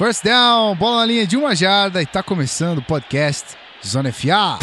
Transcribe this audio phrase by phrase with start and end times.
[0.00, 3.54] First down, bola na linha de uma jarda e tá começando o podcast
[3.86, 4.58] Zona FA.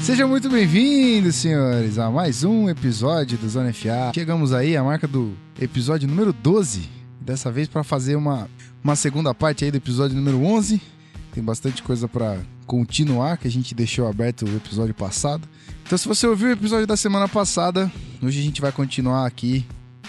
[0.00, 4.10] Sejam muito bem-vindos, senhores, a mais um episódio do Zona FA.
[4.14, 6.88] Chegamos aí à marca do episódio número 12.
[7.20, 8.48] Dessa vez para fazer uma,
[8.82, 10.80] uma segunda parte aí do episódio número 11.
[11.30, 15.46] Tem bastante coisa para continuar que a gente deixou aberto o episódio passado.
[15.84, 19.66] Então, se você ouviu o episódio da semana passada, hoje a gente vai continuar aqui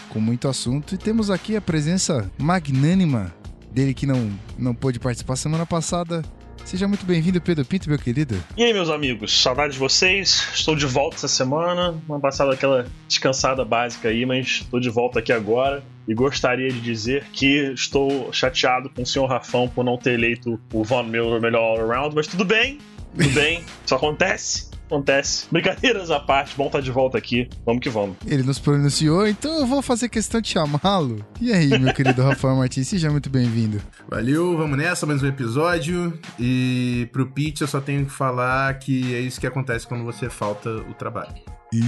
[0.10, 0.96] com muito assunto.
[0.96, 3.34] E temos aqui a presença magnânima
[3.72, 6.24] dele que não, não pôde participar semana passada.
[6.66, 8.36] Seja muito bem-vindo, Pedro Pinto, meu querido.
[8.56, 10.50] E aí, meus amigos, saudades de vocês.
[10.54, 12.00] Estou de volta essa semana.
[12.08, 15.84] Uma passada aquela descansada básica aí, mas estou de volta aqui agora.
[16.08, 20.60] E gostaria de dizer que estou chateado com o senhor Rafão por não ter eleito
[20.74, 22.80] o Von Miller melhor all-around, mas tudo bem,
[23.16, 25.48] tudo bem, isso acontece acontece.
[25.52, 27.48] Brincadeiras à parte, bom estar tá de volta aqui.
[27.66, 28.18] Vamos que vamos.
[28.26, 31.26] Ele nos pronunciou, então eu vou fazer questão de chamá-lo.
[31.40, 33.80] E aí, meu querido Rafael Martins, seja muito bem-vindo.
[34.10, 36.20] Valeu, vamos nessa, mais um episódio.
[36.40, 40.30] E pro Pete eu só tenho que falar que é isso que acontece quando você
[40.30, 41.34] falta o trabalho.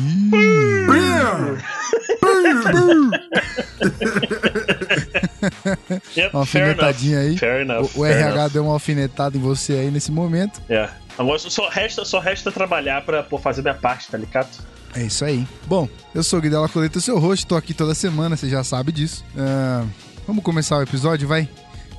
[6.15, 7.35] yep, uma alfinetadinha aí.
[7.35, 10.61] Fair enough, o, o RH deu uma alfinetada em você aí nesse momento.
[10.69, 10.73] É.
[10.73, 10.93] Yeah.
[11.17, 14.49] Agora só resta, só resta trabalhar pra pô, fazer minha parte, tá ligado?
[14.93, 15.47] É isso aí.
[15.67, 18.91] Bom, eu sou o Guidela Coleta, seu host, tô aqui toda semana, você já sabe
[18.91, 19.23] disso.
[19.35, 19.87] Uh,
[20.27, 21.47] vamos começar o episódio, vai?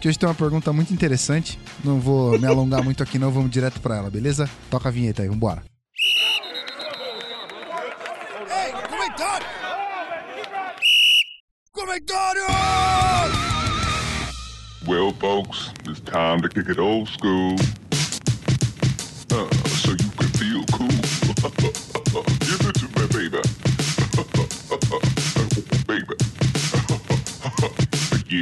[0.01, 1.59] Que hoje tem uma pergunta muito interessante.
[1.85, 4.51] Não vou me alongar muito aqui, não, vamos direto pra ela, beleza?
[4.69, 5.63] Toca a vinheta aí, vambora.
[8.51, 9.47] Ei, comentário!
[11.73, 12.43] Comentário!
[14.87, 17.55] Well, folks, it's time to kick it old school.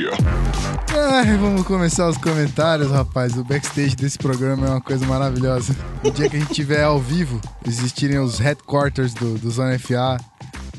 [1.12, 3.36] Ai, vamos começar os comentários, rapaz.
[3.36, 5.76] O backstage desse programa é uma coisa maravilhosa.
[6.02, 10.16] No dia que a gente tiver ao vivo, existirem os headquarters do, do Zona FA,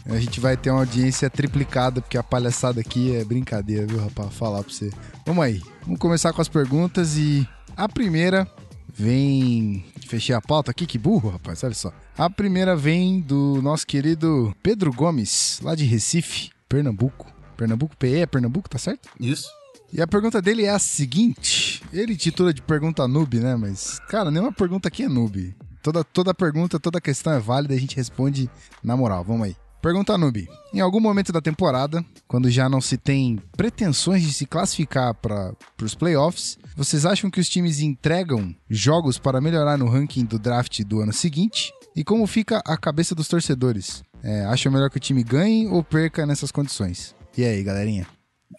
[0.06, 4.34] a gente vai ter uma audiência triplicada, porque a palhaçada aqui é brincadeira, viu, rapaz?
[4.34, 4.90] Falar pra você.
[5.26, 8.48] Vamos aí, vamos começar com as perguntas e a primeira
[8.94, 9.91] vem.
[10.12, 11.94] Fechei a pauta aqui, que burro, rapaz, olha só.
[12.18, 17.32] A primeira vem do nosso querido Pedro Gomes, lá de Recife, Pernambuco.
[17.56, 19.08] Pernambuco PE, é Pernambuco, tá certo?
[19.18, 19.48] Isso.
[19.94, 23.56] E a pergunta dele é a seguinte: ele titula de pergunta noob, né?
[23.56, 25.56] Mas, cara, nenhuma pergunta aqui é noob.
[25.82, 28.50] Toda, toda pergunta, toda questão é válida a gente responde
[28.84, 29.24] na moral.
[29.24, 29.56] Vamos aí.
[29.82, 30.46] Pergunta noob.
[30.74, 35.56] Em algum momento da temporada, quando já não se tem pretensões de se classificar para
[35.82, 40.82] os playoffs, vocês acham que os times entregam jogos para melhorar no ranking do draft
[40.84, 41.72] do ano seguinte?
[41.96, 44.04] E como fica a cabeça dos torcedores?
[44.24, 47.16] É, acham melhor que o time ganhe ou perca nessas condições?
[47.38, 48.08] E aí, galerinha?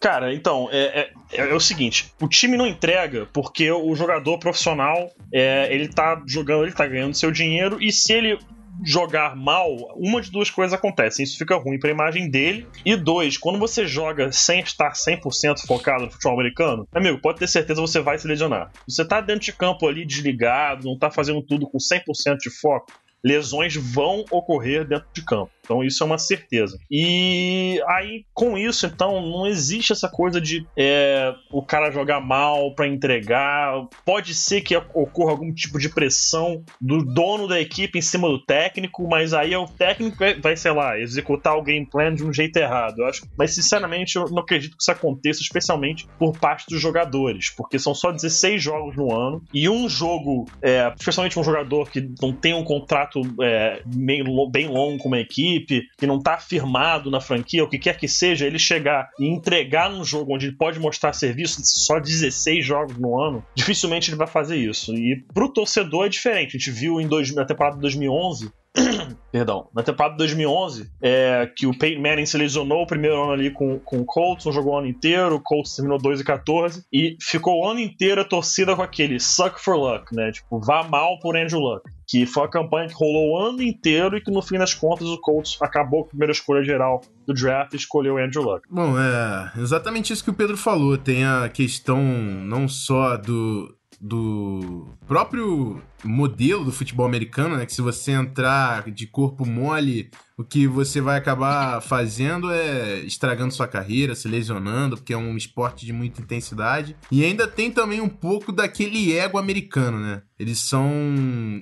[0.01, 5.11] Cara, então, é, é, é, o seguinte: o time não entrega porque o jogador profissional
[5.33, 8.39] é, ele tá jogando, ele tá ganhando seu dinheiro, e se ele
[8.85, 11.23] jogar mal, uma de duas coisas acontece.
[11.23, 12.67] Isso fica ruim para a imagem dele.
[12.85, 17.49] E dois, quando você joga sem estar 100% focado no futebol americano, amigo, pode ter
[17.49, 18.71] certeza você vai se lesionar.
[18.89, 22.93] Você tá dentro de campo ali desligado, não tá fazendo tudo com 100% de foco,
[23.23, 25.51] lesões vão ocorrer dentro de campo.
[25.65, 26.79] Então isso é uma certeza.
[26.91, 32.75] E aí, com isso, então, não existe essa coisa de é, o cara jogar mal
[32.75, 33.87] para entregar.
[34.05, 38.45] Pode ser que ocorra algum tipo de pressão do dono da equipe em cima do
[38.45, 42.25] técnico, mas aí é o técnico vai, vai sei lá, executar o game plan de
[42.25, 42.99] um jeito errado.
[42.99, 47.51] Eu acho, mas sinceramente, eu não acredito que isso aconteça, especialmente por parte dos jogadores,
[47.51, 52.13] porque são só 16 jogos no ano e um jogo, é, especialmente um jogador que
[52.21, 56.39] não tem um contrato é, bem, bem longo com uma equipe equipe que não está
[56.39, 60.47] firmado na franquia, o que quer que seja, ele chegar e entregar num jogo onde
[60.47, 64.95] ele pode mostrar serviço só 16 jogos no ano, dificilmente ele vai fazer isso.
[64.95, 66.57] E pro torcedor é diferente.
[66.57, 68.51] A gente viu em dois, na temporada de 2011
[69.31, 69.69] Perdão.
[69.75, 73.51] Na temporada de 2011, é, que o Peyton Manning se lesionou o primeiro ano ali
[73.51, 76.85] com, com o Colts, não jogou o ano inteiro, o Colts terminou 2 e 14,
[76.93, 80.33] e ficou o ano inteiro a torcida com aquele suck for luck, né?
[80.33, 81.83] Tipo, vá mal por Andrew Luck.
[82.07, 85.09] Que foi a campanha que rolou o ano inteiro e que no fim das contas
[85.09, 88.67] o Colts acabou com a primeira escolha geral do draft e escolheu Andrew Luck.
[88.71, 90.99] Bom, é exatamente isso que o Pedro falou.
[90.99, 97.65] Tem a questão não só do do próprio modelo do futebol americano, né?
[97.65, 103.55] Que se você entrar de corpo mole, o que você vai acabar fazendo é estragando
[103.55, 106.97] sua carreira, se lesionando, porque é um esporte de muita intensidade.
[107.13, 110.23] E ainda tem também um pouco daquele ego americano, né?
[110.37, 110.91] Eles são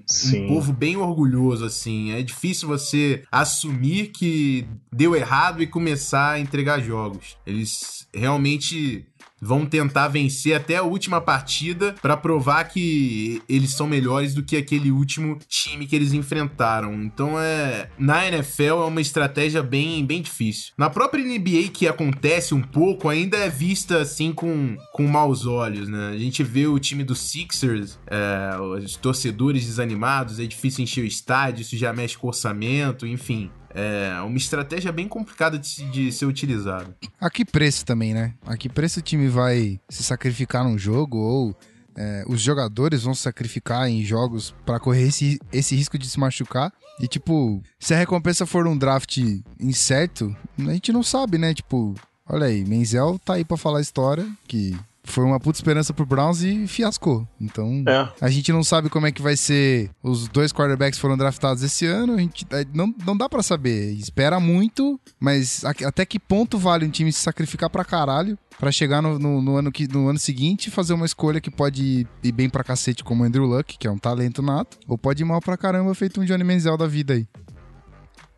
[0.07, 0.47] Sim.
[0.47, 2.13] um povo bem orgulhoso, assim.
[2.13, 7.37] É difícil você assumir que deu errado e começar a entregar jogos.
[7.47, 9.07] Eles realmente
[9.41, 14.57] vão tentar vencer até a última partida para provar que eles são melhores do que
[14.57, 16.95] aquele último time que eles enfrentaram.
[17.03, 20.73] Então é na NFL é uma estratégia bem bem difícil.
[20.77, 25.89] Na própria NBA que acontece um pouco ainda é vista assim com com maus olhos,
[25.89, 26.11] né?
[26.13, 31.07] A gente vê o time dos Sixers, é, os torcedores desanimados, é difícil encher o
[31.07, 33.51] estádio, isso já mexe com o orçamento, enfim.
[33.75, 36.97] É uma estratégia bem complicada de, de ser utilizada.
[37.21, 38.35] A que preço também, né?
[38.45, 41.57] A que preço o time vai se sacrificar num jogo ou
[41.97, 46.19] é, os jogadores vão se sacrificar em jogos para correr esse, esse risco de se
[46.19, 46.73] machucar.
[47.01, 49.19] E, tipo, se a recompensa for um draft
[49.59, 51.55] incerto, a gente não sabe, né?
[51.55, 51.95] Tipo,
[52.29, 54.77] olha aí, Menzel tá aí pra falar a história que
[55.11, 57.27] foi uma puta esperança pro Browns e fiascou.
[57.41, 58.09] Então, é.
[58.21, 59.91] a gente não sabe como é que vai ser.
[60.03, 63.93] Os dois quarterbacks foram draftados esse ano, a gente é, não, não dá para saber.
[63.93, 69.01] Espera muito, mas até que ponto vale um time se sacrificar pra caralho para chegar
[69.01, 72.33] no, no, no, ano que, no ano seguinte e fazer uma escolha que pode ir
[72.33, 75.27] bem pra cacete como o Andrew Luck, que é um talento nato, ou pode ir
[75.27, 77.27] mal pra caramba feito um Johnny Menzel da vida aí.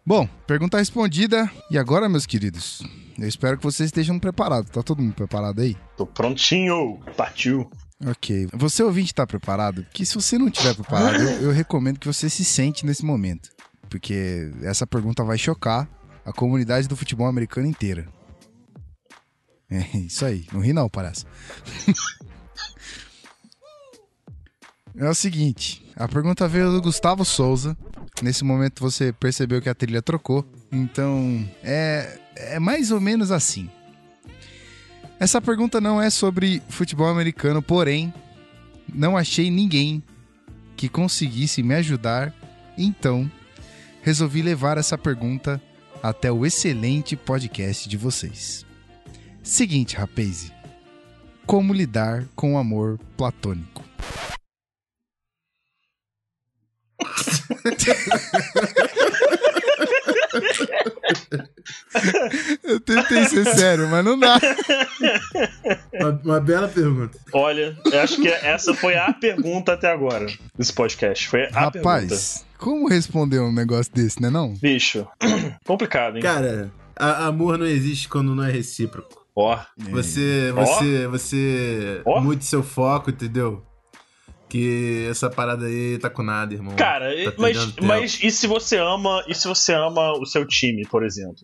[0.05, 1.49] Bom, pergunta respondida.
[1.71, 2.83] E agora, meus queridos?
[3.17, 4.69] Eu espero que vocês estejam preparados.
[4.71, 5.77] Tá todo mundo preparado aí?
[5.97, 6.99] Tô prontinho.
[7.17, 7.71] Partiu.
[8.05, 8.49] Ok.
[8.53, 9.87] Você ouvinte tá preparado?
[9.93, 13.51] Que se você não tiver preparado, eu, eu recomendo que você se sente nesse momento.
[13.89, 15.89] Porque essa pergunta vai chocar
[16.25, 18.09] a comunidade do futebol americano inteira.
[19.71, 20.47] É isso aí.
[20.53, 21.27] Não ri não, parece.
[24.97, 25.89] é o seguinte.
[25.95, 27.77] A pergunta veio do Gustavo Souza.
[28.21, 30.45] Nesse momento você percebeu que a trilha trocou.
[30.71, 33.69] Então, é é mais ou menos assim.
[35.19, 38.13] Essa pergunta não é sobre futebol americano, porém,
[38.93, 40.03] não achei ninguém
[40.77, 42.35] que conseguisse me ajudar,
[42.77, 43.31] então
[44.03, 45.63] resolvi levar essa pergunta
[46.03, 48.67] até o excelente podcast de vocês.
[49.43, 50.53] Seguinte, rapaz,
[51.47, 53.85] como lidar com o amor platônico?
[62.65, 64.39] Eu tentei ser sério, mas não dá.
[65.93, 67.19] Uma, uma, bela pergunta.
[67.33, 70.27] Olha, eu acho que essa foi a pergunta até agora
[70.57, 71.29] desse podcast.
[71.29, 72.17] Foi a Rapaz, pergunta.
[72.59, 74.55] como responder um negócio desse, né não?
[74.55, 75.07] Bicho,
[75.67, 76.23] complicado, hein?
[76.23, 79.23] Cara, a, amor não existe quando não é recíproco.
[79.35, 79.57] Ó.
[79.57, 79.91] Oh.
[79.91, 81.11] Você, você, oh.
[81.11, 82.21] você oh.
[82.21, 83.63] mude seu foco, entendeu?
[84.53, 86.77] Que essa parada aí tá com nada, irmão.
[86.77, 90.87] Cara, tá mas, mas e se você ama, e se você ama o seu time,
[90.91, 91.39] por exemplo?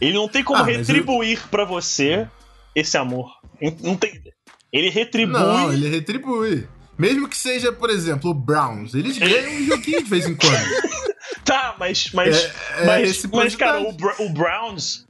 [0.00, 1.48] Ele não tem como ah, retribuir eu...
[1.50, 2.26] para você
[2.74, 3.30] esse amor.
[3.82, 4.18] Não tem.
[4.72, 5.38] Ele retribui.
[5.38, 6.66] Não, ele retribui.
[6.96, 11.04] Mesmo que seja, por exemplo, o Browns, eles ganham um joguinho de vez em quando.
[11.44, 12.12] tá, mas.
[12.14, 15.04] Mas, é, é mas, mas, cara, o, o Browns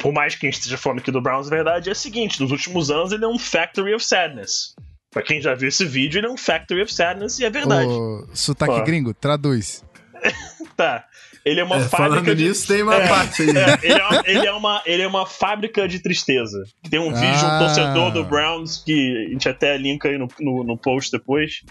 [0.00, 2.42] por mais que a gente esteja falando aqui do Browns, a verdade é a seguinte:
[2.42, 4.74] nos últimos anos ele é um Factory of Sadness.
[5.14, 7.88] Pra quem já viu esse vídeo, ele é um Factory of Sadness e é verdade.
[7.88, 8.82] O sotaque Pô.
[8.82, 9.84] gringo, traduz.
[10.76, 11.04] tá.
[11.44, 12.14] Ele é uma é, fábrica.
[12.14, 12.44] Falando de...
[12.48, 13.50] nisso, tem uma é, parte aí.
[13.50, 16.64] É, ele, é uma, ele, é uma, ele é uma fábrica de tristeza.
[16.90, 17.14] Tem um ah.
[17.14, 21.12] vídeo, um torcedor do Browns, que a gente até linka aí no, no, no post
[21.12, 21.62] depois.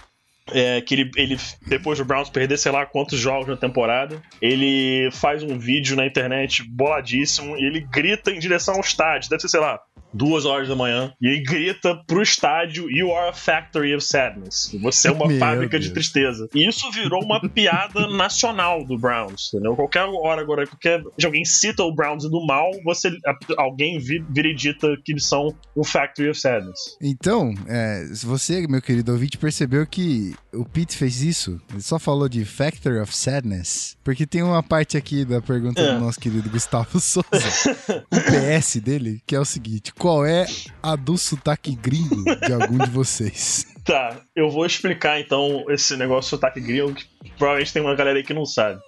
[0.52, 1.38] É, que ele, ele,
[1.68, 6.06] depois do Browns perder sei lá quantos jogos na temporada, ele faz um vídeo na
[6.06, 9.30] internet boladíssimo e ele grita em direção ao estádio.
[9.30, 9.80] Deve ser, sei lá,
[10.14, 14.72] duas horas da manhã, e ele grita pro estádio: You are a factory of sadness.
[14.82, 15.86] Você é uma Meu fábrica Deus.
[15.86, 16.48] de tristeza.
[16.54, 19.76] E isso virou uma piada nacional do Browns, entendeu?
[19.76, 23.12] Qualquer hora agora, qualquer alguém cita o Browns do mal, você
[23.58, 26.98] alguém vira e dita que eles são o factory of sadness.
[27.02, 31.60] Então, é, você, meu querido ouvinte, percebeu que o Pete fez isso?
[31.72, 35.94] Ele só falou de factory of sadness, porque tem uma parte aqui da pergunta é.
[35.94, 37.26] do nosso querido Gustavo Souza,
[38.12, 40.46] o PS dele, que é o seguinte: qual é
[40.82, 43.66] a do sotaque gringo de algum de vocês?
[43.84, 47.06] Tá, eu vou explicar então esse negócio do sotaque gringo, que
[47.38, 48.80] provavelmente tem uma galera aí que não sabe.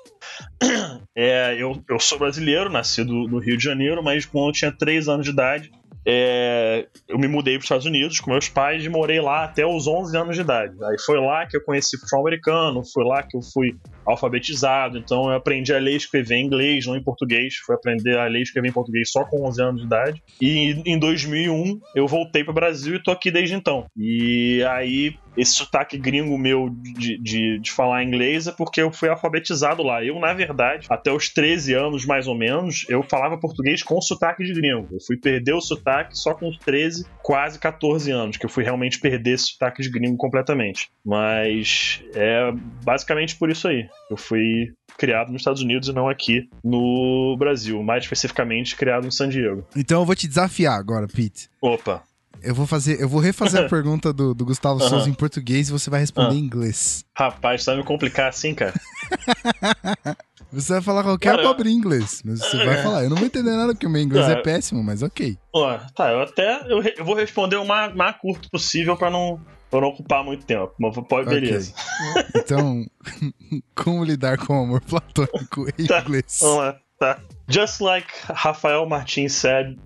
[1.17, 5.09] É, eu, eu sou brasileiro, nascido no Rio de Janeiro, mas quando eu tinha 3
[5.09, 5.71] anos de idade,
[6.07, 9.65] é, eu me mudei para os Estados Unidos com meus pais e morei lá até
[9.65, 10.75] os 11 anos de idade.
[10.83, 15.29] Aí foi lá que eu conheci futebol americano, foi lá que eu fui alfabetizado, então
[15.29, 17.55] eu aprendi a ler e escrever em inglês, não em português.
[17.65, 20.23] Fui aprender a ler e escrever em português só com 11 anos de idade.
[20.41, 23.85] E em 2001 eu voltei para o Brasil e tô aqui desde então.
[23.97, 29.09] E aí esse sotaque gringo meu de, de, de, falar inglês é porque eu fui
[29.09, 30.03] alfabetizado lá.
[30.03, 34.43] Eu, na verdade, até os 13 anos mais ou menos, eu falava português com sotaque
[34.43, 34.87] de gringo.
[34.91, 38.63] Eu fui perder o sotaque só com os 13, quase 14 anos, que eu fui
[38.63, 40.89] realmente perder esse sotaque de gringo completamente.
[41.05, 42.51] Mas é
[42.83, 43.87] basicamente por isso aí.
[44.09, 49.11] Eu fui criado nos Estados Unidos e não aqui no Brasil, mais especificamente criado em
[49.11, 49.65] San Diego.
[49.75, 51.49] Então eu vou te desafiar agora, Pete.
[51.61, 52.03] Opa.
[52.43, 54.89] Eu vou fazer, eu vou refazer a pergunta do, do Gustavo uhum.
[54.89, 56.39] Souza em português e você vai responder uhum.
[56.39, 57.03] em inglês.
[57.17, 58.73] Rapaz, você vai me complicar assim, cara.
[60.55, 63.03] Você vai falar qualquer pobre em inglês, mas você vai falar.
[63.03, 65.37] Eu não vou entender nada porque o meu inglês é, é péssimo, mas ok.
[65.51, 69.37] Ó, tá, eu até eu, eu vou responder o mais, mais curto possível para não
[69.69, 70.73] pra não ocupar muito tempo.
[70.79, 71.41] Mas pode, okay.
[71.41, 71.73] beleza.
[72.35, 72.85] Então,
[73.75, 76.39] como lidar com o amor platônico em tá, inglês?
[76.41, 77.19] Vamos lá, tá.
[77.47, 79.77] Just like Rafael Martins said,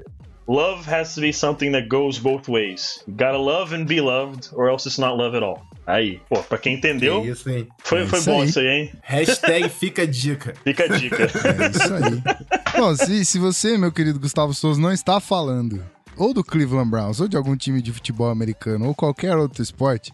[0.48, 3.04] love has to be something that goes both ways.
[3.08, 5.66] You gotta love and be loved, or else it's not love at all.
[5.86, 7.68] Aí, pô, pra quem entendeu, é isso, hein?
[7.80, 8.48] foi, é foi bom aí.
[8.48, 8.92] isso aí, hein?
[9.02, 10.54] Hashtag fica a dica.
[10.64, 11.24] Fica a dica.
[11.24, 12.78] É isso aí.
[12.78, 15.84] bom, se, se você, meu querido Gustavo Souza, não está falando
[16.20, 20.14] ou do Cleveland Browns, ou de algum time de futebol americano, ou qualquer outro esporte,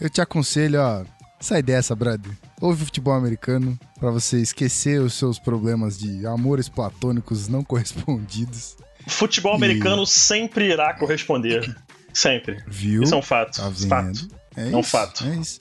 [0.00, 1.04] eu te aconselho, ó,
[1.40, 2.32] sai dessa, brother.
[2.60, 8.76] Ouve futebol americano para você esquecer os seus problemas de amores platônicos não correspondidos.
[9.06, 9.56] Futebol e...
[9.56, 11.74] americano sempre irá corresponder.
[12.12, 12.64] Sempre.
[12.66, 13.02] Viu?
[13.02, 13.58] Isso é um fato.
[13.58, 14.28] Tá fato.
[14.56, 15.26] É, é, um isso, fato.
[15.26, 15.60] É isso.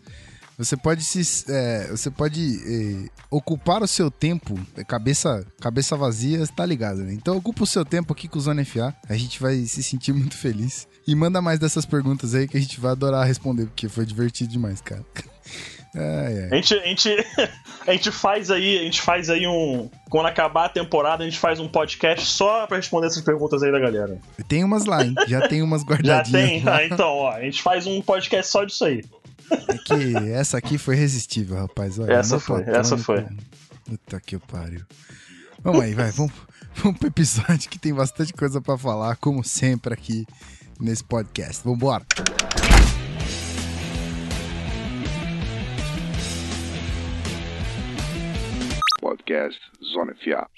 [0.57, 6.45] Você pode se, é, você pode é, ocupar o seu tempo, é, cabeça, cabeça vazia,
[6.47, 7.13] tá ligado, né?
[7.13, 10.13] Então ocupa o seu tempo aqui com o Zona FA, a gente vai se sentir
[10.13, 10.87] muito feliz.
[11.07, 14.51] E manda mais dessas perguntas aí que a gente vai adorar responder, porque foi divertido
[14.51, 15.05] demais, cara.
[15.97, 17.09] A, gente, a, gente,
[17.87, 19.89] a gente faz aí, a gente faz aí um.
[20.09, 23.71] Quando acabar a temporada, a gente faz um podcast só pra responder essas perguntas aí
[23.71, 24.19] da galera.
[24.45, 25.15] Tem umas lá, hein?
[25.25, 26.27] Já tem umas guardadinhas.
[26.27, 26.63] Já tem?
[26.67, 29.05] Ah, então, ó, a gente faz um podcast só disso aí.
[29.51, 31.99] É que essa aqui foi resistível, rapaz.
[31.99, 33.25] Olha, essa foi, essa foi.
[33.85, 34.81] Puta que pariu.
[35.63, 36.33] Vamos aí, vai, vamos,
[36.75, 40.25] vamos pro episódio que tem bastante coisa para falar, como sempre aqui
[40.79, 41.63] nesse podcast.
[41.63, 42.05] Vambora!
[49.01, 49.59] Podcast
[49.93, 50.49] Zona FA.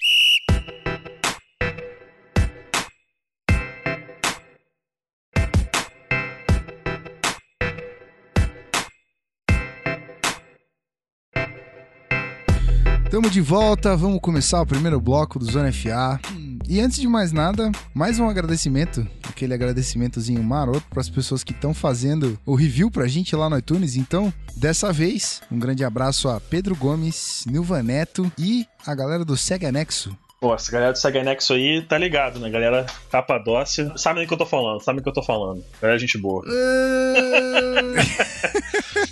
[13.08, 16.20] Estamos de volta, vamos começar o primeiro bloco do Zona FA.
[16.68, 21.52] E antes de mais nada, mais um agradecimento, aquele agradecimentozinho maroto para as pessoas que
[21.52, 23.96] estão fazendo o review pra gente lá no iTunes.
[23.96, 29.38] Então, dessa vez, um grande abraço a Pedro Gomes, Nilva Neto e a galera do
[29.38, 30.14] Sega Nexo.
[30.40, 32.48] Pô, essa galera do Sega Nexo aí tá ligado, né?
[32.48, 33.92] Galera Capadócia.
[33.96, 35.64] Sabe do que eu tô falando, sabe do que eu tô falando.
[35.80, 36.44] Galera, gente boa.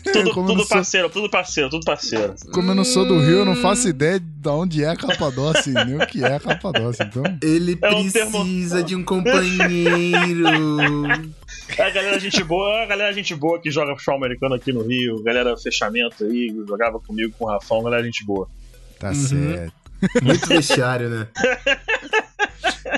[0.13, 1.23] tudo, tudo parceiro, sou...
[1.23, 2.35] tudo parceiro, tudo parceiro.
[2.53, 5.97] Como eu não sou do Rio, eu não faço ideia de onde é Capadócia, nem
[5.97, 7.25] o que é Capadócia, então.
[7.43, 8.85] Ele é um precisa termo...
[8.85, 10.47] de um companheiro.
[11.77, 14.83] É a galera gente boa, a galera gente boa que joga futebol americano aqui no
[14.83, 18.49] Rio, galera fechamento aí, jogava comigo com o Rafão, galera gente boa.
[19.01, 19.15] Tá uhum.
[19.15, 19.86] certo.
[20.23, 21.29] Muito vestiário, né?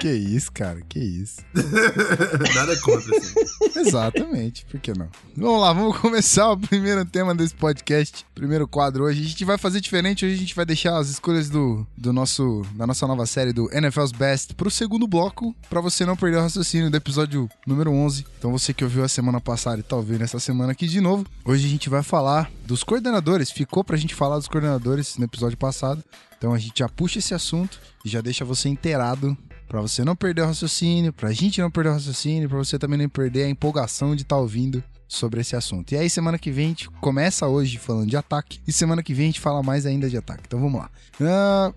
[0.00, 1.40] Que isso, cara, que isso.
[2.54, 3.34] Nada contra, assim.
[3.80, 5.08] Exatamente, por que não?
[5.36, 9.20] Vamos lá, vamos começar o primeiro tema desse podcast, primeiro quadro hoje.
[9.20, 12.62] A gente vai fazer diferente, hoje a gente vai deixar as escolhas do, do nosso,
[12.74, 16.42] da nossa nova série do NFL's Best pro segundo bloco, para você não perder o
[16.42, 18.24] raciocínio do episódio número 11.
[18.38, 21.26] Então você que ouviu a semana passada e tá ouvindo essa semana aqui de novo,
[21.44, 23.50] hoje a gente vai falar dos coordenadores.
[23.50, 26.04] Ficou pra gente falar dos coordenadores no episódio passado.
[26.38, 30.16] Então a gente já puxa esse assunto e já deixa você inteirado para você não
[30.16, 33.48] perder o raciocínio, pra gente não perder o raciocínio, para você também não perder a
[33.48, 35.92] empolgação de estar tá ouvindo sobre esse assunto.
[35.92, 39.12] E aí semana que vem a gente começa hoje falando de ataque e semana que
[39.12, 40.44] vem a gente fala mais ainda de ataque.
[40.46, 40.90] Então vamos lá.
[41.20, 41.74] Uh,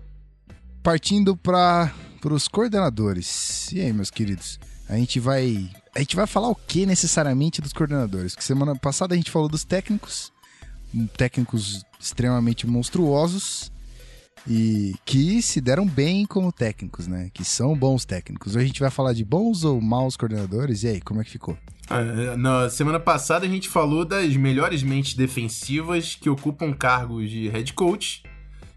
[0.82, 1.92] partindo para
[2.30, 3.72] os coordenadores.
[3.72, 4.60] E aí, meus queridos?
[4.88, 8.34] A gente vai a gente vai falar o que necessariamente dos coordenadores?
[8.34, 10.32] Porque semana passada a gente falou dos técnicos,
[11.16, 13.71] técnicos extremamente monstruosos
[14.46, 17.30] e que se deram bem como técnicos, né?
[17.32, 18.56] Que são bons técnicos.
[18.56, 20.82] Hoje a gente vai falar de bons ou maus coordenadores.
[20.82, 21.56] E aí, como é que ficou?
[21.88, 27.48] Ah, na semana passada a gente falou das melhores mentes defensivas que ocupam cargos de
[27.48, 28.22] head coach.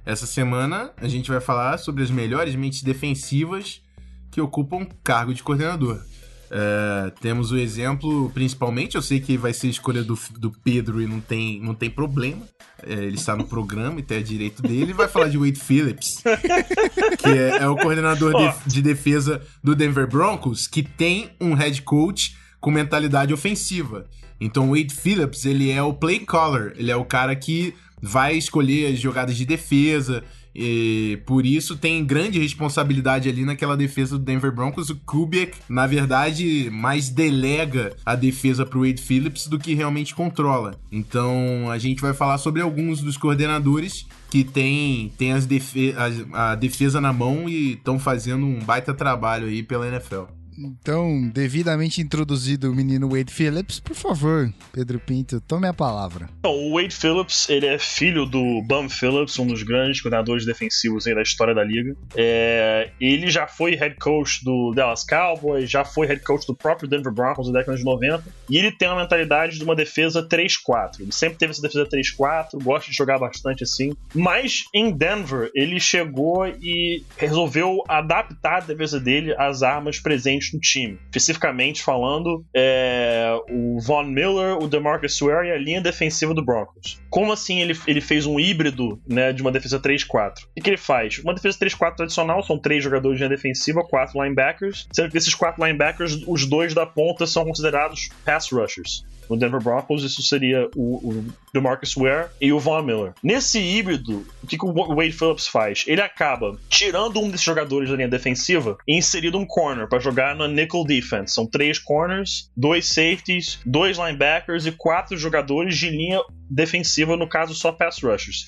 [0.05, 3.81] Essa semana a gente vai falar sobre as melhores mentes defensivas
[4.29, 6.03] que ocupam cargo de coordenador.
[6.51, 11.07] É, temos o exemplo, principalmente, eu sei que vai ser escolha do, do Pedro e
[11.07, 12.41] não tem, não tem problema.
[12.83, 14.93] É, ele está no programa e tem a direito dele.
[14.93, 16.21] vai falar de Wade Phillips,
[17.17, 21.81] que é, é o coordenador de, de defesa do Denver Broncos, que tem um head
[21.81, 24.05] coach com mentalidade ofensiva.
[24.39, 28.35] Então, o Wade Phillips, ele é o play caller, ele é o cara que vai
[28.35, 30.23] escolher as jogadas de defesa,
[30.55, 34.89] e por isso tem grande responsabilidade ali naquela defesa do Denver Broncos.
[34.89, 40.15] O Kubiak, na verdade, mais delega a defesa para o Wade Phillips do que realmente
[40.15, 40.79] controla.
[40.89, 45.93] Então a gente vai falar sobre alguns dos coordenadores que tem, tem as defe
[46.33, 50.23] a, a defesa na mão e estão fazendo um baita trabalho aí pela NFL.
[50.57, 56.29] Então, devidamente introduzido o menino Wade Phillips, por favor, Pedro Pinto, tome a palavra.
[56.39, 61.05] Então, o Wade Phillips, ele é filho do Bum Phillips, um dos grandes coordenadores defensivos
[61.05, 61.95] da história da liga.
[62.15, 66.87] É, ele já foi head coach do Dallas Cowboys, já foi head coach do próprio
[66.87, 71.01] Denver Broncos na década de 90, e ele tem uma mentalidade de uma defesa 3-4.
[71.01, 75.79] Ele sempre teve essa defesa 3-4, gosta de jogar bastante assim, mas em Denver ele
[75.79, 80.97] chegou e resolveu adaptar a defesa dele às armas presentes no time.
[81.05, 86.99] Especificamente falando, é, o Von Miller, o DeMarcus Ware e a linha defensiva do Broncos.
[87.09, 90.43] Como assim ele, ele fez um híbrido né, de uma defesa 3-4?
[90.57, 91.19] O que ele faz?
[91.19, 95.33] Uma defesa 3-4 tradicional são três jogadores de linha defensiva, quatro linebackers, sendo que desses
[95.33, 100.69] quatro linebackers, os dois da ponta são considerados pass rushers no Denver Broncos, isso seria
[100.75, 103.13] o, o DeMarcus Ware e o Von Miller.
[103.23, 105.83] Nesse híbrido, o que, que o Wade Phillips faz?
[105.87, 110.35] Ele acaba tirando um desses jogadores da linha defensiva e inserindo um corner para jogar
[110.35, 111.33] na nickel defense.
[111.33, 117.53] São três corners, dois safeties, dois linebackers e quatro jogadores de linha defensiva, no caso
[117.53, 118.45] só pass rushers.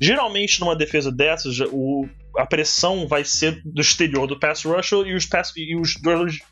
[0.00, 2.08] Geralmente, numa defesa dessas, o,
[2.40, 5.94] a pressão vai ser do exterior do pass rusher e os, pass, e os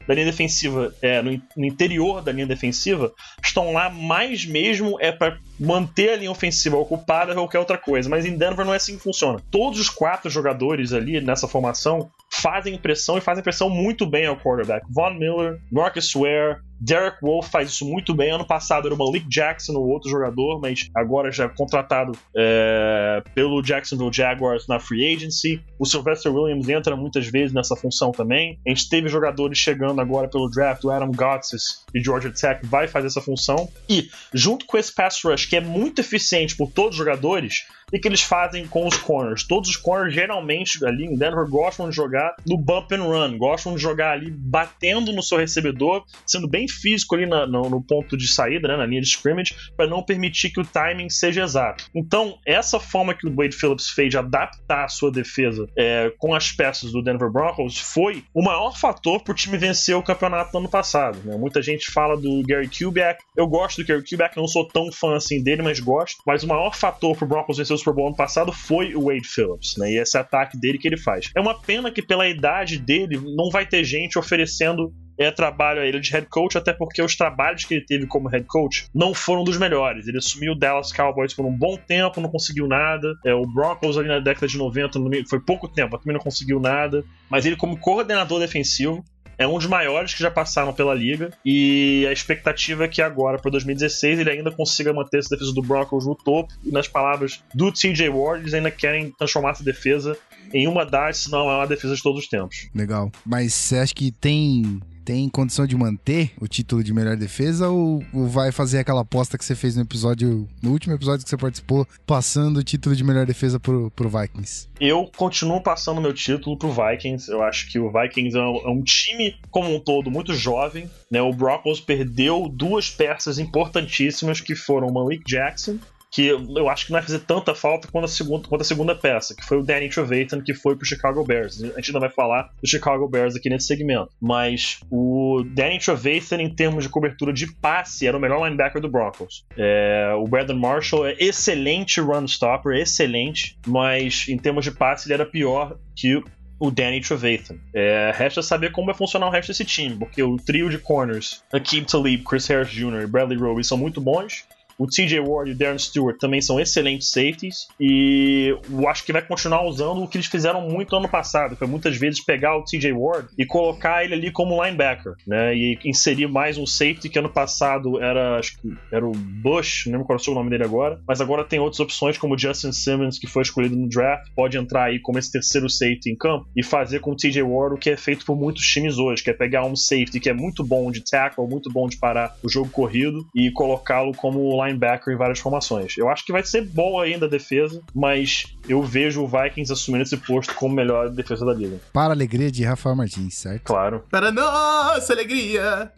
[0.07, 5.11] da linha defensiva, é, no, no, interior da linha defensiva, estão lá mais mesmo é
[5.11, 8.09] para manter a linha ofensiva ocupada ou qualquer outra coisa.
[8.09, 9.41] Mas em Denver não é assim que funciona.
[9.51, 14.37] Todos os quatro jogadores ali nessa formação fazem pressão e fazem pressão muito bem ao
[14.37, 14.87] quarterback.
[14.91, 18.31] Von Miller, Marcus Ware, Derek Wolf faz isso muito bem.
[18.31, 23.23] Ano passado era o Malik Jackson, o outro jogador, mas agora já é contratado é,
[23.35, 25.61] pelo Jacksonville Jaguars na free agency.
[25.79, 28.61] O Sylvester Williams entra muitas vezes nessa função também.
[28.67, 32.87] A gente teve jogadores chegando agora pelo draft, o Adam Gotsis de Georgia Tech vai
[32.87, 33.69] fazer essa função.
[33.89, 37.99] E, junto com esse pass rush, que é muito eficiente por todos os jogadores, e
[37.99, 39.45] que eles fazem com os corners.
[39.45, 43.75] Todos os corners, geralmente, ali em Denver, gostam de jogar no bump and run, gostam
[43.75, 48.17] de jogar ali batendo no seu recebedor, sendo bem físico ali na, no, no, ponto
[48.17, 51.85] de saída, né, na linha de scrimmage, para não permitir que o timing seja exato.
[51.95, 56.35] Então, essa forma que o Wade Phillips fez de adaptar a sua defesa é, com
[56.35, 60.53] as peças do Denver Broncos foi o maior fator para o time vencer o campeonato
[60.53, 61.19] no ano passado.
[61.25, 61.37] Né?
[61.37, 63.23] Muita gente fala do Gary Kubiak.
[63.37, 66.19] Eu gosto do Gary Kubiak, não sou tão fã assim dele, mas gosto.
[66.27, 69.07] Mas o maior fator para o Broncos vencer o Super Bowl ano passado foi o
[69.07, 69.93] Wade Phillips, né?
[69.93, 71.31] E esse ataque dele que ele faz.
[71.35, 75.87] É uma pena que pela idade dele não vai ter gente oferecendo é, trabalho a
[75.87, 79.13] ele de head coach, até porque os trabalhos que ele teve como head coach não
[79.13, 80.07] foram dos melhores.
[80.07, 83.13] Ele assumiu o Dallas Cowboys por um bom tempo, não conseguiu nada.
[83.27, 87.05] É, o Broncos ali na década de 90 foi pouco tempo, também não conseguiu nada.
[87.29, 89.05] Mas ele, como coordenador defensivo,
[89.39, 93.39] é um dos maiores que já passaram pela liga e a expectativa é que agora,
[93.39, 96.53] para 2016, ele ainda consiga manter essa defesa do Broncos no topo.
[96.65, 100.19] E nas palavras do TJ Ward, eles ainda querem transformar essa defesa
[100.53, 102.69] em uma das, se não é uma defesa de todos os tempos.
[102.75, 103.13] Legal.
[103.25, 108.05] Mas você acha que tem tem condição de manter o título de melhor defesa ou,
[108.13, 111.37] ou, vai fazer aquela aposta que você fez no episódio, no último episódio que você
[111.39, 114.69] participou, passando o título de melhor defesa pro, pro Vikings?
[114.79, 117.31] Eu continuo passando meu título pro Vikings.
[117.31, 120.91] Eu acho que o Vikings é um, é um time como um todo muito jovem.
[121.11, 121.23] Né?
[121.23, 125.79] O Broncos perdeu duas peças importantíssimas que foram o Malik Jackson
[126.11, 128.95] que eu acho que não vai fazer tanta falta quanto a segunda, quanto a segunda
[128.95, 131.63] peça, que foi o Danny Trevathan, que foi pro Chicago Bears.
[131.63, 134.11] A gente ainda vai falar do Chicago Bears aqui nesse segmento.
[134.21, 138.89] Mas o Danny Trevathan, em termos de cobertura de passe, era o melhor linebacker do
[138.89, 139.45] Broncos.
[139.57, 145.15] É, o Brandon Marshall é excelente run stopper, excelente, mas em termos de passe ele
[145.15, 146.23] era pior que
[146.61, 147.57] o Danny Trevathan.
[147.73, 151.45] É, resta saber como vai funcionar o resto desse time, porque o trio de corners,
[151.53, 153.03] Akeem Talib, Chris Harris Jr.
[153.03, 154.45] e Bradley Roby são muito bons,
[154.79, 157.67] O TJ Ward e o Darren Stewart também são excelentes safeties.
[157.81, 161.59] E eu acho que vai continuar usando o que eles fizeram muito ano passado, que
[161.59, 165.55] foi muitas vezes pegar o TJ Ward e colocar ele ali como linebacker, né?
[165.55, 169.93] E inserir mais um safety que ano passado era, acho que era o Bush, não
[169.93, 172.73] lembro qual é o nome dele agora, mas agora tem outras opções como o Justin
[172.73, 176.47] Simmons, que foi escolhido no draft, pode entrar aí como esse terceiro safety em campo
[176.57, 179.31] e fazer com o TJ Ward o que é feito por muitos times hoje, que
[179.31, 182.49] é pegar um safety que é muito bom de tackle, muito bom de parar o
[182.49, 185.97] jogo corrido e colocá-lo como linebacker em várias formações.
[185.97, 190.03] Eu acho que vai ser boa ainda a defesa, mas eu vejo o Vikings assumindo
[190.05, 191.79] esse posto como melhor defesa da liga.
[191.93, 193.63] Para a alegria de Rafael Martins, certo?
[193.65, 194.05] Claro.
[194.11, 195.91] Para nossa alegria!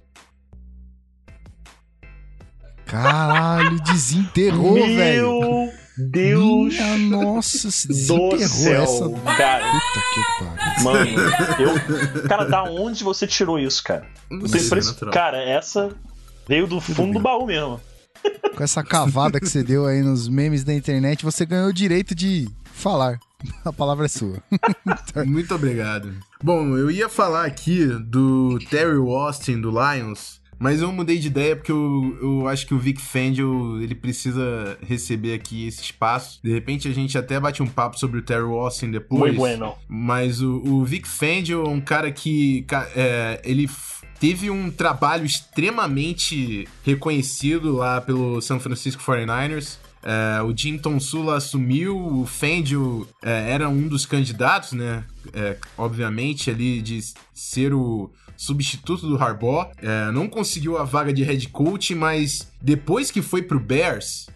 [2.86, 5.40] Caralho, desenterrou, velho.
[5.40, 5.72] Meu
[6.08, 9.36] Deus Minha nossa, se do desenterrou céu, essa.
[9.36, 9.64] cara.
[9.70, 10.84] Puta que pariu.
[10.84, 11.10] Mano,
[12.22, 12.28] eu.
[12.28, 14.06] Cara, da onde você tirou isso, cara?
[14.30, 15.12] Impress- natural.
[15.14, 15.90] Cara, essa
[16.48, 17.80] veio do fundo do baú mesmo.
[18.56, 22.14] Com essa cavada que você deu aí nos memes da internet, você ganhou o direito
[22.14, 23.18] de falar.
[23.64, 24.42] A palavra é sua.
[25.26, 26.12] Muito obrigado.
[26.42, 31.56] Bom, eu ia falar aqui do Terry Austin do Lions, mas eu mudei de ideia
[31.56, 36.38] porque eu, eu acho que o Vic Fangio ele precisa receber aqui esse espaço.
[36.42, 39.22] De repente a gente até bate um papo sobre o Terry Austin depois.
[39.22, 39.74] Muito bueno.
[39.88, 43.66] Mas o, o Vic Fangio é um cara que é, ele
[44.20, 49.78] teve um trabalho extremamente reconhecido lá pelo San Francisco 49ers.
[50.02, 55.04] É, o Jim Tonsula assumiu, o Fangio é, era um dos candidatos, né?
[55.32, 57.00] É, obviamente, ali de
[57.34, 59.70] ser o substituto do Harbaugh.
[60.14, 64.28] Não conseguiu a vaga de head coach, mas depois que foi pro Bears,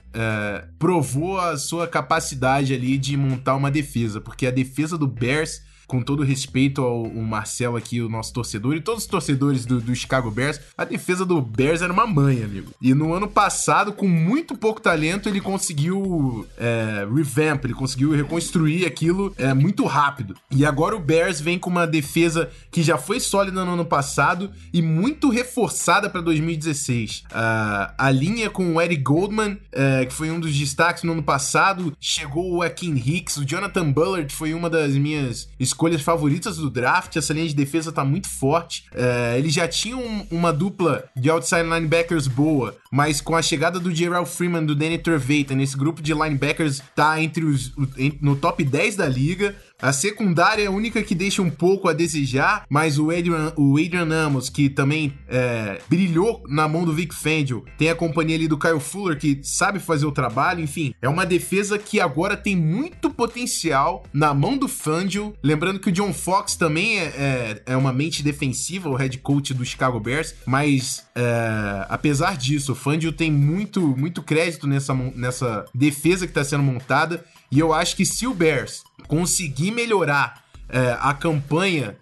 [0.79, 6.03] provou a sua capacidade ali de montar uma defesa, porque a defesa do Bears, com
[6.03, 9.95] todo respeito ao, ao Marcelo aqui, o nosso torcedor, e todos os torcedores do, do
[9.95, 12.73] Chicago Bears, a defesa do Bears era uma mãe, amigo.
[12.81, 18.87] E no ano passado, com muito pouco talento, ele conseguiu é, revamp, ele conseguiu reconstruir
[18.87, 20.35] aquilo é, muito rápido.
[20.51, 24.51] E agora o Bears vem com uma defesa que já foi sólida no ano passado
[24.73, 27.25] e muito reforçada para 2016.
[27.33, 31.23] Ah, a linha com o Eric Goldman, é, que foi um dos destaques no ano
[31.23, 36.71] passado, chegou o Akin Hicks, o Jonathan Bullard foi uma das minhas escolhas favoritas do
[36.71, 37.17] draft.
[37.17, 38.85] Essa linha de defesa tá muito forte.
[38.95, 43.95] É, já tinham um- uma dupla de outside linebackers boa, mas com a chegada do
[43.95, 47.73] Gerald Freeman, do Danny Trevathan, nesse grupo de linebackers tá entre os
[48.21, 49.55] no top 10 da liga.
[49.85, 53.77] A secundária é a única que deixa um pouco a desejar, mas o Adrian, o
[53.77, 58.49] Adrian Amos, que também é, brilhou na mão do Vic Fangio, tem a companhia ali
[58.49, 62.57] do Kyle Fuller, que sabe fazer o trabalho, enfim, é uma defesa que agora tem
[62.57, 65.35] muito potencial na mão do Fangio.
[65.43, 69.53] Lembrando que o John Fox também é, é, é uma mente defensiva, o head coach
[69.53, 75.67] do Chicago Bears, mas é, apesar disso, o Fangio tem muito, muito crédito nessa, nessa
[75.75, 77.23] defesa que está sendo montada.
[77.53, 81.97] E eu acho que se o Bears conseguir melhorar é, a campanha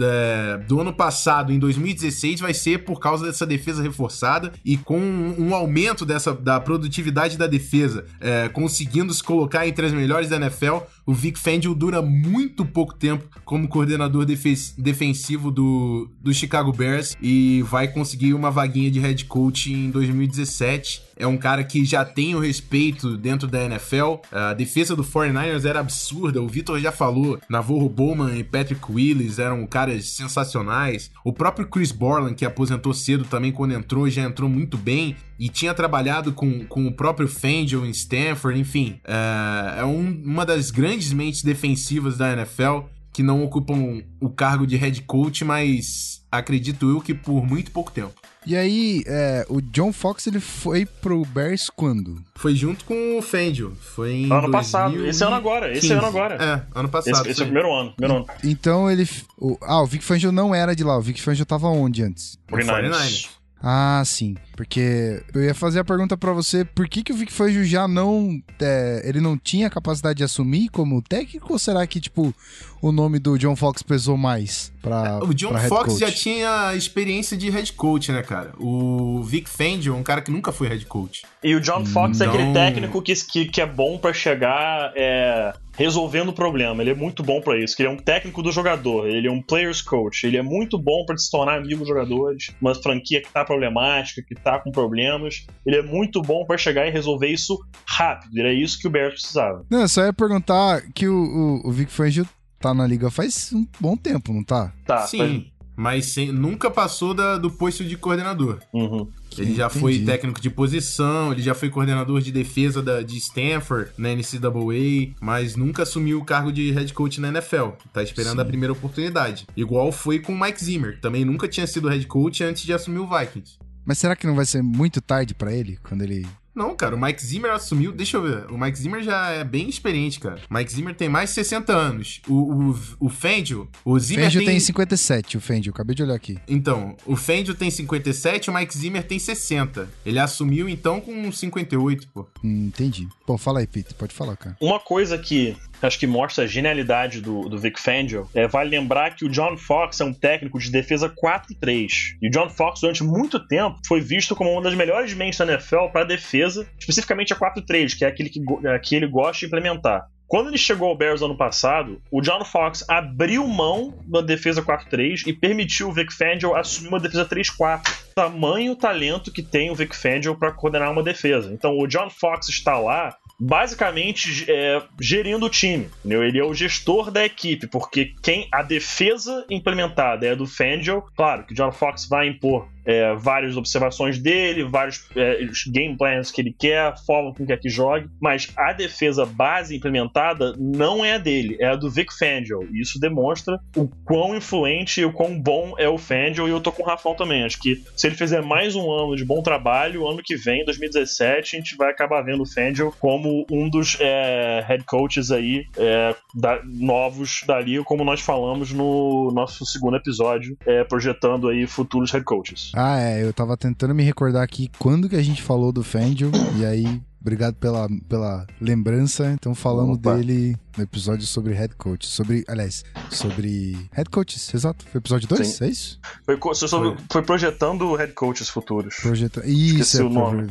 [0.00, 4.98] é, do ano passado, em 2016, vai ser por causa dessa defesa reforçada e com
[4.98, 10.28] um, um aumento dessa, da produtividade da defesa, é, conseguindo se colocar entre as melhores
[10.28, 16.34] da NFL, o Vic Fangio dura muito pouco tempo como coordenador defe- defensivo do, do
[16.34, 21.02] Chicago Bears e vai conseguir uma vaguinha de head coach em 2017.
[21.16, 24.16] É um cara que já tem o respeito dentro da NFL.
[24.30, 26.42] A defesa do 49ers era absurda.
[26.42, 27.40] O Vitor já falou.
[27.48, 31.10] Navarro Bowman e Patrick Willis eram caras sensacionais.
[31.24, 35.16] O próprio Chris Borland, que aposentou cedo também quando entrou, já entrou muito bem.
[35.38, 38.58] E tinha trabalhado com, com o próprio Fangio em Stanford.
[38.60, 42.80] Enfim, é, é um- uma das grandes mentes defensivas da NFL
[43.12, 47.90] que não ocupam o cargo de head coach, mas acredito eu que por muito pouco
[47.90, 48.12] tempo.
[48.46, 52.16] E aí, é, o John Fox ele foi pro Bears quando?
[52.36, 53.76] Foi junto com o Fangio.
[53.80, 54.92] Foi em Ano passado.
[54.92, 55.08] 2015.
[55.10, 55.72] Esse ano agora.
[55.76, 56.34] Esse ano agora.
[56.74, 57.14] É, ano passado.
[57.22, 57.92] Esse, esse é o primeiro ano.
[57.94, 58.26] Primeiro ano.
[58.44, 59.06] Então ele.
[59.36, 60.96] O, ah, o Vic Fangio não era de lá.
[60.96, 62.38] O Vic Fangio tava onde antes?
[62.50, 62.90] No 49ers.
[62.90, 63.28] 49ers.
[63.60, 64.36] Ah, sim.
[64.58, 67.86] Porque eu ia fazer a pergunta pra você, por que, que o Vic Fangio já
[67.86, 68.42] não...
[68.60, 71.52] é, ele não tinha capacidade de assumir como técnico?
[71.52, 72.34] Ou será que, tipo,
[72.82, 76.00] o nome do John Fox pesou mais pra O John pra head Fox coach?
[76.00, 78.52] já tinha experiência de head coach, né, cara?
[78.58, 81.22] O Vic Fangio é um cara que nunca foi head coach.
[81.42, 82.52] E o John Fox é aquele Não.
[82.52, 86.82] técnico que, que, que é bom pra chegar é, resolvendo o problema.
[86.82, 87.76] Ele é muito bom pra isso.
[87.76, 89.06] que Ele é um técnico do jogador.
[89.08, 90.26] Ele é um players coach.
[90.26, 92.50] Ele é muito bom pra se tornar amigo dos jogadores.
[92.60, 95.46] Uma franquia que tá problemática, que tá com problemas.
[95.66, 98.36] Ele é muito bom pra chegar e resolver isso rápido.
[98.36, 99.66] E era isso que o Bears precisava.
[99.68, 102.24] Não, eu só ia perguntar que o, o, o Vic Fangio
[102.60, 104.72] tá na liga faz um bom tempo, não tá?
[104.86, 105.46] Tá, Sim.
[105.76, 108.60] mas sem- nunca passou da- do posto de coordenador.
[108.72, 109.08] Uhum.
[109.36, 110.06] Ele já foi Entendi.
[110.06, 115.54] técnico de posição, ele já foi coordenador de defesa da- de Stanford na NCAA, mas
[115.54, 117.68] nunca assumiu o cargo de head coach na NFL.
[117.92, 118.40] Tá esperando Sim.
[118.42, 119.46] a primeira oportunidade.
[119.56, 122.98] Igual foi com o Mike Zimmer, também nunca tinha sido head coach antes de assumir
[122.98, 123.58] o Vikings.
[123.88, 126.26] Mas será que não vai ser muito tarde pra ele quando ele.
[126.54, 127.90] Não, cara, o Mike Zimmer assumiu.
[127.90, 128.44] Deixa eu ver.
[128.50, 130.42] O Mike Zimmer já é bem experiente, cara.
[130.50, 132.20] O Mike Zimmer tem mais de 60 anos.
[132.28, 133.66] O, o, o Fangio.
[133.82, 134.48] O Zimmer Fangio tem.
[134.48, 136.36] tem 57, o Fangio, acabei de olhar aqui.
[136.46, 139.88] Então, o Fangio tem 57, o Mike Zimmer tem 60.
[140.04, 142.26] Ele assumiu então com 58, pô.
[142.44, 143.08] Hum, entendi.
[143.24, 144.54] Pô, fala aí, Peter, pode falar, cara.
[144.60, 149.14] Uma coisa que acho que mostra a genialidade do, do Vic Fangio é vale lembrar
[149.14, 152.16] que o John Fox é um técnico de defesa 4-3.
[152.20, 155.46] E o John Fox, durante muito tempo, foi visto como uma das melhores mentes da
[155.46, 159.46] NFL para defesa, especificamente a 4-3, que é aquele que, é que ele gosta de
[159.46, 160.06] implementar.
[160.28, 165.26] Quando ele chegou ao Bears ano passado, o John Fox abriu mão da defesa 4-3
[165.26, 167.80] e permitiu o Vic Fangio assumir uma defesa 3-4.
[168.14, 171.50] Tamanho talento que tem o Vic Fangio para coordenar uma defesa.
[171.50, 175.88] Então o John Fox está lá basicamente é, gerindo o time.
[176.00, 176.24] entendeu?
[176.24, 181.02] Ele é o gestor da equipe, porque quem a defesa implementada é do Fangio.
[181.16, 186.30] Claro que o John Fox vai impor é, várias observações dele, vários é, game plans
[186.30, 191.04] que ele quer, forma com que quer que jogue, mas a defesa base implementada não
[191.04, 192.66] é a dele, é a do Vic Fangio.
[192.72, 196.48] E isso demonstra o quão influente e o quão bom é o Fangio.
[196.48, 197.44] E eu tô com o Rafão também.
[197.44, 201.56] Acho que se ele fizer mais um ano de bom trabalho, ano que vem, 2017,
[201.56, 206.14] a gente vai acabar vendo o Fangio como um dos é, head coaches aí é,
[206.34, 212.10] da- novos da liga, como nós falamos no nosso segundo episódio, é, projetando aí futuros
[212.12, 212.72] head coaches.
[212.80, 216.30] Ah, é, eu tava tentando me recordar aqui quando que a gente falou do Fangio,
[216.56, 219.32] e aí, obrigado pela, pela lembrança.
[219.32, 220.14] Então falamos Opa.
[220.14, 224.84] dele no episódio sobre head coach, sobre, aliás, sobre head coaches, exato.
[224.92, 225.64] Foi episódio 2, Sim.
[225.64, 225.98] é isso?
[226.24, 228.94] Foi, sobre- foi projetando head coaches futuros.
[229.02, 229.44] Projeta...
[229.44, 230.46] Isso, Esqueci é, o nome.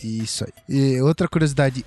[0.00, 0.52] Isso aí.
[0.68, 1.84] E outra curiosidade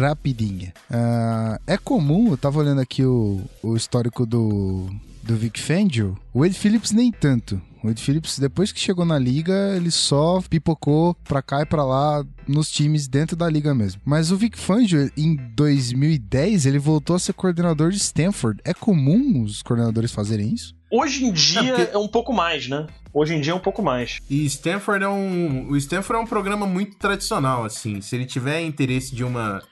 [0.00, 0.74] rapidinha.
[0.90, 4.88] Ah, é comum, eu tava olhando aqui o, o histórico do,
[5.22, 7.62] do Vic Fangio, o Ed Phillips nem tanto.
[7.82, 11.84] O Ed Phillips, depois que chegou na liga, ele só pipocou pra cá e pra
[11.84, 14.00] lá nos times dentro da liga mesmo.
[14.04, 18.60] Mas o Vic Fangio, em 2010, ele voltou a ser coordenador de Stanford.
[18.64, 20.74] É comum os coordenadores fazerem isso?
[20.92, 22.86] Hoje em dia É, é, porque- um pouco mais, né?
[23.14, 24.18] Hoje em dia é um pouco mais.
[24.28, 25.70] E Stanford é um.
[25.70, 28.00] O Stanford é um programa muito tradicional, assim.
[28.00, 29.62] Se ele tiver interesse de uma.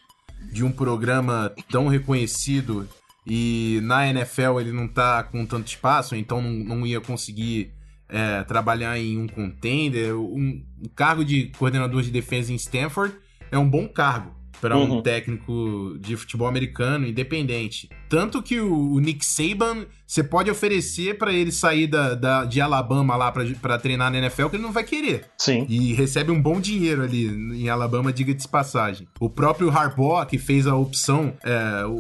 [0.53, 2.89] de um programa tão reconhecido
[3.27, 7.73] e na NFL ele não tá com tanto espaço, então não, não ia conseguir
[8.09, 10.15] é, trabalhar em um contender.
[10.15, 13.15] Um, o cargo de coordenador de defesa em Stanford
[13.51, 15.03] é um bom cargo para um Uhum.
[15.03, 17.89] técnico de futebol americano independente.
[18.09, 22.61] Tanto que o, o Nick Saban, você pode oferecer para ele sair da, da- de
[22.61, 25.27] Alabama lá para treinar na NFL, que ele não vai querer.
[25.39, 25.67] Sim.
[25.69, 29.07] E recebe um bom dinheiro ali em Alabama, diga-se de passagem.
[29.21, 31.91] O próprio Harbaugh, que fez a opção, é, o-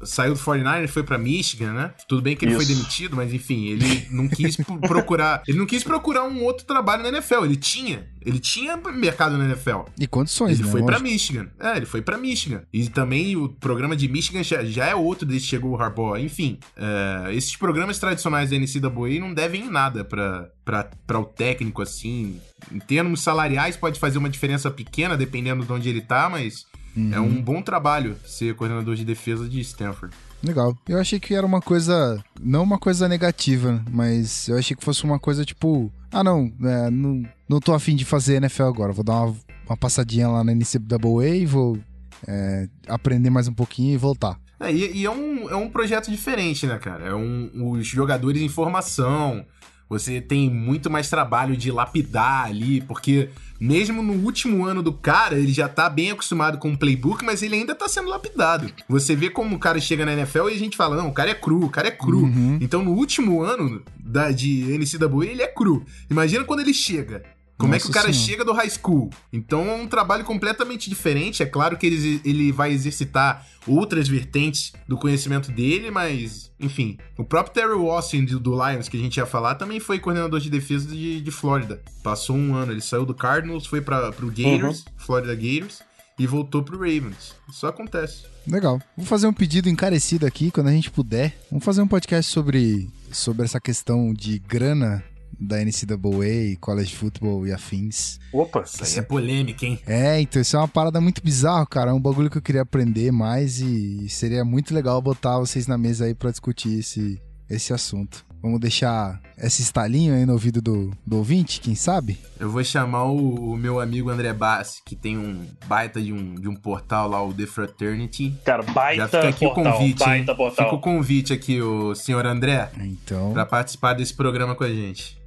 [0.00, 1.90] o- saiu do 49 e foi pra Michigan, né?
[2.08, 2.74] Tudo bem que ele foi Isso.
[2.74, 5.42] demitido, mas enfim, ele não quis pro- procurar.
[5.48, 7.44] Ele não quis procurar um outro trabalho na NFL.
[7.44, 8.06] Ele tinha.
[8.24, 9.82] Ele tinha mercado na NFL.
[10.00, 10.72] E condições, Ele né?
[10.72, 11.10] foi pra Lógico.
[11.12, 11.48] Michigan.
[11.60, 12.62] É, ele foi pra Michigan.
[12.72, 16.16] E também o programa de Michigan já, já é outro desde que chegou o Harbaugh.
[16.18, 22.40] Enfim, é, esses programas tradicionais da NCAA não devem em nada pra o técnico, assim.
[22.70, 26.66] Em termos salariais pode fazer uma diferença pequena, dependendo de onde ele tá, mas
[26.96, 27.12] Uhum.
[27.12, 30.16] é um bom trabalho ser coordenador de defesa de Stanford.
[30.42, 30.74] Legal.
[30.88, 32.22] Eu achei que era uma coisa.
[32.40, 35.92] Não uma coisa negativa, mas eu achei que fosse uma coisa tipo.
[36.10, 38.92] Ah, não, é, não, não tô afim de fazer NFL agora.
[38.92, 41.78] Vou dar uma, uma passadinha lá na NCAA, vou
[42.26, 44.38] é, aprender mais um pouquinho e voltar.
[44.58, 47.06] É, e, e é, um, é um projeto diferente, né, cara?
[47.06, 49.44] É um, os jogadores em formação.
[49.88, 53.28] Você tem muito mais trabalho de lapidar ali, porque
[53.60, 57.40] mesmo no último ano do cara, ele já tá bem acostumado com o playbook, mas
[57.40, 58.68] ele ainda tá sendo lapidado.
[58.88, 61.30] Você vê como o cara chega na NFL e a gente fala, não, o cara
[61.30, 62.24] é cru, o cara é cru.
[62.24, 62.58] Uhum.
[62.60, 65.84] Então no último ano da, de NCAA, ele é cru.
[66.10, 67.22] Imagina quando ele chega.
[67.58, 68.30] Como é que Nossa o cara Senhora.
[68.30, 69.10] chega do high school?
[69.32, 71.42] Então é um trabalho completamente diferente.
[71.42, 76.98] É claro que ele, ele vai exercitar outras vertentes do conhecimento dele, mas, enfim.
[77.16, 80.38] O próprio Terry Austin do, do Lions, que a gente ia falar, também foi coordenador
[80.38, 81.82] de defesa de, de Flórida.
[82.02, 85.80] Passou um ano, ele saiu do Cardinals, foi para pro Gators, Florida Gators,
[86.18, 87.34] e voltou pro Ravens.
[87.48, 88.24] Isso acontece.
[88.46, 88.80] Legal.
[88.96, 91.36] Vou fazer um pedido encarecido aqui, quando a gente puder.
[91.50, 95.02] Vamos fazer um podcast sobre, sobre essa questão de grana
[95.38, 98.18] da NCAA, college football e afins.
[98.32, 99.78] Opa, Isso é polêmica, hein?
[99.86, 101.90] É, então isso é uma parada muito bizarra, cara.
[101.90, 105.76] É um bagulho que eu queria aprender mais e seria muito legal botar vocês na
[105.78, 108.24] mesa aí pra discutir esse, esse assunto.
[108.42, 112.18] Vamos deixar esse estalinho aí no ouvido do, do ouvinte, quem sabe?
[112.38, 116.34] Eu vou chamar o, o meu amigo André Bassi, que tem um baita de um,
[116.34, 118.34] de um portal lá, o The Fraternity.
[118.44, 120.08] Cara, Já baita fica aqui portal, o convite, hein?
[120.08, 120.64] baita portal.
[120.66, 125.18] Fica o convite aqui, o senhor André, Então, pra participar desse programa com a gente.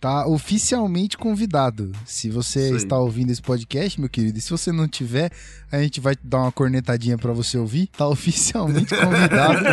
[0.00, 1.92] Tá oficialmente convidado.
[2.06, 2.76] Se você aí.
[2.76, 5.30] está ouvindo esse podcast, meu querido, e se você não tiver,
[5.70, 7.88] a gente vai dar uma cornetadinha pra você ouvir.
[7.88, 9.64] Tá oficialmente convidado.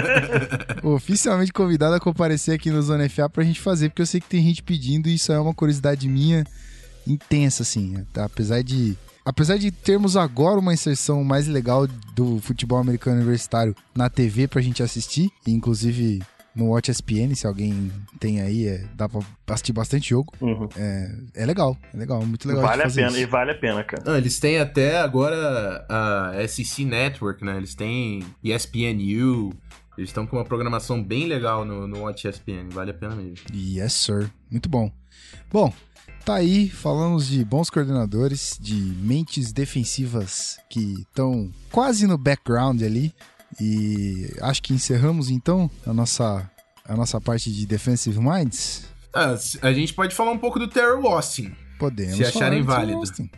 [0.84, 4.28] oficialmente convidado a comparecer aqui no Zona FA pra gente fazer, porque eu sei que
[4.30, 6.46] tem gente pedindo e isso é uma curiosidade minha
[7.08, 8.04] intensa, assim.
[8.14, 8.26] tá?
[8.26, 8.98] Apesar de.
[9.24, 14.62] Apesar de termos agora uma inserção mais legal do futebol americano universitário na TV pra
[14.62, 16.22] gente assistir, inclusive
[16.56, 20.34] no Watch ESPN, se alguém tem aí, é, dá pra assistir bastante jogo.
[20.40, 20.70] Uhum.
[21.34, 22.64] É legal, é legal, muito legal.
[22.64, 23.30] Vale a pena, e isso.
[23.30, 24.04] vale a pena, cara.
[24.06, 27.58] Não, eles têm até agora a SEC Network, né?
[27.58, 29.54] Eles têm ESPNU.
[29.98, 33.46] Eles estão com uma programação bem legal no, no Watch ESPN, vale a pena mesmo.
[33.54, 34.30] Yes, sir.
[34.50, 34.92] Muito bom.
[35.52, 35.72] Bom,
[36.26, 43.14] tá aí, falamos de bons coordenadores, de mentes defensivas que estão quase no background ali.
[43.60, 46.50] E acho que encerramos então a nossa,
[46.88, 48.86] a nossa parte de Defensive Minds.
[49.14, 52.18] Ah, a gente pode falar um pouco do Terrell Austin, Podemos.
[52.18, 52.98] Se acharem válido.
[52.98, 53.30] Austin.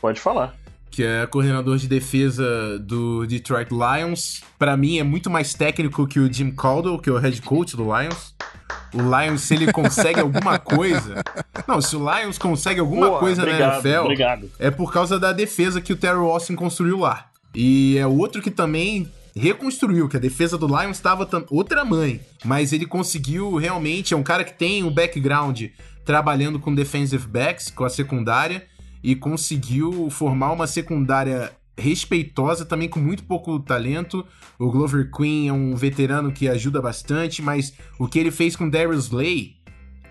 [0.00, 0.54] Pode falar.
[0.90, 4.42] que é coordenador de defesa do Detroit Lions.
[4.58, 7.76] Pra mim é muito mais técnico que o Jim Caldwell, que é o head coach
[7.76, 8.34] do Lions.
[8.94, 11.22] O Lions, se ele consegue alguma coisa.
[11.68, 14.50] Não, se o Lions consegue alguma Boa, coisa obrigado, na NFL, Obrigado.
[14.58, 17.26] é por causa da defesa que o Terrell Austin construiu lá.
[17.54, 22.20] E é outro que também reconstruiu, que a defesa do Lions estava outra mãe.
[22.44, 25.64] Mas ele conseguiu realmente, é um cara que tem um background
[26.04, 28.66] trabalhando com defensive backs, com a secundária,
[29.02, 34.24] e conseguiu formar uma secundária respeitosa, também com muito pouco talento.
[34.58, 38.68] O Glover Queen é um veterano que ajuda bastante, mas o que ele fez com
[38.68, 39.56] Darius Slay,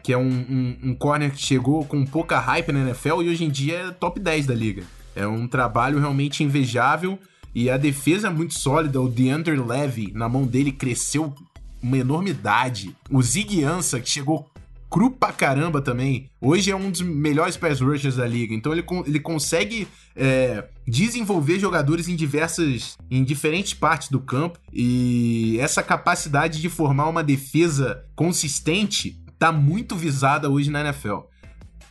[0.04, 3.44] que é um, um, um corner que chegou com pouca hype na NFL e hoje
[3.44, 4.84] em dia é top 10 da liga.
[5.16, 7.18] É um trabalho realmente invejável
[7.56, 9.02] e a defesa é muito sólida.
[9.02, 11.34] O DeAndre Levy, na mão dele, cresceu
[11.82, 12.94] uma enormidade.
[13.10, 14.50] O Zig Ansah, que chegou
[14.89, 18.54] cru pra caramba também, hoje é um dos melhores pass rushers da liga.
[18.54, 25.58] Então ele, ele consegue é, desenvolver jogadores em diversas, em diferentes partes do campo e
[25.60, 31.20] essa capacidade de formar uma defesa consistente tá muito visada hoje na NFL.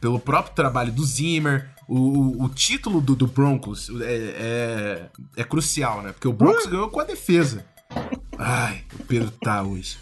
[0.00, 4.14] Pelo próprio trabalho do Zimmer, o, o- título do, do Broncos é,
[5.36, 6.12] é, é crucial, né?
[6.12, 7.64] Porque o Broncos ganhou com a defesa.
[8.38, 9.96] Ai, o Pedro tá hoje.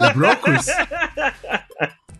[0.00, 0.66] O Broncos.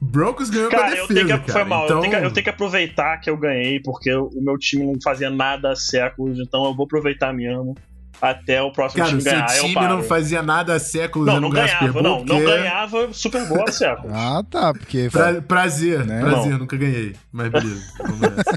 [0.01, 1.13] Broncos ganhou com a Cara, defesa.
[1.13, 1.53] eu tenho que, cara.
[1.61, 1.85] foi mal.
[1.85, 4.85] Então, Eu, tenho que, eu tenho que aproveitar que eu ganhei, porque o meu time
[4.85, 7.75] não fazia nada há séculos, então eu vou aproveitar mesmo
[8.21, 9.57] até o próximo Cara, o time seu ganhar.
[9.57, 9.97] eu time paro.
[9.97, 12.25] não fazia nada há séculos Não, não ganhava Super ganhava, Bowl, não.
[12.25, 14.13] Não porque- ganhava Super Bowl há séculos.
[14.15, 15.09] Ah, tá, porque.
[15.11, 16.21] Pra- prazer, Né?
[16.21, 16.59] prazer, Não.
[16.59, 17.15] nunca ganhei.
[17.33, 18.45] Mas beleza, vamos nessa.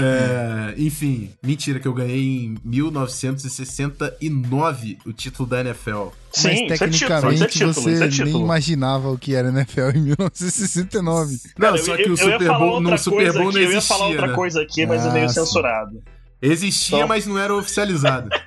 [0.00, 6.08] É, enfim, mentira que eu ganhei em 1969 o título da NFL.
[6.30, 8.44] Sim, mas é título, isso é tecnicamente título, você é nem título.
[8.44, 11.38] imaginava o que era NFL em 1969.
[11.58, 13.58] Não, Cara, só que o eu ia Super Bowl, outra no Super coisa Bowl aqui,
[13.58, 14.34] não Eu ia falar existia, outra né?
[14.34, 15.34] coisa aqui, mas é Ah, meio sim.
[16.40, 18.28] Existia, Então- mas não era oficializado.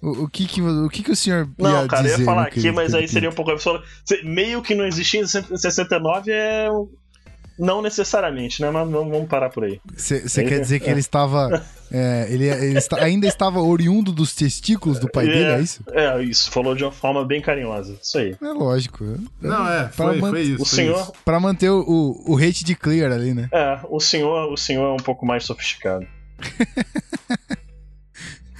[0.00, 2.42] O, o que, que, o que, que o senhor Não, cara, eu dizer, ia falar
[2.44, 3.82] aqui, mas aí seria um pouco absurdo.
[4.22, 6.68] Meio que não existia em 69 é.
[7.58, 8.70] Não necessariamente, né?
[8.70, 9.80] Mas vamos parar por aí.
[9.96, 11.66] Você quer dizer que ele estava.
[11.90, 15.82] é, ele ele está- ainda estava oriundo dos testículos do pai dele, é isso?
[15.90, 17.98] É, isso, falou de uma forma bem carinhosa.
[18.00, 18.36] Isso aí.
[18.40, 19.04] É lógico.
[19.42, 20.62] Não, é, Pra foi, foi isso.
[20.62, 21.12] O foi senhor, isso.
[21.24, 23.48] Pra manter o, o, o rate de clear ali, né?
[23.50, 26.06] é, o senhor, o senhor é um pouco mais sofisticado.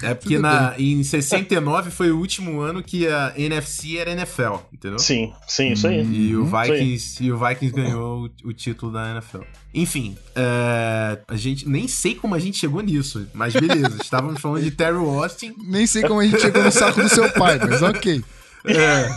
[0.02, 4.56] É porque Tudo na, em 69 foi o último ano que a NFC era NFL,
[4.72, 4.98] entendeu?
[4.98, 6.04] Sim, sim, isso aí.
[6.04, 6.44] E o.
[6.44, 9.42] Vikings, e o Vikings ganhou o, o título da NFL.
[9.74, 13.98] Enfim, é, a gente nem sei como a gente chegou nisso, mas beleza.
[14.00, 15.54] estávamos falando de Terry Austin.
[15.64, 18.22] Nem sei como a gente chegou no saco do seu pai, mas ok.
[18.66, 19.10] É,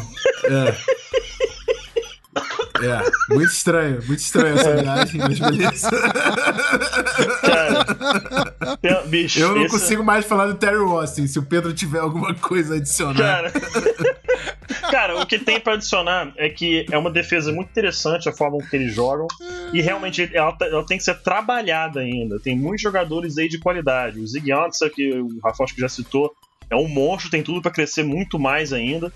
[0.52, 0.78] é.
[2.82, 5.92] É, muito estranho, muito estranho essa viagem, mas beleza.
[7.42, 7.86] Cara,
[9.08, 11.28] bicho, Eu não esse- consigo mais falar do Terry Austin.
[11.28, 13.16] Se o Pedro tiver alguma coisa a adicionar.
[13.16, 13.52] Cara,
[14.92, 18.58] cara, o que tem pra adicionar é que é uma defesa muito interessante a forma
[18.70, 19.28] que eles jogam
[19.74, 22.40] e realmente ela, tá- ela tem que ser trabalhada ainda.
[22.40, 24.20] Tem muitos jogadores aí de qualidade.
[24.20, 26.32] O Zig Ansah, que o Rafa acho que já citou,
[26.70, 29.12] é um monstro, tem tudo pra crescer muito mais ainda.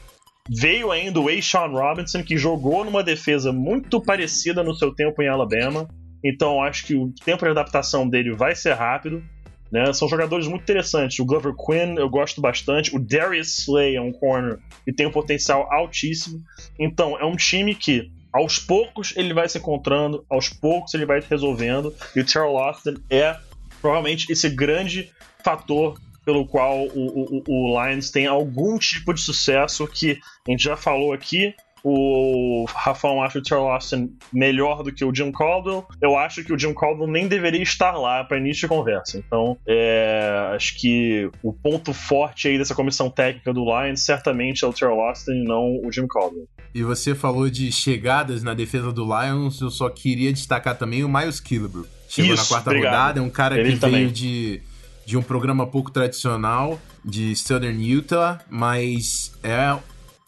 [0.48, 5.28] Veio ainda o Sean Robinson, que jogou numa defesa muito parecida no seu tempo em
[5.28, 5.88] Alabama.
[6.24, 9.24] Então acho que o tempo de adaptação dele vai ser rápido.
[9.72, 9.92] Né?
[9.94, 11.20] São jogadores muito interessantes.
[11.20, 12.96] O Glover Quinn eu gosto bastante.
[12.96, 16.42] O Darius Slay é um corner que tem um potencial altíssimo.
[16.80, 21.22] Então, é um time que aos poucos ele vai se encontrando, aos poucos ele vai
[21.22, 21.94] resolvendo.
[22.16, 23.38] E o Terrell Austin é
[23.82, 25.12] provavelmente esse grande
[25.44, 30.64] fator pelo qual o, o, o Lions tem algum tipo de sucesso que a gente
[30.64, 31.54] já falou aqui
[31.88, 35.86] o Rafão acha o Terrell Austin melhor do que o Jim Caldwell.
[36.02, 39.20] Eu acho que o Jim Caldwell nem deveria estar lá para início de conversa.
[39.20, 44.68] Então, é, acho que o ponto forte aí dessa comissão técnica do Lions certamente é
[44.68, 46.48] o Terrell Austin e não o Jim Caldwell.
[46.74, 51.08] E você falou de chegadas na defesa do Lions, eu só queria destacar também o
[51.08, 51.86] Miles Killebrew.
[52.10, 52.94] Chegou Isso, na quarta obrigado.
[52.94, 54.00] rodada, é um cara Ele que também.
[54.02, 54.62] veio de,
[55.06, 59.78] de um programa pouco tradicional de Southern Utah, mas é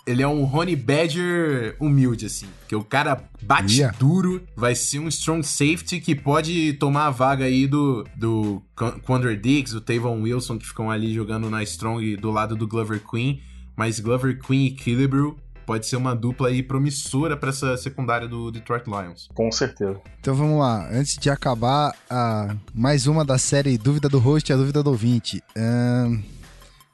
[0.08, 2.48] ele é um Honey Badger humilde, assim.
[2.68, 3.94] Que o cara bate Ia.
[4.00, 8.64] duro, vai ser um strong safety que pode tomar a vaga aí do, do
[9.06, 13.02] Quandre Diggs, o Tavon Wilson, que ficam ali jogando na strong do lado do Glover
[13.04, 13.42] Queen.
[13.76, 18.50] Mas Glover Queen e Killebrew pode ser uma dupla aí promissora para essa secundária do
[18.50, 19.28] Detroit Lions.
[19.36, 20.00] Com certeza.
[20.22, 24.54] Então vamos lá, antes de acabar a mais uma da série Dúvida do Host e
[24.54, 25.44] a Dúvida do Ouvinte.
[25.56, 26.22] Ahn,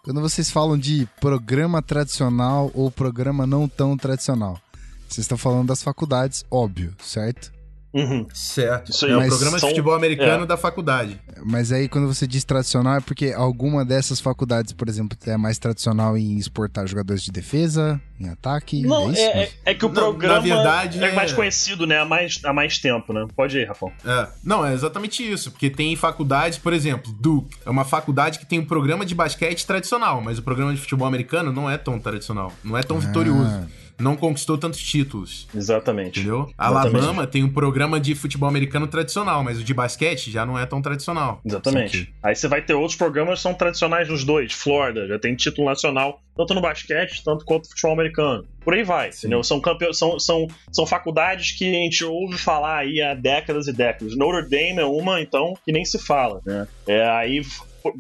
[0.04, 4.60] quando vocês falam de programa tradicional ou programa não tão tradicional,
[5.08, 7.54] vocês estão falando das faculdades, óbvio, certo?
[7.94, 8.26] Uhum.
[8.34, 8.92] Certo.
[8.92, 10.48] Isso aí, é o programa de são- futebol americano é.
[10.48, 11.20] da faculdade.
[11.46, 15.58] Mas aí quando você diz tradicional é porque alguma dessas faculdades, por exemplo, é mais
[15.60, 19.22] tradicional em exportar jogadores de defesa, em ataque, Não, é isso?
[19.22, 22.00] é, é- é que o Não, programa verdade, é é- mais conhecido, né?
[22.00, 23.28] Há mais, há mais tempo, né?
[23.36, 23.92] Pode ir, Rafão.
[24.06, 24.28] É.
[24.44, 25.52] Não, é exatamente isso.
[25.52, 27.56] Porque tem faculdades, por exemplo, Duke.
[27.66, 31.08] É uma faculdade que tem um programa de basquete tradicional, mas o programa de futebol
[31.08, 32.52] americano não é tão tradicional.
[32.64, 33.68] Não é tão vitorioso.
[34.00, 35.48] Não conquistou tantos títulos.
[35.56, 36.20] Exatamente.
[36.20, 36.50] Entendeu?
[36.60, 36.96] Exatamente.
[36.96, 40.66] Alabama tem um programa de futebol americano tradicional, mas o de basquete já não é
[40.66, 41.42] tão tradicional.
[41.46, 42.14] Exatamente.
[42.22, 44.52] Aí você vai ter outros programas que são tradicionais nos dois.
[44.54, 48.46] Florida já tem título nacional, tanto no basquete, tanto quanto no futebol americano.
[48.64, 49.28] Por aí vai, Sim.
[49.28, 49.44] entendeu?
[49.44, 49.94] São, campe...
[49.94, 54.16] são, são, são faculdades que a gente ouve falar aí há décadas e décadas.
[54.16, 56.68] Notre Dame é uma, então, que nem se fala, né?
[56.88, 57.42] É, aí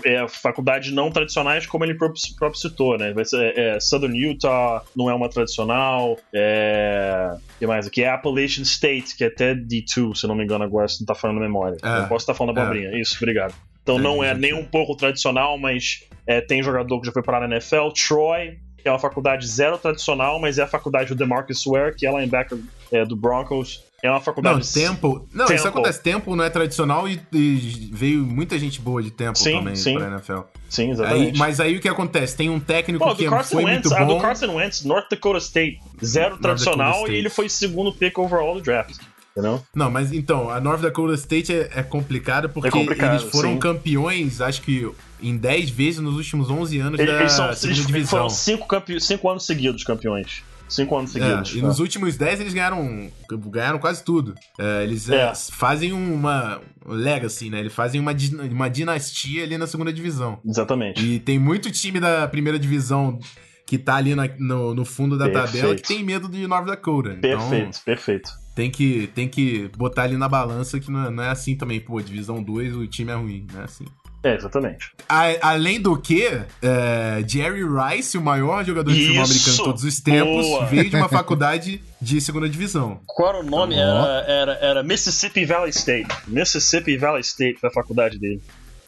[0.05, 3.13] é, faculdades não tradicionais, como ele próprio, próprio citou, né?
[3.13, 6.17] Vai ser é, Southern Utah, não é uma tradicional.
[6.33, 7.35] É.
[7.35, 8.03] O que mais aqui?
[8.03, 11.05] É Appalachian State, que é até D2, se eu não me engano, agora, se não
[11.05, 11.77] tá falando na memória.
[11.83, 11.99] É.
[11.99, 12.99] Eu posso estar falando abobrinha.
[12.99, 13.53] Isso, obrigado.
[13.81, 17.21] Então É, não é nem um pouco tradicional, mas é, tem jogador que já foi
[17.21, 17.89] parar na NFL.
[17.89, 22.07] Troy, que é uma faculdade zero tradicional, mas é a faculdade do DeMarcus Ware, que
[22.07, 22.57] é linebacker
[22.91, 23.83] é, do Broncos.
[24.03, 24.73] É uma Não, faculdade...
[24.73, 25.21] Temple.
[25.33, 25.67] Não, isso Temple.
[25.69, 26.01] acontece.
[26.03, 29.95] Temple não é tradicional e, e veio muita gente boa de Temple Sim, também sim.
[29.97, 30.39] pra NFL.
[30.69, 31.39] Sim, Aí, exatamente.
[31.39, 32.35] mas aí o que acontece?
[32.35, 34.19] Tem um técnico Pô, que Carson foi Wentz, muito a do bom.
[34.19, 38.97] Carson Wentz, North Dakota State, zero tradicional, e ele foi segundo pick overall do draft.
[39.31, 39.63] Entendeu?
[39.73, 43.53] Não, mas então, a North Dakota State é, é complicada porque É complicado, eles foram
[43.53, 43.59] sim.
[43.59, 44.87] campeões, acho que
[45.21, 48.09] em 10 vezes nos últimos 11 anos Eles, da eles são, eles divisão.
[48.09, 48.99] foram cinco, campe...
[48.99, 50.43] cinco anos seguidos campeões.
[50.75, 51.53] Cinco anos seguidos.
[51.53, 53.09] É, e nos últimos 10 eles ganharam,
[53.49, 54.33] ganharam quase tudo.
[54.59, 55.33] É, eles é, É.
[55.35, 57.59] fazem uma legacy, né?
[57.59, 58.11] Eles fazem uma,
[58.51, 60.39] uma dinastia ali na segunda divisão.
[60.45, 61.03] Exatamente.
[61.05, 63.19] E tem muito time da primeira divisão
[63.65, 65.81] que tá ali na- no, no fundo da tabela Perfeito.
[65.83, 67.13] que tem medo de North Dakota.
[67.17, 68.31] Então, Perfeito, perfeito.
[68.55, 71.79] tem que, tem que botar ali na balança que não é, não é assim também.
[71.79, 73.85] Pô, divisão 2 o time é ruim, não é assim.
[74.23, 74.91] É, exatamente.
[75.09, 76.25] A- além do que,
[76.61, 80.65] é, Jerry Rice, o maior jogador de futebol americano de todos os tempos, Boa!
[80.65, 83.01] veio de uma faculdade de segunda divisão.
[83.05, 83.75] Qual era o nome?
[83.75, 83.79] Ó.
[83.79, 86.07] Era, era, era Mississippi Valley State.
[86.27, 88.41] Mississippi Valley State foi a faculdade dele.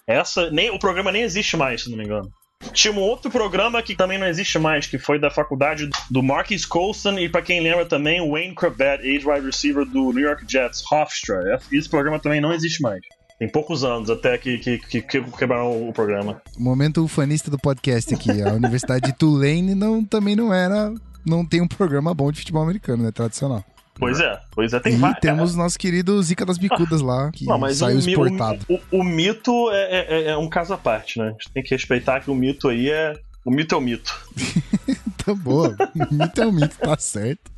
[0.07, 2.31] Essa, nem, o programa nem existe mais, se não me engano.
[2.71, 6.65] Tinha um outro programa que também não existe mais, que foi da faculdade do Marquis
[6.65, 10.81] Colston e, pra quem lembra também, o Wayne Cravett, ex-wide receiver do New York Jets,
[10.89, 11.59] Hofstra.
[11.71, 13.01] Esse programa também não existe mais.
[13.37, 16.41] Tem poucos anos até que, que, que, que quebraram o programa.
[16.57, 18.41] Momento ufanista do podcast aqui.
[18.41, 20.93] A Universidade de Tulane não, também não era.
[21.25, 23.11] Não tem um programa bom de futebol americano, né?
[23.11, 23.63] Tradicional.
[23.97, 25.19] Pois é, pois é, tem e vários.
[25.21, 28.59] temos nosso querido Zica das Bicudas lá, que Não, saiu o, exportado.
[28.69, 31.27] O, o- o mito é, é- é um caso à parte, né?
[31.27, 33.13] A gente tem que respeitar que o mito aí é.
[33.45, 34.13] O mito é o mito.
[35.25, 35.75] Tá boa.
[36.09, 37.49] O mito é um mito, tá certo.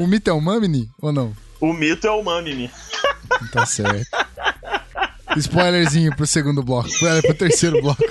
[0.00, 1.34] O mito é o Mamini ou não?
[1.60, 2.70] O mito é o Mamimi.
[3.52, 4.06] Tá certo.
[5.36, 6.88] Spoilerzinho pro segundo bloco.
[6.88, 8.02] Spoiler pro terceiro bloco.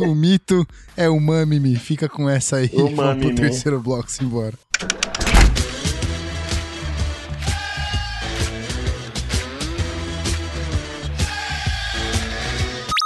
[0.00, 1.76] o mito é o Mamimi.
[1.76, 2.70] Fica com essa aí.
[2.72, 4.54] O Vamos pro terceiro bloco, simbora.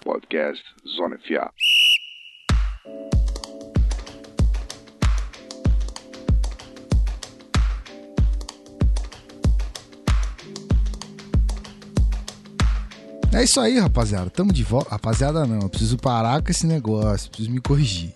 [0.05, 0.62] Podcast
[0.97, 1.53] Zona FA.
[13.33, 14.31] É isso aí, rapaziada.
[14.31, 14.91] Tamo de volta.
[14.91, 15.61] Rapaziada, não.
[15.62, 17.29] Eu preciso parar com esse negócio.
[17.29, 18.14] Preciso me corrigir.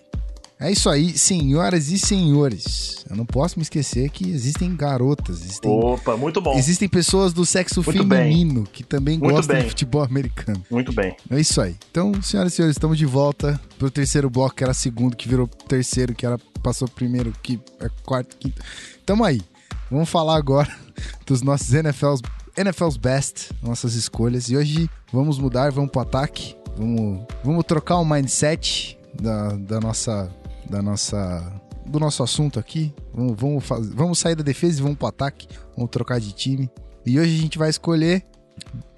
[0.59, 3.03] É isso aí, senhoras e senhores.
[3.09, 6.55] Eu não posso me esquecer que existem garotas, existem, Opa, muito bom.
[6.55, 9.63] existem pessoas do sexo Muito feminino que também Muito gostam bem.
[9.63, 10.63] de futebol americano.
[10.69, 11.17] Muito bem.
[11.31, 11.75] É isso aí.
[11.89, 15.47] Então, senhoras e senhores, estamos de volta pro terceiro bloco, que era segundo, que virou
[15.47, 18.61] terceiro, que era passou primeiro, que é quarto, quinto.
[19.03, 19.41] Tamo aí.
[19.89, 20.69] Vamos falar agora
[21.25, 22.21] dos nossos NFL's,
[22.57, 24.49] NFL's Best, nossas escolhas.
[24.49, 26.55] E hoje vamos mudar, vamos pro ataque.
[26.77, 30.29] Vamos, vamos trocar o mindset da, da nossa.
[30.69, 31.61] Da nossa.
[31.85, 32.93] Do nosso assunto aqui.
[33.13, 35.47] Vamos, vamos, vamos sair da defesa e vamos pro ataque.
[35.75, 36.69] Vamos trocar de time.
[37.05, 38.23] E hoje a gente vai escolher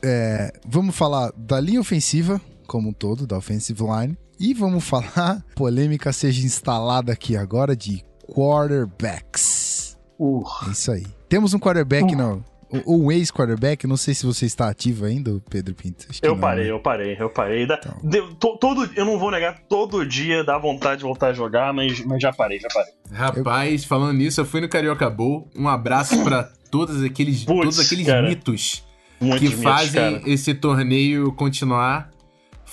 [0.03, 4.17] é, vamos falar da linha ofensiva como um todo, da offensive line.
[4.39, 9.97] E vamos falar, polêmica seja instalada aqui agora, de quarterbacks.
[10.19, 11.05] Uh, É isso aí.
[11.29, 12.43] Temos um quarterback, não.
[12.85, 16.05] Ou um ex-quarterback, não sei se você está ativo ainda, Pedro Pinto.
[16.09, 16.71] Acho que eu não, parei, né?
[16.71, 17.65] eu parei, eu parei.
[17.65, 17.97] Da- Então.
[18.03, 21.73] de- to- todo, eu não vou negar, todo dia dá vontade de voltar a jogar,
[21.73, 22.91] mas, mas já parei, já parei.
[23.11, 25.49] Rapaz, falando nisso, eu fui no Carioca Bowl.
[25.55, 28.27] Um abraço pra todos aqueles, Putz, todos aqueles cara.
[28.27, 28.83] mitos
[29.19, 30.29] que mitos, fazem cara.
[30.29, 32.11] esse torneio continuar.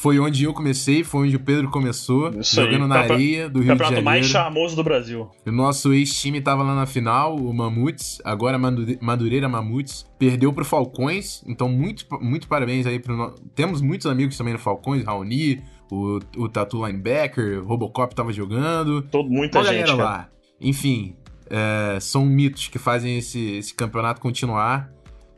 [0.00, 2.66] Foi onde eu comecei, foi onde o Pedro começou, Isso aí.
[2.66, 4.04] jogando na Campe- areia do Rio de Campeonato Janeiro.
[4.04, 5.28] mais charmoso do Brasil.
[5.46, 10.64] O nosso ex-time tava lá na final, o Mamutes, agora Madu- Madureira Mamutes, perdeu pro
[10.64, 13.34] Falcões, então muito, muito parabéns aí pro.
[13.54, 19.02] Temos muitos amigos também no Falcões, Raoni, o, o Tatu Linebacker, o Robocop tava jogando,
[19.02, 20.02] Todo, muita gente, galera cara.
[20.02, 20.28] lá.
[20.58, 21.14] Enfim,
[21.50, 24.90] é, são mitos que fazem esse, esse campeonato continuar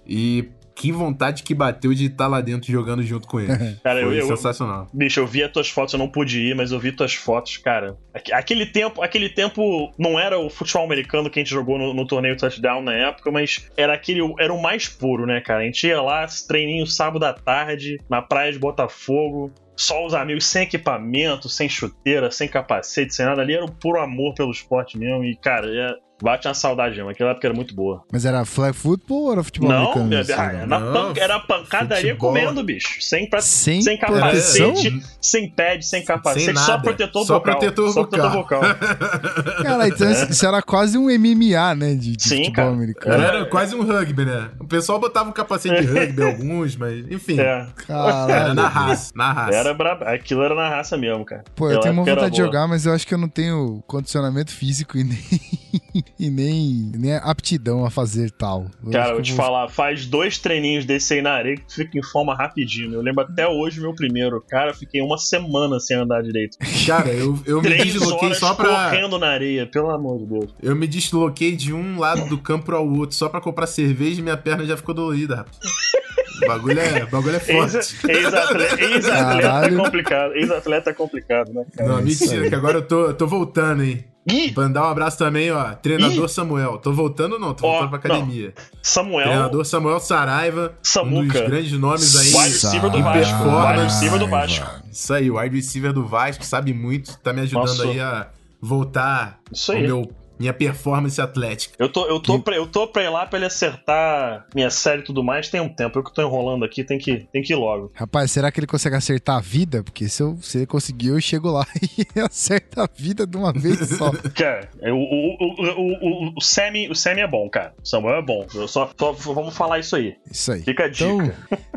[0.07, 0.49] e
[0.83, 3.79] que vontade que bateu de estar lá dentro jogando junto com eles.
[3.85, 4.89] Cara, eu, Foi eu, sensacional.
[4.93, 7.57] Bicho, eu vi as tuas fotos, eu não pude ir, mas eu vi tuas fotos,
[7.57, 7.97] cara.
[8.13, 11.95] Aque- Aquele tempo, aquele tempo não era o futebol americano que a gente jogou no,
[11.95, 15.61] no torneio touchdown na época, mas era aquele, era o mais puro, né, cara?
[15.61, 19.53] A gente ia lá, treininho sábado à tarde, na praia de Botafogo.
[19.77, 23.55] Só os amigos sem equipamento, sem chuteira, sem capacete, sem nada ali.
[23.55, 25.25] Era o puro amor pelo esporte mesmo.
[25.25, 27.11] E, cara, é- bate uma saudade mesmo.
[27.11, 28.05] Aquela época era muito boa.
[28.13, 30.15] Mas era flag football ou era futebol não, americano?
[30.15, 30.59] é- né?
[30.63, 32.29] era, Não, pan- era pancadaria futebol.
[32.31, 33.01] comendo, bicho.
[33.03, 37.59] Sem, pra, Sem, sem capacete, sem pad, sem capacete, Sem só protetor Só vocal.
[37.59, 38.31] protetor só vocal.
[38.31, 38.63] protetor vocal.
[39.63, 41.95] Cara, então isso era quase um MMA, né?
[41.95, 42.69] De, de Sim, futebol cara.
[42.71, 43.23] americano.
[43.23, 44.51] Era quase um rugby, né?
[44.61, 47.39] O pessoal botava um capacete de rugby, alguns, mas enfim.
[47.41, 47.43] É.
[47.43, 48.55] Era Caralho.
[48.55, 49.57] na raça, na raça.
[49.57, 50.05] Era brabo.
[50.05, 51.45] Aquilo era na raça mesmo, cara.
[51.55, 53.29] Pô, eu Aquela tenho uma era vontade de jogar, mas eu acho que eu não
[53.29, 58.67] tenho condicionamento físico e nem, e nem, nem aptidão a fazer tal.
[58.85, 61.75] Eu Cara, vou te vou- falar, faz dois treininhos desse aí na areia que tu
[61.75, 62.95] fica em forma rapidinho.
[62.95, 64.41] Eu lembro até hoje o meu primeiro.
[64.49, 66.57] Cara, eu fiquei uma semana sem andar direito.
[66.87, 68.69] Cara, eu, eu me desloquei horas só pra.
[68.91, 70.55] correndo na areia, pelo amor de Deus.
[70.63, 74.23] Eu me desloquei de um lado do campo ao outro só pra comprar cerveja e
[74.23, 75.57] minha perna já ficou dolorida, rapaz.
[76.43, 77.77] O bagulho é, bagulho é forte.
[77.77, 80.33] Ex- Ex-atleta ex é complicado.
[80.35, 81.89] Ex-atleta é complicado, né, cara?
[81.89, 82.49] Não, É mentira, aí.
[82.49, 84.05] que agora eu tô, eu tô voltando, hein?
[84.31, 85.73] Ih, Mandar um abraço também, ó.
[85.75, 86.79] Treinador Samuel.
[86.79, 88.55] Tô voltando não, tô voltando pra academia.
[88.81, 90.67] Samuel, Treinador Samuel Saraiva.
[90.67, 91.41] Um dos Samuca.
[91.43, 92.29] grandes nomes aí.
[92.29, 93.43] Wide receiver do Vasco.
[93.45, 94.67] Wide receiver do Vasco.
[94.93, 97.83] Isso aí, o wide receiver do Vasco, sabe muito, tá me ajudando Nossa.
[97.83, 98.29] aí a
[98.61, 99.83] voltar Isso ao aí.
[99.89, 100.09] meu,
[100.43, 101.75] minha performance atlética.
[101.79, 105.03] Eu tô, eu, tô pra, eu tô pra ir lá pra ele acertar minha série
[105.03, 105.99] e tudo mais tem um tempo.
[105.99, 107.93] Eu que tô enrolando aqui, tem que, tem que ir logo.
[107.95, 109.85] Rapaz, será que ele consegue acertar a vida?
[109.85, 113.53] Porque se, eu, se ele conseguir, eu chego lá e acerta a vida de uma
[113.53, 114.11] vez só.
[114.35, 117.73] Cara, o, o, o, o, o, o, Sammy, o Sammy é bom, cara.
[117.83, 118.45] O Samuel é bom.
[118.53, 120.17] Eu só, só- vamos falar isso aí.
[120.31, 120.63] Isso aí.
[120.63, 121.05] Fica a dica.
[121.05, 121.33] Então,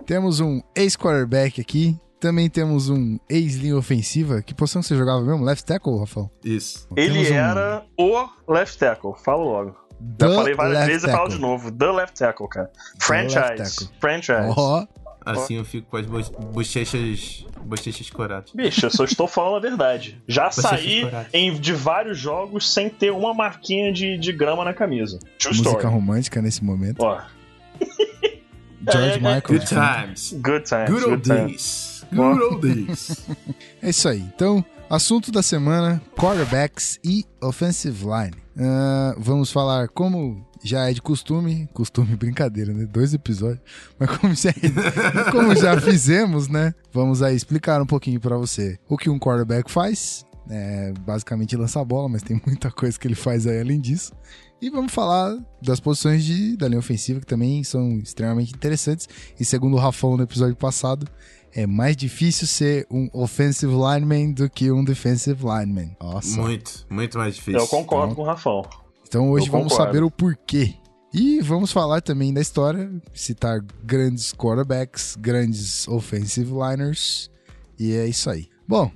[0.05, 1.95] temos um ex-quarterback aqui.
[2.25, 4.41] Também temos um ex-linha ofensiva.
[4.41, 5.45] Que posição que você jogava mesmo?
[5.45, 6.31] Left tackle, Rafael?
[6.43, 6.87] Isso.
[6.95, 9.11] ele um era o left tackle.
[9.23, 9.75] Falo logo.
[10.17, 11.71] The Já falei várias vezes e falo de novo.
[11.71, 12.71] The left tackle, cara.
[12.73, 13.75] left Franchise.
[13.75, 13.95] tackle.
[13.99, 14.53] Franchise.
[14.57, 14.87] Ó,
[15.23, 18.51] Assim eu fico com as bo- bochechas, bochechas coradas.
[18.53, 20.19] Bicho, eu só estou falando a verdade.
[20.27, 25.19] Já saí em, de vários jogos sem ter uma marquinha de, de grama na camisa.
[25.37, 25.87] True música story.
[25.93, 27.01] romântica nesse momento.
[27.03, 27.21] Ó,
[28.91, 29.41] George é, é, Michael.
[29.47, 30.33] Good times.
[30.33, 30.89] good times.
[30.89, 31.94] Good old days.
[32.13, 33.25] Good old days.
[33.81, 34.19] É isso aí.
[34.35, 38.35] Então, assunto da semana: quarterbacks e offensive line.
[38.57, 42.85] Ah, vamos falar como já é de costume, costume brincadeira, né?
[42.85, 43.61] Dois episódios,
[43.99, 44.51] mas como já,
[45.31, 46.73] como já fizemos, né?
[46.91, 50.25] Vamos aí explicar um pouquinho pra você o que um quarterback faz.
[50.47, 54.13] É, basicamente lança a bola, mas tem muita coisa que ele faz aí além disso.
[54.61, 59.07] E vamos falar das posições de, da linha ofensiva que também são extremamente interessantes.
[59.39, 61.07] E segundo o Rafão no episódio passado,
[61.55, 65.95] é mais difícil ser um offensive lineman do que um defensive lineman.
[66.01, 66.39] Nossa.
[66.41, 67.59] muito, muito mais difícil.
[67.61, 68.61] Eu concordo Então- com o Rafão.
[69.07, 69.93] Então hoje eu vamos concordo.
[69.93, 70.75] saber o porquê.
[71.13, 77.31] E vamos falar também da história, citar grandes quarterbacks, grandes offensive liners.
[77.79, 78.49] E é isso aí.
[78.67, 78.91] Bom,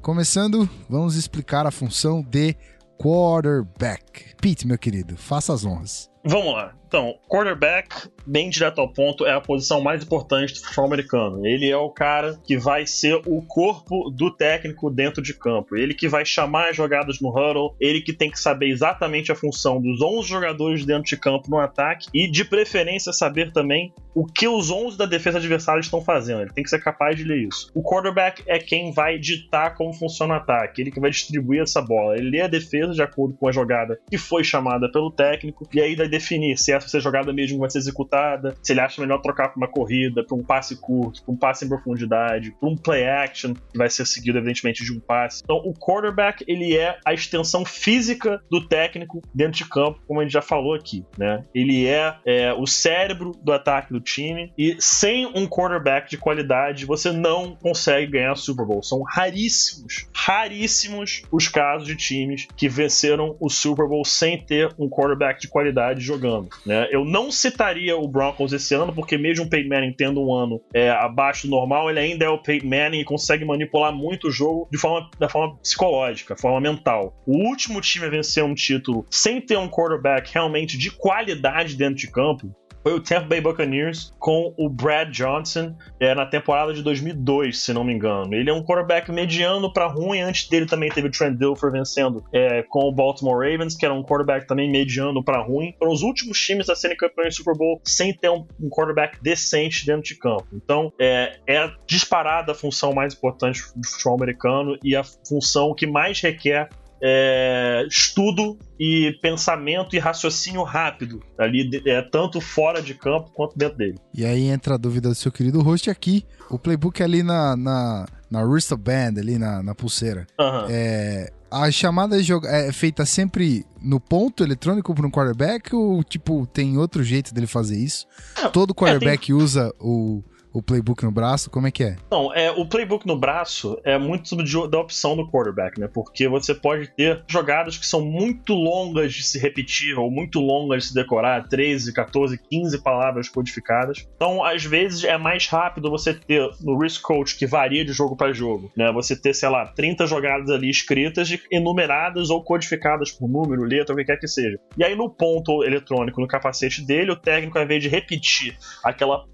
[0.00, 2.54] começando, vamos explicar a função de
[2.96, 4.34] quarterback.
[4.40, 6.08] Pete, meu querido, faça as honras.
[6.24, 6.74] Vamos lá.
[6.94, 11.44] Então, quarterback, bem direto ao ponto, é a posição mais importante do futebol americano.
[11.44, 15.76] Ele é o cara que vai ser o corpo do técnico dentro de campo.
[15.76, 19.34] Ele que vai chamar as jogadas no huddle, ele que tem que saber exatamente a
[19.34, 24.24] função dos 11 jogadores dentro de campo no ataque e, de preferência, saber também o
[24.24, 26.42] que os 11 da defesa adversária estão fazendo.
[26.42, 27.72] Ele tem que ser capaz de ler isso.
[27.74, 31.82] O quarterback é quem vai ditar como funciona o ataque, ele que vai distribuir essa
[31.82, 32.16] bola.
[32.16, 35.80] Ele lê a defesa de acordo com a jogada que foi chamada pelo técnico e
[35.80, 39.48] aí vai definir se essa jogada mesmo vai ser executada, se ele acha melhor trocar
[39.48, 43.06] para uma corrida, para um passe curto, para um passe em profundidade, para um play
[43.06, 45.42] action que vai ser seguido evidentemente de um passe.
[45.44, 50.22] Então o quarterback ele é a extensão física do técnico dentro de campo, como a
[50.22, 51.44] gente já falou aqui, né?
[51.54, 56.86] Ele é, é o cérebro do ataque do time e sem um quarterback de qualidade
[56.86, 58.82] você não consegue ganhar Super Bowl.
[58.82, 64.88] São raríssimos, raríssimos os casos de times que venceram o Super Bowl sem ter um
[64.88, 66.48] quarterback de qualidade jogando.
[66.64, 66.88] Né?
[66.90, 70.60] Eu não citaria o Broncos esse ano, porque mesmo o Peyton Manning tendo um ano
[70.72, 74.30] é, abaixo do normal, ele ainda é o Peyton Manning e consegue manipular muito o
[74.30, 77.14] jogo de forma, da forma psicológica, forma mental.
[77.26, 81.96] O último time a vencer um título sem ter um quarterback realmente de qualidade dentro
[81.96, 82.54] de campo
[82.84, 87.72] foi o Tampa Bay Buccaneers com o Brad Johnson é, na temporada de 2002, se
[87.72, 88.34] não me engano.
[88.34, 90.20] Ele é um quarterback mediano para ruim.
[90.20, 93.94] Antes dele também teve o Trent Dilfer vencendo é, com o Baltimore Ravens, que era
[93.94, 95.74] um quarterback também mediano para ruim.
[95.78, 99.18] Foram os últimos times a serem campeões do Super Bowl sem ter um, um quarterback
[99.22, 100.46] decente dentro de campo.
[100.52, 105.86] Então, é, é disparada a função mais importante do futebol americano e a função que
[105.86, 106.68] mais requer
[107.02, 113.78] é, estudo e pensamento e raciocínio rápido ali, é, tanto fora de campo quanto dentro
[113.78, 113.98] dele.
[114.12, 116.24] E aí entra a dúvida do seu querido host aqui.
[116.50, 120.26] O playbook ali na, na, na wristband, ali na, na pulseira.
[120.38, 120.66] Uhum.
[120.68, 122.16] É, a chamada
[122.46, 127.46] é feita sempre no ponto eletrônico para um quarterback ou, tipo, tem outro jeito dele
[127.46, 128.06] fazer isso?
[128.52, 129.36] Todo quarterback é, tem...
[129.36, 130.22] usa o
[130.54, 131.50] o playbook no braço?
[131.50, 131.96] Como é que é?
[132.10, 135.88] Não, é, o playbook no braço é muito de, da opção do quarterback, né?
[135.92, 140.84] Porque você pode ter jogadas que são muito longas de se repetir ou muito longas
[140.84, 144.06] de se decorar, 13, 14, 15 palavras codificadas.
[144.14, 148.16] Então, às vezes é mais rápido você ter no Risk Coach, que varia de jogo
[148.16, 148.92] para jogo, né?
[148.92, 153.98] Você ter, sei lá, 30 jogadas ali escritas, enumeradas ou codificadas por número, letra, o
[153.98, 154.56] que quer que seja.
[154.78, 159.24] E aí no ponto eletrônico, no capacete dele, o técnico, ao invés de repetir aquela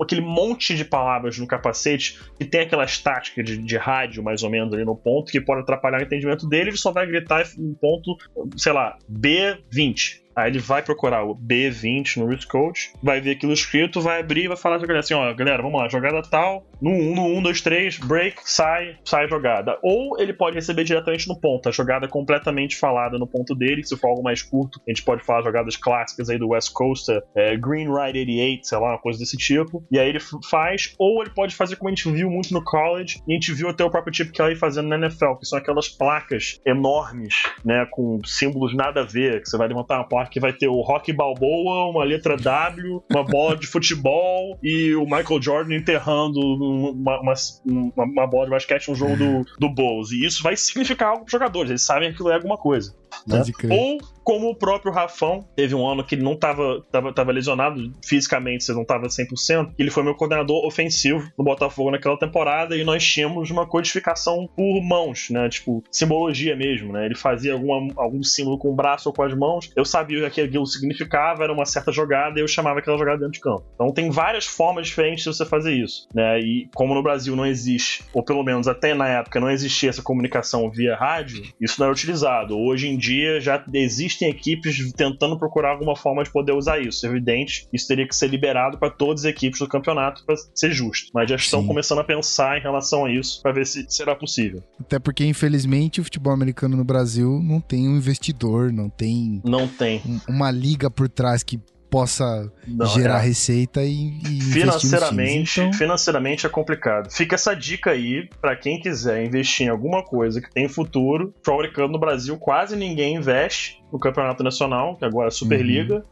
[0.00, 4.50] aquele monte de palavras no capacete que tem aquela estática de, de rádio, mais ou
[4.50, 7.74] menos, ali no ponto, que pode atrapalhar o entendimento dele, ele só vai gritar um
[7.74, 8.16] ponto,
[8.56, 10.25] sei lá, B20.
[10.36, 14.44] Aí ele vai procurar o B20 no Risk Coach, vai ver aquilo escrito, vai abrir
[14.44, 17.38] e vai falar pra galera assim: ó, galera, vamos lá, jogada tal, no 1, no
[17.38, 19.78] 1, 2, 3, break, sai, sai jogada.
[19.82, 23.96] Ou ele pode receber diretamente no ponto, a jogada completamente falada no ponto dele, se
[23.96, 27.56] for algo mais curto, a gente pode falar jogadas clássicas aí do West Coast, é,
[27.56, 29.82] Green Ride 88, sei lá, uma coisa desse tipo.
[29.90, 30.20] E aí ele
[30.50, 33.54] faz, ou ele pode fazer como a gente viu muito no college, e a gente
[33.54, 37.86] viu até o próprio Chip Kelly fazendo na NFL, que são aquelas placas enormes, né,
[37.90, 40.80] com símbolos nada a ver, que você vai levantar uma placa que vai ter o
[40.80, 47.20] Rock Balboa, uma letra W, uma bola de futebol e o Michael Jordan enterrando uma,
[47.20, 50.12] uma, uma, uma bola de basquete no jogo do, do Bulls.
[50.12, 52.94] E isso vai significar algo para os jogadores, eles sabem que aquilo é alguma coisa.
[53.26, 53.42] Né?
[53.70, 57.94] Ou como o próprio Rafão, teve um ano que ele não estava tava, tava lesionado
[58.04, 62.82] fisicamente, você não estava 100%, ele foi meu coordenador ofensivo no Botafogo naquela temporada e
[62.82, 65.48] nós tínhamos uma codificação por mãos, né?
[65.48, 67.06] Tipo, simbologia mesmo, né?
[67.06, 70.28] Ele fazia alguma, algum símbolo com o braço ou com as mãos, eu sabia o
[70.28, 73.64] que aquilo significava, era uma certa jogada e eu chamava aquela jogada dentro de campo.
[73.76, 76.40] Então tem várias formas diferentes de você fazer isso, né?
[76.40, 80.02] E como no Brasil não existe, ou pelo menos até na época não existia essa
[80.02, 82.58] comunicação via rádio, isso não era utilizado.
[82.58, 83.05] Hoje em dia
[83.40, 87.06] já existe existem equipes tentando procurar alguma forma de poder usar isso.
[87.06, 90.72] É evidente, isso teria que ser liberado para todas as equipes do campeonato para ser
[90.72, 91.10] justo.
[91.12, 91.66] Mas já estão Sim.
[91.66, 94.62] começando a pensar em relação a isso para ver se será possível.
[94.80, 99.40] Até porque, infelizmente, o futebol americano no Brasil não tem um investidor, não tem.
[99.44, 100.02] Não tem.
[100.28, 101.60] uma liga por trás que
[101.96, 103.26] possa não, gerar é.
[103.26, 105.72] receita e, e financeiramente, então...
[105.72, 107.10] financeiramente é complicado.
[107.10, 111.34] Fica essa dica aí para quem quiser investir em alguma coisa que tem futuro.
[111.44, 115.96] Futebol no Brasil quase ninguém investe no Campeonato Nacional, que agora é Superliga.
[115.96, 116.02] Uhum.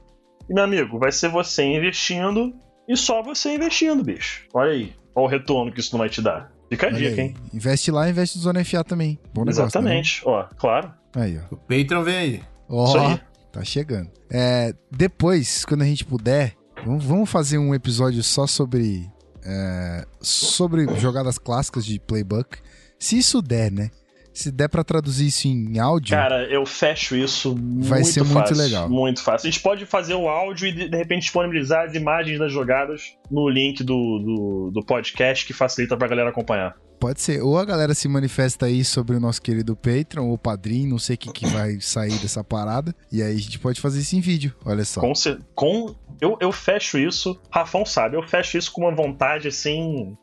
[0.49, 2.55] E meu amigo, vai ser você investindo
[2.89, 4.47] e só você investindo, bicho.
[4.55, 6.51] Olha aí, olha o retorno que isso não vai te dar.
[6.69, 7.29] Fica a Olha dica, aí.
[7.29, 7.35] hein?
[7.53, 9.19] Investe lá, investe no Zona FA também.
[9.35, 10.33] Bom negócio, Exatamente, né?
[10.33, 10.93] ó, claro.
[11.15, 11.55] Aí, ó.
[11.55, 12.43] O Patreon vem aí.
[12.69, 12.85] Ó.
[12.87, 13.21] Isso aí.
[13.55, 14.11] Tá chegando.
[14.29, 19.09] É, depois, quando a gente puder, vamos, fazer um episódio só sobre.
[19.47, 22.59] é, sobre jogadas clássicas de playbook.
[22.99, 23.91] Se isso der, né?
[24.33, 26.17] Se der pra traduzir isso em áudio.
[26.17, 28.89] Cara, eu fecho isso Vai muito ser muito fácil, legal.
[28.91, 29.47] Muito fácil.
[29.47, 33.17] A gente pode fazer o áudio e de de repente disponibilizar as imagens das jogadas
[33.31, 36.75] no link do, do, do podcast que facilita pra galera acompanhar.
[37.05, 37.43] Pode ser.
[37.43, 41.17] Ou a galera se manifesta aí sobre o nosso querido Patreon ou Padrim, não sei
[41.17, 42.95] o que, que vai sair dessa parada.
[43.13, 44.55] E aí a gente pode fazer isso em vídeo.
[44.65, 45.03] Olha só.
[45.03, 49.49] Com, cer- com eu, eu fecho isso, Rafão sabe, eu fecho isso com uma vontade
[49.49, 50.17] assim.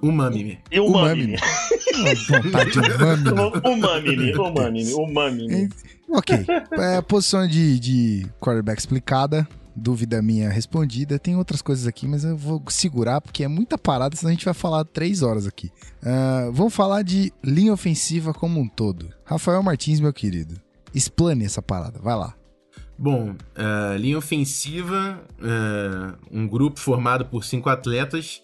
[0.00, 0.60] Umami.
[0.70, 1.34] E umami.
[1.98, 4.32] Uma vontade umami.
[4.34, 5.68] Umami, umami, umami.
[6.10, 6.46] Ok.
[6.78, 9.48] É, posição de, de quarterback explicada.
[9.76, 11.18] Dúvida minha respondida.
[11.18, 14.44] Tem outras coisas aqui, mas eu vou segurar porque é muita parada, senão a gente
[14.44, 15.70] vai falar três horas aqui.
[16.02, 19.12] Ah, vamos falar de linha ofensiva como um todo.
[19.24, 20.60] Rafael Martins, meu querido.
[20.94, 22.34] Explane essa parada, vai lá.
[22.96, 28.40] Bom, eh, linha ofensiva, eh, um grupo formado por cinco atletas,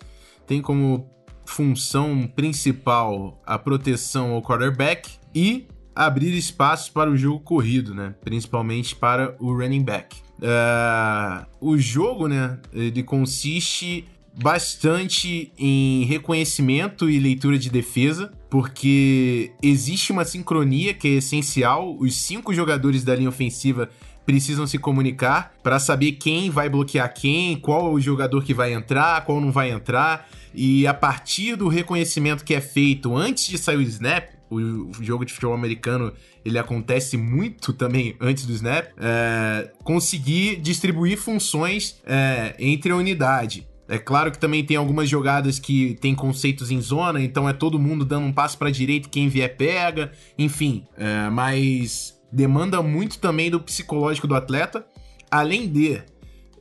[0.47, 1.09] tem como
[1.47, 8.15] função principal a proteção ao quarterback e abrir espaços para o jogo corrido, né?
[8.25, 10.17] Principalmente para o running back.
[10.43, 12.59] Eh, o jogo, né?
[12.73, 14.07] Ele consiste
[14.43, 21.97] bastante em reconhecimento e leitura de defesa, porque existe uma sincronia que é essencial.
[21.99, 23.91] Os cinco jogadores da linha ofensiva
[24.25, 28.73] precisam se comunicar para saber quem vai bloquear quem, qual é o jogador que vai
[28.73, 30.29] entrar, qual não vai entrar.
[30.55, 35.25] E a partir do reconhecimento que é feito antes de sair o snap, o jogo
[35.25, 36.13] de futebol americano
[36.45, 43.67] ele acontece muito também antes do snap, é, conseguir distribuir funções é, entre a unidade.
[43.89, 47.79] É claro que também tem algumas jogadas que tem conceitos em zona, então é todo
[47.79, 50.85] mundo dando um passo para direita, quem vier pega, enfim.
[50.97, 54.87] É, mas demanda muito também do psicológico do atleta,
[55.31, 56.01] além de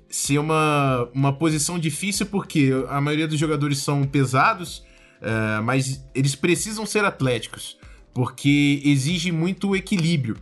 [0.09, 4.83] ser uma, uma posição difícil porque a maioria dos jogadores são pesados,
[5.21, 7.77] é, mas eles precisam ser atléticos,
[8.19, 10.35] porque exige muito equilíbrio.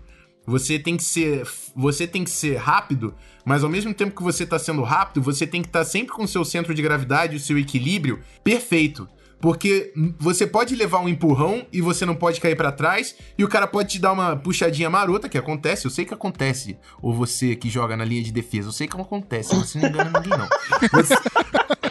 [0.47, 3.13] Você tem que ser, você tem que ser rápido,
[3.45, 6.23] mas ao mesmo tempo que você está sendo rápido, você tem que estar sempre com
[6.23, 9.07] o seu centro de gravidade, o seu equilíbrio perfeito.
[9.39, 13.47] Porque você pode levar um empurrão e você não pode cair para trás, e o
[13.47, 16.77] cara pode te dar uma puxadinha marota, que acontece, eu sei que acontece.
[17.01, 20.11] Ou você que joga na linha de defesa, eu sei que acontece, você não engana
[20.19, 20.47] ninguém, não.
[20.91, 21.15] Você-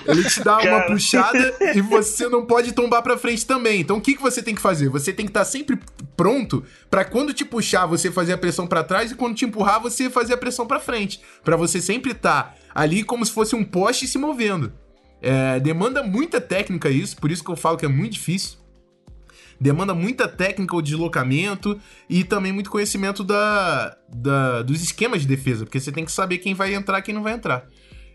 [0.09, 0.87] Ele te dá uma Cara.
[0.87, 3.81] puxada e você não pode tombar pra frente também.
[3.81, 4.89] Então o que, que você tem que fazer?
[4.89, 5.81] Você tem que estar sempre
[6.17, 9.81] pronto pra quando te puxar, você fazer a pressão pra trás e quando te empurrar,
[9.83, 11.21] você fazer a pressão pra frente.
[11.43, 14.73] Pra você sempre estar ali como se fosse um poste se movendo.
[15.23, 18.59] É, demanda muita técnica isso, por isso que eu falo que é muito difícil.
[19.59, 25.65] Demanda muita técnica o deslocamento e também muito conhecimento da, da- dos esquemas de defesa,
[25.65, 27.67] porque você tem que saber quem vai entrar e quem não vai entrar.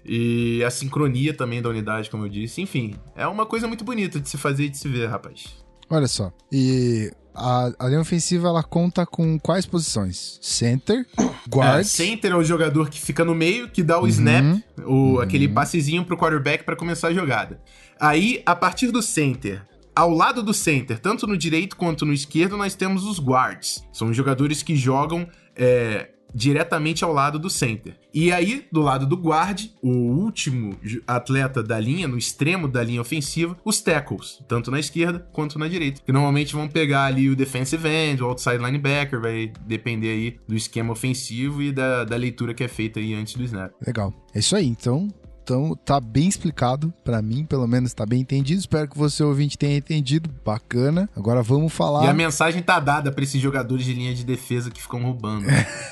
[0.06, 2.62] E a sincronia também da unidade, como eu disse.
[2.62, 5.46] Enfim, é uma coisa muito bonita de se fazer e de se ver, rapaz.
[5.90, 6.32] Olha só.
[6.52, 10.38] E a, a linha ofensiva ela conta com quais posições?
[10.42, 11.86] Center, É, guard.
[11.86, 14.08] center é o jogador que fica no meio, que dá o Uhum.
[14.08, 15.20] snap, o, Uhum.
[15.22, 17.60] aquele passezinho pro quarterback pra começar a jogada.
[18.00, 19.64] Aí, a partir do center,
[19.96, 23.84] ao lado do center, tanto no direito quanto no esquerdo, nós temos os guards.
[23.92, 27.96] São os jogadores que jogam é, diretamente ao lado do center.
[28.14, 30.78] E aí, do lado do guard, o último
[31.08, 35.68] atleta da linha, no extremo da linha ofensiva, os tackles, tanto na esquerda quanto na
[35.68, 36.02] direita.
[36.06, 40.56] Que normalmente vão pegar ali o defensive end, o outside linebacker, vai depender aí do
[40.56, 43.72] esquema ofensivo e da, da leitura que é feita aí antes do snap.
[43.86, 44.14] Legal.
[44.34, 44.68] É isso aí.
[44.68, 45.08] Então,
[45.44, 48.60] então tá bem explicado pra mim, pelo menos tá bem entendido.
[48.60, 50.30] Espero que você ouvinte tenha entendido.
[50.46, 51.10] Bacana.
[51.16, 52.06] Agora vamos falar.
[52.06, 55.46] E a mensagem tá dada pra esses jogadores de linha de defesa que ficam roubando.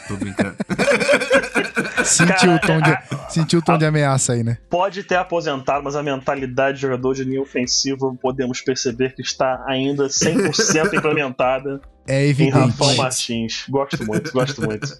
[0.07, 0.55] Tô brincando.
[2.03, 2.97] Sentiu o tom de,
[3.29, 4.57] sentiu o tom de ameaça aí, né?
[4.69, 9.63] Pode ter aposentado, mas a mentalidade de jogador de linha ofensiva podemos perceber que está
[9.67, 12.57] ainda 100% implementada É em evidente.
[12.57, 13.65] Rafael Martins.
[13.69, 14.97] Gosto muito, gosto muito.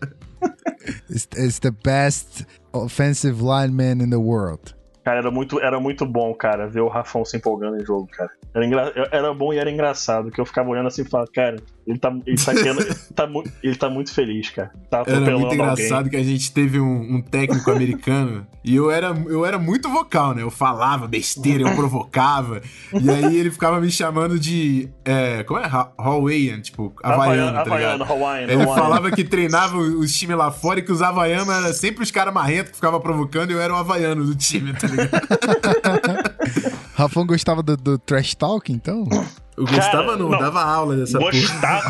[1.10, 4.76] It's, it's the best offensive lineman in the world.
[5.04, 8.30] Cara, era muito, era muito bom, cara, ver o Rafão se empolgando em jogo, cara.
[8.54, 11.56] Era, engra- era bom e era engraçado, que eu ficava olhando assim e falava, cara,
[11.90, 14.72] ele tá, ele tá, querendo- ele tá, mu- ele tá muito feliz, cara.
[14.90, 16.10] Tá Era muito engraçado alguém.
[16.12, 20.36] que a gente teve um, um técnico americano e eu era, eu era muito vocal,
[20.36, 20.44] né?
[20.44, 22.62] Eu falava besteira, eu provocava.
[22.94, 24.88] E aí ele ficava me chamando de.
[25.04, 25.66] É, como é?
[25.66, 28.04] Ha- Hawaiian, tipo, havaiano, tá Havaiano?
[28.04, 28.76] Hawaiian, Ele Hawaiian.
[28.76, 32.34] falava que treinava os times lá fora e que os havaianos eram sempre os caras
[32.34, 35.10] marrentos que ficavam provocando e eu era o havaiano do time, tá ligado?
[36.94, 39.08] Rafão gostava do, do trash talk, então?
[39.60, 40.40] O Gustavo não, não.
[40.40, 41.20] dava aula dessa.
[41.20, 41.90] Gostava.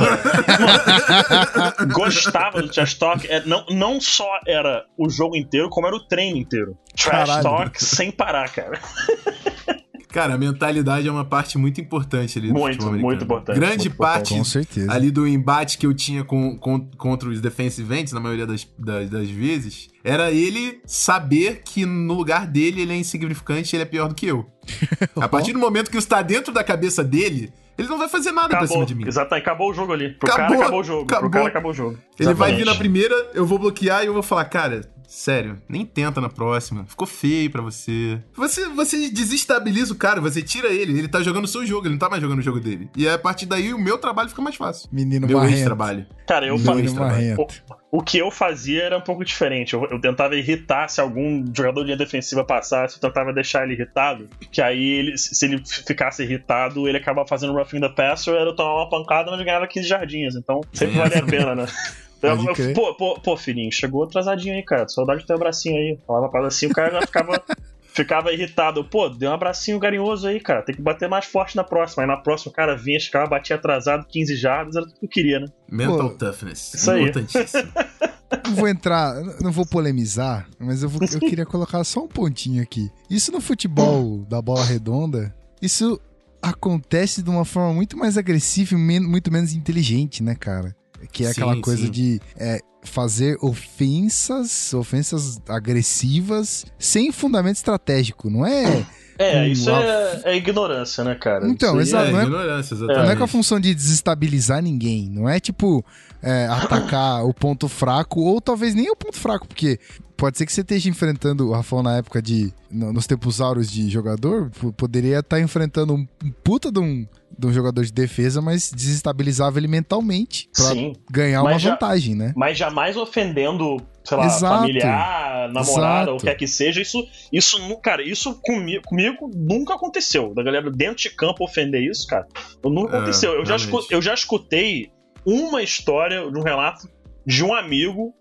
[1.79, 3.27] Mano, gostava do Trash Talk.
[3.31, 6.75] É, não, não só era o jogo inteiro, como era o treino inteiro.
[6.95, 7.43] Trash Caralho.
[7.43, 8.79] Talk sem parar, cara.
[10.11, 13.07] Cara, a mentalidade é uma parte muito importante ali do Muito, futebol americano.
[13.11, 14.91] muito importante, Grande muito parte certeza.
[14.91, 18.67] ali do embate que eu tinha com, com- contra os defensive ends, na maioria das,
[18.77, 23.83] das, das vezes, era ele saber que no lugar dele ele é insignificante e ele
[23.83, 24.45] é pior do que eu.
[25.21, 28.31] A partir do momento que isso tá dentro da cabeça dele, ele não vai fazer
[28.31, 28.73] nada pra Acabou.
[28.77, 29.07] cima de mim.
[29.07, 30.09] Exatamente, acabou o jogo ali.
[30.13, 31.03] Pro Acabou, cara acabou o jogo.
[31.03, 31.19] acabou.
[31.21, 31.97] Pro cara acabou o jogo.
[32.19, 32.65] Ele vai vir Exatamente.
[32.65, 36.85] na primeira, eu vou bloquear e eu vou falar, cara, sério, nem tenta na próxima.
[36.85, 38.21] Ficou feio pra você.
[38.35, 41.95] Você, você desestabiliza o cara, você tira ele, ele tá jogando o seu jogo, ele
[41.95, 42.89] não tá mais jogando o jogo dele.
[42.95, 44.87] E a partir daí o meu trabalho fica mais fácil.
[44.91, 45.55] Menino meu marrento.
[45.55, 46.05] ex-trabalho.
[46.27, 46.71] Cara, eu Meu fa...
[46.75, 47.35] Menino ex-trabalho.
[47.35, 47.79] marrento.
[47.91, 49.73] O que eu fazia era um pouco diferente.
[49.73, 53.73] Eu, eu tentava irritar se algum jogador de linha defensiva passasse, eu tentava deixar ele
[53.73, 54.29] irritado.
[54.51, 58.55] Que aí, ele, se ele ficasse irritado, ele acabava fazendo roughing the passer, era eu
[58.55, 60.35] tomar uma pancada, mas ganhava 15 jardinhas.
[60.35, 61.65] Então, sempre valia a pena, né?
[62.21, 64.87] Eu- Pode eu- pô, pô, pô, filhinho, chegou atrasadinho aí, cara.
[64.89, 65.97] Saudade do teu abracinho aí.
[66.05, 67.31] Falava pra ela assim, o cara já ficava,
[67.93, 68.83] ficava irritado.
[68.83, 70.61] Pô, deu um abracinho carinhoso aí, cara.
[70.63, 72.03] Tem que bater mais forte na próxima.
[72.03, 75.09] Aí na próxima o cara vinha, ficava, batia atrasado, 15 jardas, era tudo que eu
[75.09, 75.47] queria, né?
[75.71, 76.73] Mental Pô, toughness.
[76.73, 77.03] isso aí.
[77.03, 77.71] Importantíssimo.
[78.45, 82.61] Não vou entrar, não vou polemizar, mas eu, vou- eu queria colocar só um pontinho
[82.61, 82.87] aqui.
[83.09, 85.99] Isso no futebol da bola redonda, isso
[86.39, 90.75] acontece de uma forma muito mais agressiva e men- muito menos inteligente, né, cara?
[91.11, 91.91] Que é Sim, aquela coisa sim.
[91.91, 98.85] de é, fazer ofensas, ofensas agressivas, sem fundamento estratégico, não é?
[99.17, 101.45] É, isso a- é, é ignorância, né, cara?
[101.47, 103.17] Então, exato, aí é, não é- ignorância, Não é exatamente.
[103.17, 105.09] com a função de desestabilizar ninguém.
[105.09, 105.83] Não é tipo
[106.21, 109.79] é, atacar o ponto fraco, ou talvez nem o ponto fraco, porque
[110.17, 112.53] pode ser que você esteja enfrentando o Rafão na época de.
[112.69, 116.05] no- nos tempos áureos de jogador, poderia estar enfrentando um,
[116.43, 117.07] puta de um,
[117.37, 120.93] de um jogador de defesa, mas desestabilizava ele mentalmente pra Sim.
[121.09, 122.33] ganhar Mas uma já- vantagem, né?
[122.35, 124.61] Mas jamais ofendendo, sei lá, Exato.
[124.61, 125.61] familiar, namorada,
[126.01, 126.09] Exato.
[126.11, 126.81] ou o que quer que seja.
[126.81, 127.01] Isso,
[127.31, 130.33] isso cara, isso comigo, comigo nunca aconteceu.
[130.35, 132.27] Da galera dentro de campo ofender isso, cara.
[132.63, 133.31] Nunca É, aconteceu.
[133.35, 133.87] Eu realmente.
[133.93, 134.91] eu já escutei
[135.25, 136.87] uma história de um relato
[137.25, 138.13] de um amigo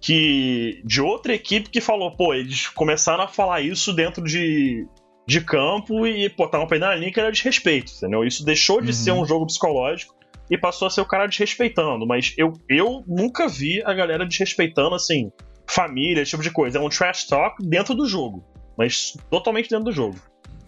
[0.00, 4.86] que de outra equipe que falou, pô, eles começaram a falar isso dentro de,
[5.26, 8.24] de campo e, pô, estavam perdendo a linha que era desrespeito, entendeu?
[8.24, 8.92] Isso deixou de Uhum.
[8.92, 10.14] ser um jogo psicológico
[10.50, 12.06] e passou a ser o cara desrespeitando.
[12.06, 15.30] Mas eu, eu nunca vi a galera desrespeitando, assim,
[15.66, 16.78] família, esse tipo de coisa.
[16.78, 18.44] É um trash talk dentro do jogo.
[18.76, 20.16] Mas totalmente dentro do jogo.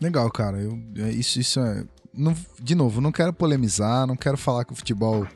[0.03, 0.59] Legal, cara.
[0.59, 1.85] Eu, é, isso, isso é.
[2.13, 5.27] Não- de novo, não quero polemizar, não quero falar que o futebol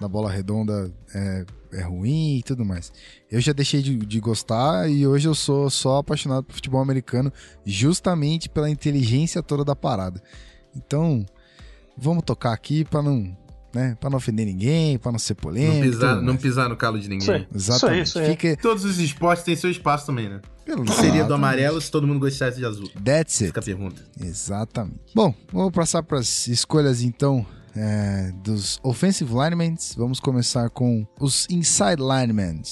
[0.00, 2.92] da bola redonda é, é ruim e tudo mais.
[3.30, 7.32] Eu já deixei de, de gostar e hoje eu sou só apaixonado por futebol americano
[7.64, 10.22] justamente pela inteligência toda da parada.
[10.74, 11.24] Então,
[11.96, 13.36] vamos tocar aqui pra não,
[13.74, 15.82] né, para não ofender ninguém, pra não ser Não polêmico.
[15.82, 17.38] pisar, tudo não pisar no calo de Isso aí.
[17.40, 17.48] ninguém.
[17.54, 18.06] Exatamente.
[18.06, 18.50] Isso aí, isso aí.
[18.50, 20.40] Fica Todos os esportes têm seu espaço também, né?
[20.64, 21.32] pelo Seria do Exatamente.
[21.34, 22.88] amarelo se todo mundo gostasse de azul.
[23.04, 23.46] That's it.
[23.48, 24.02] Fica a pergunta.
[24.18, 24.98] Exatamente.
[25.14, 27.44] Bom, vamos passar para as escolhas então
[27.76, 29.74] é, dos offensive linemen.
[29.96, 32.62] Vamos começar com os inside linemen.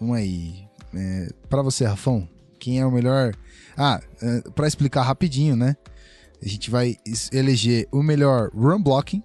[0.00, 0.64] Vamos aí.
[0.94, 2.26] É, para você, Rafão,
[2.58, 3.34] quem é o melhor?
[3.76, 5.76] Ah, é, para explicar rapidinho, né?
[6.42, 6.96] A gente vai
[7.32, 9.22] eleger o melhor run blocking,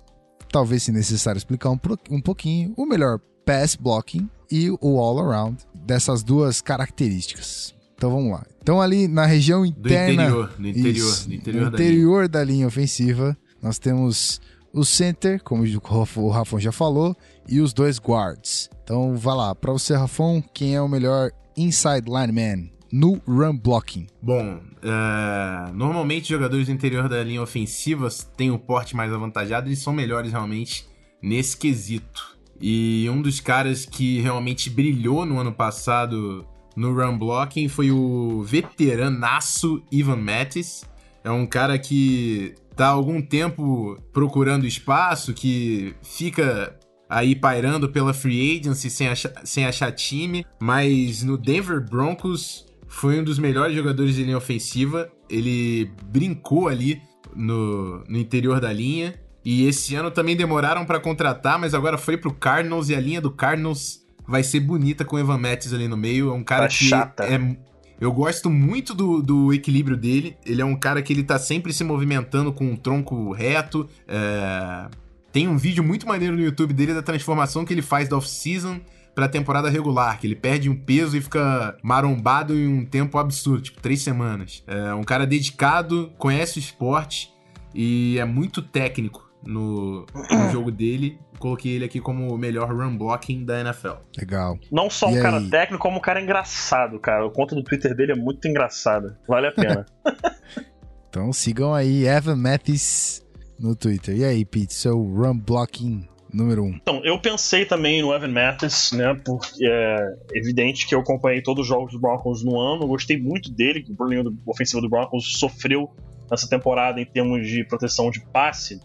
[0.58, 1.80] talvez se necessário explicar um,
[2.10, 7.76] um pouquinho, o melhor pass blocking e o all around dessas duas características.
[7.96, 8.44] Então vamos lá.
[8.62, 11.28] Então ali na região Do interna interior, do interior, isso.
[11.28, 11.90] do interior no da linha.
[11.92, 14.42] interior da linha ofensiva, nós temos
[14.74, 17.16] o center, como o Raf- o Rafão já falou,
[17.48, 18.68] e os dois guards.
[18.84, 19.54] Então, vai lá.
[19.56, 24.08] Para você, Rafão, quem é o melhor inside lineman no run blocking?
[24.22, 29.76] Bom, é, normalmente jogadores do interior da linha ofensiva têm o porte mais avantajado e
[29.76, 30.88] são melhores realmente
[31.22, 32.38] nesse quesito.
[32.60, 38.44] E um dos caras que realmente brilhou no ano passado no run blocking foi o
[38.44, 40.86] veteranaço Ivan Mattis.
[41.24, 46.78] É um cara que tá há algum tempo procurando espaço, que fica
[47.10, 52.67] aí pairando pela free agency sem achar, sem achar time, mas no Denver Broncos
[52.98, 55.08] foi um dos melhores jogadores de linha ofensiva.
[55.30, 57.00] Ele brincou ali
[57.36, 59.14] no, no interior da linha.
[59.46, 63.22] E esse ano também demoraram pra contratar, mas agora foi pro Cardinals e a linha
[63.22, 66.32] do Cardinals vai ser bonita com o Evan Mattis ali no meio.
[66.32, 67.24] É um cara Tá que chata.
[67.24, 67.56] é
[68.02, 70.36] eu gosto muito do, do equilíbrio dele.
[70.46, 73.88] Ele é um cara que ele tá sempre se movimentando com um tronco reto.
[74.08, 74.88] É,
[75.32, 78.80] Tem um vídeo muito maneiro no YouTube dele da transformação que ele faz da off-season
[79.18, 83.64] pra temporada regular, que ele perde um peso e fica marombado em um tempo absurdo,
[83.64, 84.64] tipo três semanas.
[84.68, 87.34] É um cara dedicado, conhece o esporte
[87.74, 89.28] e é muito técnico.
[89.44, 91.18] no, no jogo dele.
[91.40, 93.94] Coloquei ele aqui como o melhor run blocking da NFL.
[94.16, 94.60] Legal.
[94.72, 95.50] Não só um E cara aí?
[95.50, 97.26] técnico, como um cara engraçado, cara.
[97.26, 99.20] O conta do Twitter dele é muito engraçada.
[99.28, 99.84] Vale a pena.
[101.10, 103.26] Então sigam aí Evan Mathis
[103.60, 104.16] no Twitter.
[104.16, 106.66] E aí, Pete, seu run blocking número 1.
[106.66, 106.76] Um.
[106.76, 109.20] Então, eu pensei também no Evan Mathis, né?
[109.26, 112.88] Porque é evidente que eu acompanhei todos os jogos do Broncos no ano.
[112.88, 115.90] Gostei muito dele, que o linha ofensivo do Broncos sofreu
[116.30, 118.80] nessa temporada em termos de proteção de passe.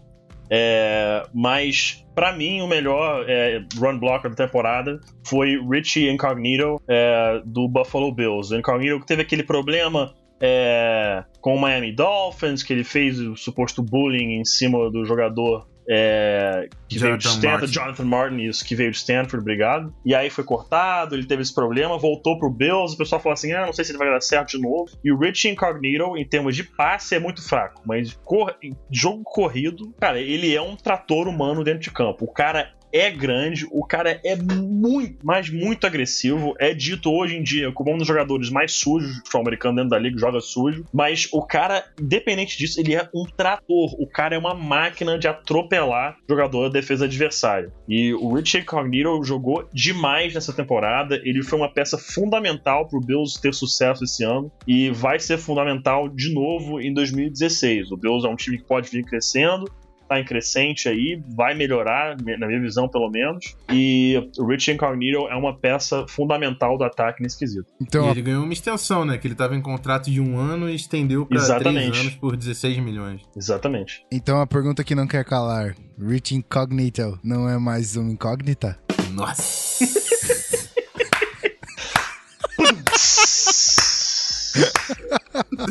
[0.49, 7.41] É, mas, para mim, o melhor é, run blocker da temporada foi Richie Incognito é,
[7.45, 8.53] do Buffalo Bills.
[8.53, 13.35] O Incognito que teve aquele problema é, com o Miami Dolphins, que ele fez o
[13.35, 17.73] suposto bullying em cima do jogador é, que veio de Jonathan Stanford, Martin.
[17.73, 19.93] Jonathan Martin, isso, que veio de Stanford, obrigado.
[20.05, 23.51] E aí foi cortado, ele teve esse problema, voltou pro Bills, o pessoal falou assim:
[23.53, 24.89] ah, não sei se ele vai dar certo de novo.
[25.03, 28.55] E o Rich Incognito, em termos de passe, é muito fraco, mas cor-
[28.91, 32.25] jogo corrido, cara, ele é um trator humano dentro de campo.
[32.25, 36.53] O cara é grande, o cara é muito, mas muito agressivo.
[36.59, 39.99] É dito hoje em dia como um dos jogadores mais sujos do americano dentro da
[39.99, 40.85] liga, joga sujo.
[40.93, 43.95] Mas o cara, independente disso, ele é um trator.
[43.99, 47.71] O cara é uma máquina de atropelar jogador da defesa adversária.
[47.89, 51.19] E o Richie Incognito jogou demais nessa temporada.
[51.23, 56.07] Ele foi uma peça fundamental pro Bills ter sucesso esse ano e vai ser fundamental
[56.07, 57.91] de novo em 2016.
[57.91, 59.65] O Bills é um time que pode vir crescendo
[60.13, 63.55] tá em crescente aí, vai melhorar, na minha visão pelo menos.
[63.71, 67.65] E o Rich Incognito é uma peça fundamental do ataque nesse quesito.
[67.81, 69.17] Então, e ele ganhou uma extensão, né?
[69.17, 71.91] Que ele tava em contrato de um ano e estendeu pra Exatamente.
[71.91, 73.21] três anos por 16 milhões.
[73.35, 74.05] Exatamente.
[74.11, 78.77] então a pergunta que não quer calar: Rich Incognito não é mais um incógnita?
[79.11, 79.85] Nossa!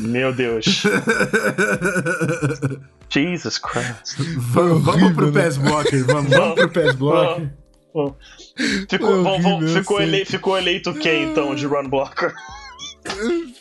[0.00, 0.82] Meu Deus.
[3.12, 4.16] Jesus Christ.
[4.38, 7.52] vamos, vamos pro pass blocker, vamos, vamos pro pass blocker.
[7.94, 8.16] Bom,
[8.88, 12.32] Ficou, Foi bom, eu ficou, ele, ficou eleito quem então de run blocker?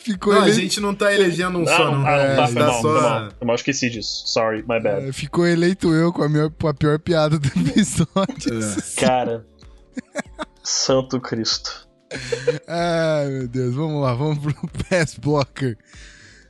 [0.02, 2.06] Ficou, Não, a gente não tá elegendo um Ah, só, não, não.
[2.06, 3.00] ah, não tá, foi tá mal, foi só.
[3.10, 3.32] mal.
[3.38, 4.22] Foi mal, esqueci disso.
[4.26, 5.08] Sorry, my bad.
[5.08, 8.08] é, ficou eleito eu com a, minha, com a pior piada do episódio.
[8.96, 9.00] É.
[9.00, 9.44] Cara,
[10.62, 11.86] Santo Cristo.
[12.66, 13.74] Ai, meu Deus.
[13.74, 14.54] Vamos lá, vamos pro
[14.88, 15.76] pass blocker.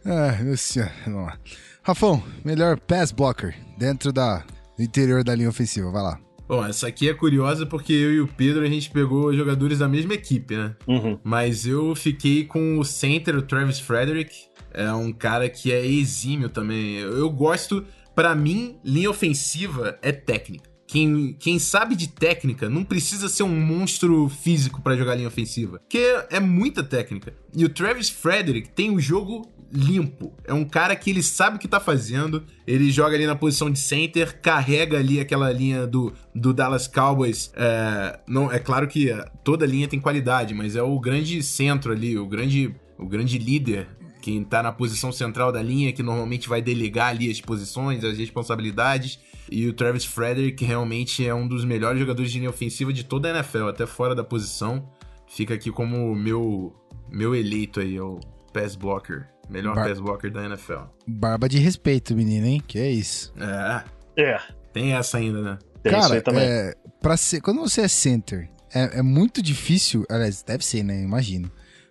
[0.04, 0.90] Ai, meu senhor.
[1.06, 1.38] Vamos lá.
[1.84, 4.44] Rafão, melhor pass blocker dentro da,
[4.76, 5.90] do interior da linha ofensiva.
[5.90, 6.20] Vai lá.
[6.46, 9.88] Bom, essa aqui é curiosa porque eu e o Pedro a gente pegou jogadores da
[9.88, 10.76] mesma equipe, né?
[10.86, 11.18] Uhum.
[11.24, 14.32] Mas eu fiquei com o center, o Travis Frederick.
[14.72, 16.96] É um cara que é exímio também.
[16.96, 20.70] Eu, eu gosto, pra mim, linha ofensiva é técnica.
[20.86, 25.78] Quem, quem sabe de técnica não precisa ser um monstro físico pra jogar linha ofensiva,
[25.78, 27.34] porque é muita técnica.
[27.56, 30.32] E o Travis Frederick tem o jogo limpo.
[30.44, 32.44] É um cara que ele sabe o que tá fazendo.
[32.66, 37.50] Ele joga ali na posição de center, carrega ali aquela linha do, do Dallas Cowboys.
[37.56, 41.92] É, não, é claro que é, toda linha tem qualidade, mas é o grande centro
[41.92, 43.88] ali, o grande, o grande líder.
[44.20, 48.18] Quem tá na posição central da linha, que normalmente vai delegar ali as posições, as
[48.18, 49.18] responsabilidades.
[49.50, 53.28] E o Travis Frederick realmente é um dos melhores jogadores de linha ofensiva de toda
[53.28, 54.88] a NFL, até fora da posição.
[55.26, 56.72] Fica aqui como meu,
[57.10, 58.20] meu eleito aí, é o
[58.52, 59.26] pass blocker.
[59.52, 60.82] Melhor Bar- pass blocker da NFL.
[61.06, 62.62] Barba de respeito, menino, hein?
[62.66, 63.32] Que é isso.
[63.38, 63.84] É,
[64.16, 64.40] É,
[64.72, 65.58] tem essa ainda, né?
[65.82, 66.42] tem isso Cara, aí também.
[66.44, 70.04] é, pra ser, quando você é center, é, é muito difícil.
[70.10, 71.02] Aliás, deve ser, né?
[71.02, 71.50] Imagino.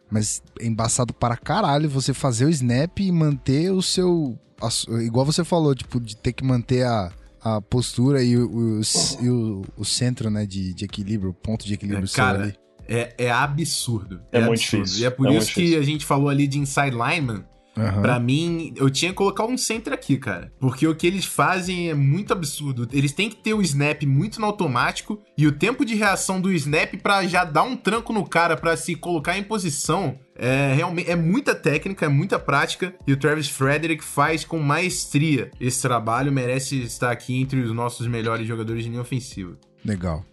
[0.10, 4.38] Mas é embaçado para caralho você fazer o snap e manter o seu.
[4.62, 4.68] a
[5.02, 8.50] igual você falou, tipo, de ter que manter a, a postura e, o,
[8.80, 8.82] o,
[9.22, 10.46] e o, o centro, né?
[10.46, 12.56] De, de equilíbrio, o ponto de equilíbrio É, seu cara, ali.
[12.90, 14.22] É, é absurdo.
[14.34, 14.84] É muito absurdo.
[14.84, 15.80] difícil, E é por é isso muito que difícil.
[15.80, 17.46] a gente falou ali de inside lineman.
[17.78, 18.02] Aham.
[18.02, 20.52] Pra mim, eu tinha que colocar um center aqui, cara.
[20.60, 22.88] Porque o que eles fazem é muito absurdo.
[22.92, 26.52] Eles têm que ter o snap muito no automático e o tempo de reação do
[26.52, 31.10] snap pra já dar um tranco no cara pra se colocar em posição é realmente
[31.10, 35.52] é muita técnica, é muita prática e o Travis Frederick faz com maestria.
[35.60, 39.58] Esse trabalho merece estar aqui entre os nossos melhores jogadores de linha ofensiva.
[39.86, 40.26] Legal.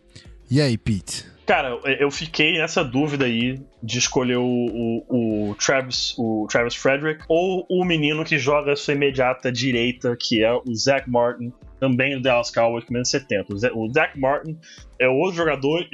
[0.50, 1.26] E aí, Pete?
[1.48, 4.44] Cara, eu fiquei nessa dúvida aí de escolher o,
[5.08, 10.14] o, o Travis, o Travis Frederick ou o menino que joga a sua imediata direita,
[10.20, 13.54] que é o Zach Martin, também do Dallas Cowboys, com menos 70.
[13.54, 14.58] O Za- O Zach Martin
[15.00, 15.86] é outro jogador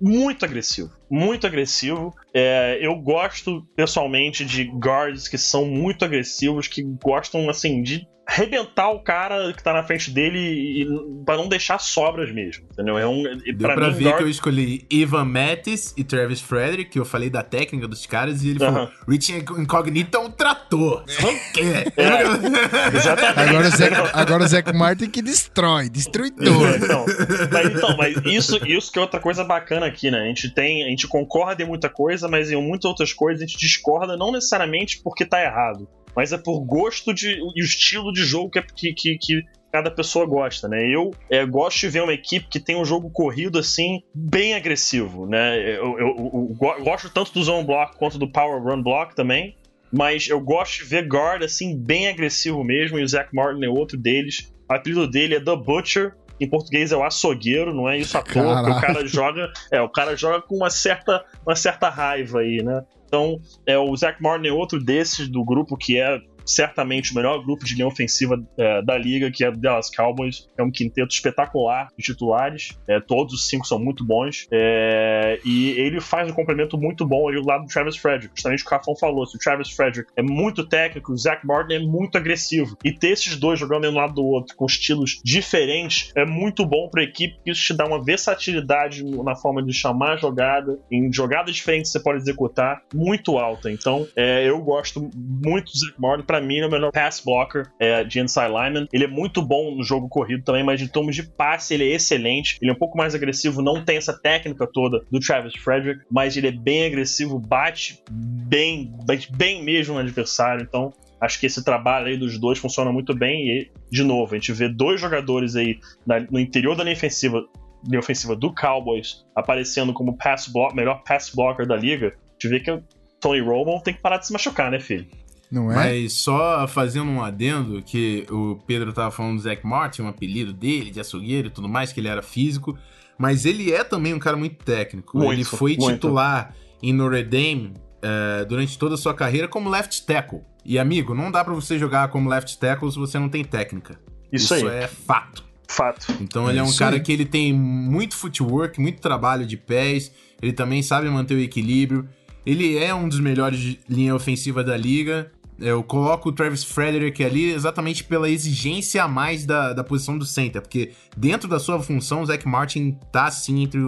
[0.00, 0.90] muito agressivo.
[1.10, 2.14] Muito agressivo.
[2.32, 8.90] É, eu gosto, pessoalmente, de guards que são muito agressivos, que gostam, assim, de arrebentar
[8.90, 12.98] o cara que tá na frente dele e, pra não deixar sobras mesmo, entendeu?
[12.98, 14.16] É um, Deu pra, pra mim, ver guard...
[14.18, 18.44] que eu escolhi Ivan Mattis e Travis Frederick, que eu falei da técnica dos caras,
[18.44, 18.72] e ele uh -huh.
[18.72, 21.86] falou, Rich Incognito é um trator, não quer.
[21.96, 23.48] É, exatamente.
[23.48, 26.76] Agora o, Zach, agora o Zach Martin que destrói, destruidor.
[26.76, 27.06] então,
[27.50, 30.20] mas, então, mas isso, isso que é outra coisa bacana aqui, né?
[30.20, 33.46] A gente tem, a gente concorda em muita coisa, mas em muitas outras coisas a
[33.46, 35.88] gente discorda não necessariamente porque tá errado
[36.18, 39.88] mas é por gosto de, e o estilo de jogo que, que, que, que cada
[39.88, 40.84] pessoa gosta, né?
[40.92, 45.28] Eu é, gosto de ver uma equipe que tem um jogo corrido assim bem agressivo,
[45.28, 45.56] né?
[45.60, 49.54] Eu, eu, eu, eu gosto tanto do zone block quanto do power run block também,
[49.92, 53.68] mas eu gosto de ver guard assim bem agressivo mesmo e o Zach Martin é
[53.68, 54.52] outro deles.
[54.68, 56.16] O apelido dele é The Butcher.
[56.40, 59.88] Em português é o açougueiro, não é isso à toa, o cara joga, é, o
[59.88, 62.84] cara joga com uma certa, uma certa raiva aí, né?
[63.06, 67.44] Então, é, o Zach Martin é outro desses do grupo que é certamente o melhor
[67.44, 70.48] grupo de linha ofensiva é, da liga, que é o Dallas Cowboys.
[70.56, 72.78] É um quinteto espetacular de titulares.
[72.88, 74.46] É, todos os cinco são muito bons.
[74.50, 78.32] É, e ele faz um complemento muito bom ali do lado do Travis Frederick.
[78.34, 79.26] Justamente o que o Rafão falou.
[79.26, 82.76] Se o Travis Frederick é muito técnico, o Zach Martin é muito agressivo.
[82.84, 86.88] E ter esses dois jogando um lado do outro, com estilos diferentes, é muito bom
[86.88, 87.38] para a equipe.
[87.44, 92.00] Isso te dá uma versatilidade na forma de chamar a jogada, em jogadas diferentes você
[92.00, 93.70] pode executar, muito alta.
[93.70, 96.24] Então, é, eu gosto muito do Zach Martin.
[96.24, 98.86] Pra para mim, é o melhor pass blocker é, de inside lineman.
[98.92, 101.94] Ele é muito bom no jogo corrido também, mas em termos de passe, ele é
[101.94, 102.58] excelente.
[102.62, 106.36] Ele é um pouco mais agressivo, não tem essa técnica toda do Travis Frederick, mas
[106.36, 110.62] ele é bem agressivo, bate bem, bate bem mesmo no adversário.
[110.62, 113.48] Então, acho que esse trabalho aí dos dois funciona muito bem.
[113.48, 117.44] E, de novo, a gente vê dois jogadores aí na, no interior da linha ofensiva,
[117.84, 122.08] linha ofensiva do Cowboys aparecendo como pass block, melhor pass blocker da liga.
[122.08, 122.82] A gente vê que o
[123.20, 125.06] Tony Romo tem que parar de se machucar, né, filho?
[125.50, 125.74] Não é?
[125.74, 130.52] Mas só fazendo um adendo, que o Pedro tava falando do Zac Martin, um apelido
[130.52, 132.78] dele, de açougueiro e tudo mais, que ele era físico.
[133.18, 135.16] Mas ele é também um cara muito técnico.
[135.16, 135.94] Muito, ele foi muito.
[135.94, 140.42] titular em Notre Dame uh, durante toda a sua carreira como left tackle.
[140.64, 143.98] E, amigo, não dá para você jogar como left tackle se você não tem técnica.
[144.30, 145.48] Isso, Isso é fato.
[145.66, 146.14] Fato.
[146.20, 147.02] Então ele é, é um cara aí.
[147.02, 152.08] que ele tem muito footwork, muito trabalho de pés, ele também sabe manter o equilíbrio.
[152.46, 157.22] Ele é um dos melhores de linha ofensiva da liga eu coloco o Travis Frederick
[157.24, 161.80] ali exatamente pela exigência a mais da, da posição do center, porque dentro da sua
[161.80, 163.80] função, o Zach Martin tá sim entre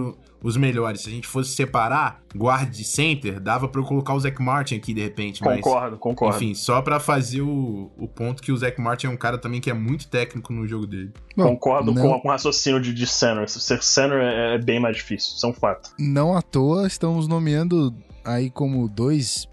[0.43, 1.01] os melhores.
[1.01, 4.75] Se a gente fosse separar guard de center, dava para eu colocar o Zach Martin
[4.75, 5.39] aqui de repente.
[5.39, 6.35] Concordo, mas, concordo.
[6.35, 9.61] Enfim, só para fazer o, o ponto que o Zach Martin é um cara também
[9.61, 11.13] que é muito técnico no jogo dele.
[11.37, 12.19] Bom, concordo não...
[12.19, 13.47] com o raciocínio de, de center.
[13.47, 15.91] Ser center é, é bem mais difícil, isso é um fato.
[15.99, 17.95] Não à toa estamos nomeando
[18.25, 19.47] aí como dois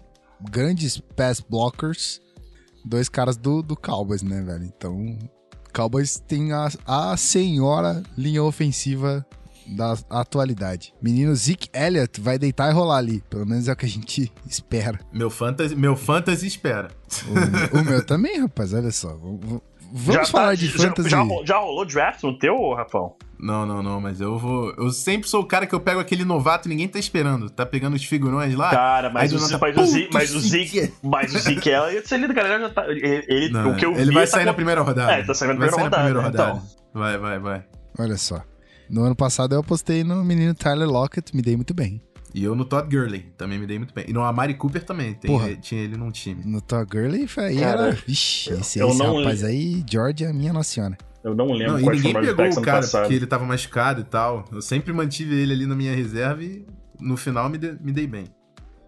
[0.49, 2.21] grandes pass blockers,
[2.85, 4.63] dois caras do, do Cowboys, né, velho?
[4.63, 5.17] Então,
[5.73, 9.25] Cowboys tem a, a senhora linha ofensiva
[9.67, 10.93] da atualidade.
[11.01, 13.21] Menino Zeke Elliott vai deitar e rolar ali.
[13.29, 14.99] Pelo menos é o que a gente espera.
[15.13, 16.89] Meu fantasy, meu fantasy espera.
[17.27, 18.73] O, o meu também, rapaz.
[18.73, 19.15] Olha só.
[19.15, 19.61] Vamos
[20.05, 21.09] já falar tá, de fantasy.
[21.09, 23.15] Já, já, rolou draft no teu, Rafão?
[23.41, 24.73] Não, não, não, mas eu vou.
[24.77, 27.49] Eu sempre sou o cara que eu pego aquele novato e ninguém tá esperando.
[27.49, 28.69] Tá pegando os figurões lá.
[28.69, 30.93] Cara, mas, o, mas, o, Zeke, mas o Zeke.
[31.01, 32.59] Mas o Zeke ela ia ser lindo, cara.
[32.59, 35.13] Já tá, ele, não, o que eu ele vi, vai sair tá na primeira rodada.
[35.13, 36.51] É, tá saindo na primeira, rodada, primeira rodada.
[36.51, 36.67] Então.
[36.93, 37.65] Vai, vai, vai.
[37.97, 38.43] Olha só.
[38.89, 42.01] No ano passado eu apostei no menino Tyler Lockett, me dei muito bem.
[42.33, 44.05] E eu no Todd Gurley, também me dei muito bem.
[44.07, 46.43] E no Amari Cooper também, tem, Porra, tinha ele num time.
[46.45, 47.91] No Todd Gurley aí Cara, era...
[47.91, 50.97] Vixe, esse, esse rapaz aí, Georgia, minha nossa senhora.
[51.23, 54.45] Eu não lembro não, e ninguém pegou o cara porque ele tava machucado e tal.
[54.51, 56.65] Eu sempre mantive ele ali na minha reserva e
[56.99, 58.25] no final me, de, me dei bem.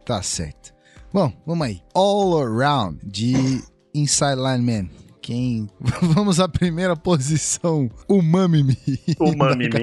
[0.06, 0.74] Tá certo.
[1.14, 1.82] Bom, vamos aí.
[1.94, 3.62] All Around de
[3.94, 4.90] Inside Lineman.
[5.22, 5.68] Quem.
[6.02, 7.92] Vamos à primeira posição.
[8.08, 8.78] O Mamimi.
[9.20, 9.70] O Mamimi.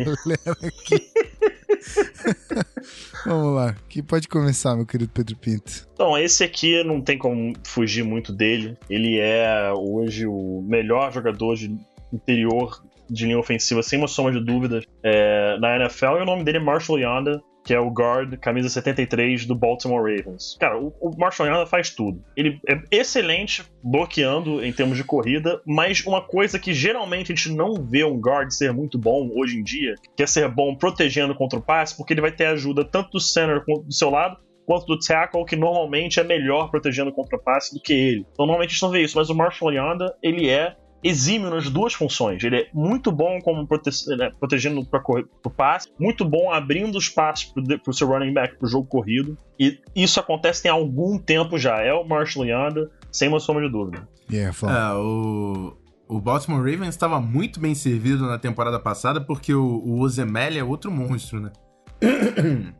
[3.24, 5.88] Vamos lá, que pode começar, meu querido Pedro Pinto.
[5.92, 8.76] Então, esse aqui não tem como fugir muito dele.
[8.88, 11.76] Ele é hoje o melhor jogador de
[12.12, 16.18] interior de linha ofensiva, sem uma soma de dúvidas, é, na NFL.
[16.18, 20.00] E o nome dele é Marshall Yonda que é o guard, camisa 73 do Baltimore
[20.00, 20.56] Ravens.
[20.58, 22.24] Cara, o, o Marshall Yanda faz tudo.
[22.34, 27.52] Ele é excelente bloqueando em termos de corrida, mas uma coisa que geralmente a gente
[27.52, 31.34] não vê um guard ser muito bom hoje em dia, que é ser bom protegendo
[31.34, 34.86] contra o passe, porque ele vai ter ajuda tanto do center do seu lado, quanto
[34.86, 38.26] do tackle, que normalmente é melhor protegendo contra o passe do que ele.
[38.32, 41.70] Então, normalmente a gente não vê isso, mas o Marshall Yanda, ele é exímio nas
[41.70, 42.42] duas funções.
[42.42, 45.02] Ele é muito bom como prote né, protegendo para
[45.44, 49.36] o passe, muito bom abrindo espaço para o seu running back para o jogo corrido.
[49.58, 51.80] E isso acontece tem algum tempo já.
[51.80, 54.08] É o Marshall Yanda, sem uma sombra de dúvida.
[54.30, 55.76] Yeah, é, o,
[56.06, 60.64] o Baltimore Ravens estava muito bem servido na temporada passada porque o, o Ozemelli é
[60.64, 61.52] outro monstro, né?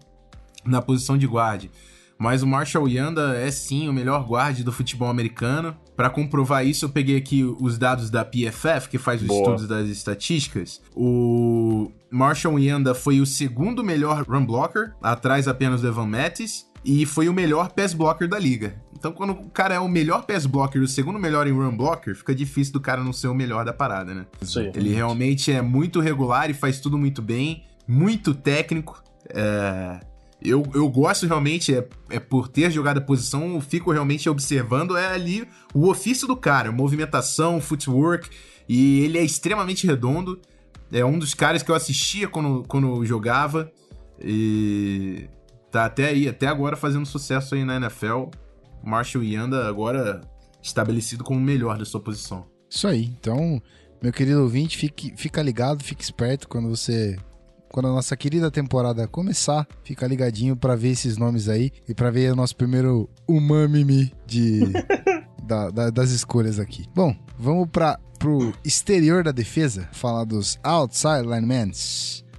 [0.64, 1.70] na posição de guarde.
[2.18, 5.76] Mas o Marshall Yanda é sim o melhor guarde do futebol americano.
[5.99, 9.41] Para comprovar isso, eu peguei aqui os dados da PFF, que faz os Boa.
[9.41, 10.80] estudos das estatísticas.
[10.95, 17.04] O Marshall Yanda foi o segundo melhor run blocker, atrás apenas do Evan Mattis, e
[17.04, 18.80] foi o melhor pass blocker da liga.
[18.96, 21.76] Então, quando o cara é o melhor pass blocker e o segundo melhor em run
[21.76, 24.25] blocker, fica difícil do cara não ser o melhor da parada, né?
[24.42, 24.70] Sim.
[24.76, 29.03] Ele realmente é muito regular e faz tudo muito bem, muito técnico.
[29.30, 29.99] É
[30.42, 34.96] eu, eu gosto realmente, é, é por ter jogado a posição, eu fico realmente observando
[34.96, 38.28] é ali o ofício do cara, movimentação, footwork,
[38.68, 40.40] e ele é extremamente redondo.
[40.92, 43.70] É um dos caras que eu assistia quando, quando jogava,
[44.20, 45.28] e
[45.70, 48.26] tá até aí, até agora fazendo sucesso aí na NFL.
[48.82, 50.20] Marshall Yanda agora
[50.62, 52.46] estabelecido como o melhor da sua posição.
[52.70, 53.60] Isso aí, então,
[54.02, 57.16] meu querido ouvinte, fique, fica ligado, fique esperto quando você
[57.70, 62.11] quando a nossa querida temporada começar, fica ligadinho para ver esses nomes aí e para
[62.11, 64.61] ver o nosso primeiro umami de
[65.42, 66.84] da, da, das escolhas aqui.
[66.95, 71.70] Bom, vamos para pro exterior da defesa, falar dos outside linemen.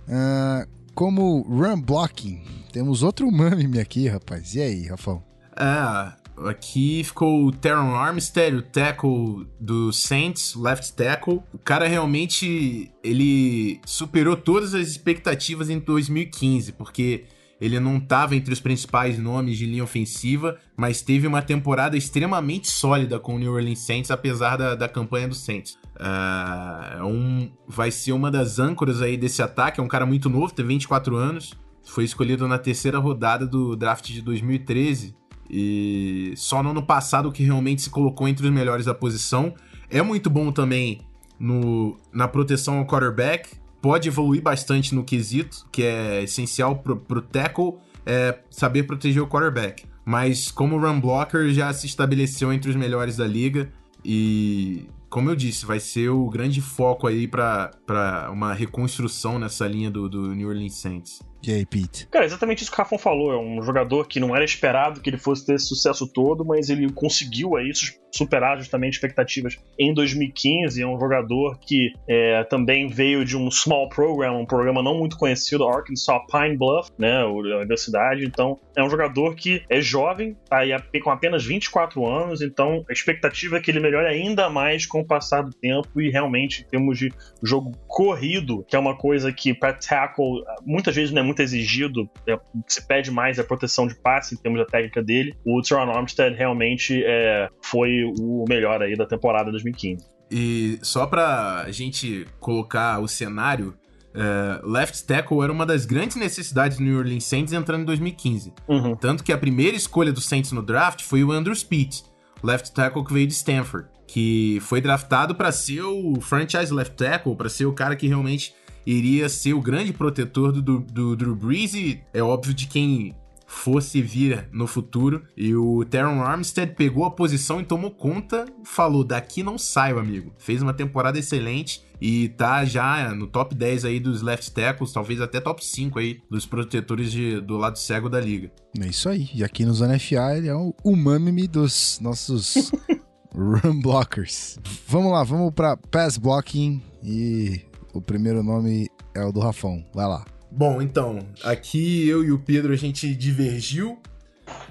[0.07, 4.55] Uh, como run blocking, temos outro umami aqui, rapaz.
[4.55, 5.23] E aí, Rafão?
[5.55, 11.41] É, Aqui ficou o Teron Armstead, o tackle do Saints, left tackle.
[11.53, 17.25] O cara realmente ele superou todas as expectativas em 2015, porque
[17.59, 22.69] ele não estava entre os principais nomes de linha ofensiva, mas teve uma temporada extremamente
[22.69, 25.77] sólida com o New Orleans Saints, apesar da, da campanha do Saints.
[25.95, 29.79] Uh, um, vai ser uma das âncoras aí desse ataque.
[29.79, 31.53] É um cara muito novo, tem 24 anos.
[31.83, 35.15] Foi escolhido na terceira rodada do draft de 2013.
[35.49, 39.53] E só no ano passado que realmente se colocou entre os melhores da posição.
[39.89, 41.01] É muito bom também
[41.39, 43.49] no, na proteção ao quarterback.
[43.81, 49.27] Pode evoluir bastante no quesito, que é essencial pro, pro tackle, é saber proteger o
[49.27, 49.85] quarterback.
[50.05, 53.71] Mas como run blocker já se estabeleceu entre os melhores da liga.
[54.03, 59.89] E como eu disse, vai ser o grande foco aí para uma reconstrução nessa linha
[59.89, 61.21] do, do New Orleans Saints.
[61.41, 62.07] E Pete?
[62.07, 63.31] Cara, exatamente isso que o Rafon falou.
[63.31, 66.69] É um jogador que não era esperado que ele fosse ter esse sucesso todo, mas
[66.69, 67.71] ele conseguiu aí
[68.11, 70.81] superar justamente expectativas em 2015.
[70.81, 75.17] É um jogador que é, também veio de um small program, um programa não muito
[75.17, 78.25] conhecido, Arkansas Pine Bluff, né, a universidade.
[78.25, 80.71] Então, é um jogador que é jovem, tá aí
[81.01, 82.41] com apenas 24 anos.
[82.41, 86.09] Então, a expectativa é que ele melhore ainda mais com o passar do tempo e
[86.09, 87.11] realmente, em termos de
[87.43, 92.09] jogo corrido, que é uma coisa que para tackle muitas vezes não é muito exigido,
[92.27, 92.37] é,
[92.67, 95.35] se pede mais a proteção de passe em termos da técnica dele.
[95.45, 100.05] O Teron Armstead realmente é, foi o melhor aí da temporada 2015.
[100.31, 103.73] E só pra gente colocar o cenário,
[104.13, 108.53] é, left tackle era uma das grandes necessidades do New Orleans Saints entrando em 2015.
[108.67, 108.95] Uhum.
[108.95, 112.01] Tanto que a primeira escolha do Saints no draft foi o Andrew Speed,
[112.43, 117.35] left tackle que veio de Stanford, que foi draftado para ser o franchise left tackle,
[117.35, 118.53] para ser o cara que realmente
[118.85, 123.15] iria ser o grande protetor do, do, do Drew Brees e é óbvio de quem
[123.49, 125.23] fosse vir no futuro.
[125.35, 130.31] E o Teron Armstead pegou a posição e tomou conta, falou: daqui não saio, amigo.
[130.37, 135.19] Fez uma temporada excelente e tá já no top 10 aí dos left tackles, talvez
[135.19, 138.51] até top 5 aí dos protetores de, do lado cego da liga.
[138.79, 139.29] É isso aí.
[139.33, 142.71] E aqui nos NFA ele é o umami dos nossos
[143.33, 144.59] run blockers.
[144.87, 147.61] Vamos lá, vamos para pass blocking e
[147.93, 149.83] o primeiro nome é o do Rafão.
[149.93, 150.23] Vai lá.
[150.51, 153.99] Bom, então, aqui eu e o Pedro a gente divergiu,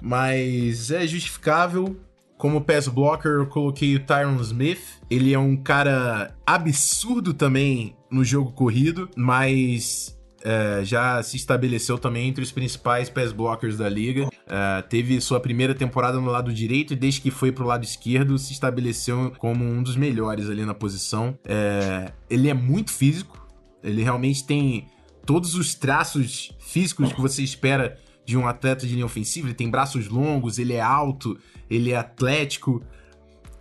[0.01, 1.97] mas é justificável.
[2.37, 5.01] Como pass blocker, eu coloquei o Tyron Smith.
[5.11, 12.29] Ele é um cara absurdo também no jogo corrido, mas é, já se estabeleceu também
[12.29, 14.29] entre os principais pass blockers da liga.
[14.47, 18.39] É, teve sua primeira temporada no lado direito e desde que foi pro lado esquerdo
[18.39, 21.37] se estabeleceu como um dos melhores ali na posição.
[21.45, 23.49] É, ele é muito físico,
[23.83, 24.87] ele realmente tem
[25.29, 29.47] todos os traços físicos que você espera de um atleta de linha ofensiva.
[29.47, 31.39] Ele tem braços longos, ele é alto,
[31.69, 32.83] ele é atlético.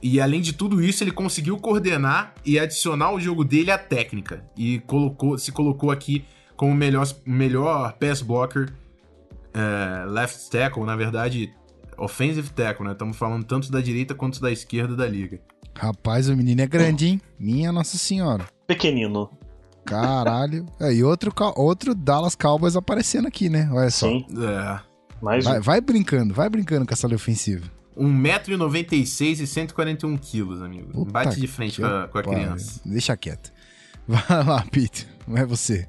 [0.02, 4.46] E além de tudo isso, ele conseguiu coordenar e adicionar ao jogo dele a técnica.
[4.56, 6.24] E colocou, se colocou aqui
[6.56, 8.74] como melhor, melhor pass blocker,
[9.54, 11.54] é, left tackle, na verdade,
[11.98, 12.94] offensive tackle, né?
[12.94, 15.42] Estamos falando tanto da direita quanto da esquerda da liga.
[15.76, 17.22] Rapaz, o menino é grande, hein?
[17.38, 18.46] Minha Nossa Senhora.
[18.66, 19.30] Pequenino.
[19.88, 20.66] Caralho.
[20.80, 23.70] É, e outro, outro Dallas Cowboys aparecendo aqui, né?
[23.72, 24.08] Olha só.
[24.08, 24.26] Sim.
[24.38, 24.80] É.
[25.22, 27.66] Mas Vai, vai brincando, vai brincando com essa linha ofensiva.
[27.98, 30.92] 1,96m e 141 quilos, amigo.
[30.92, 32.80] Puta Bate de frente com a, com a criança.
[32.86, 33.52] Deixa quieto.
[34.08, 35.08] Vai lá, Pete.
[35.28, 35.88] Não é você.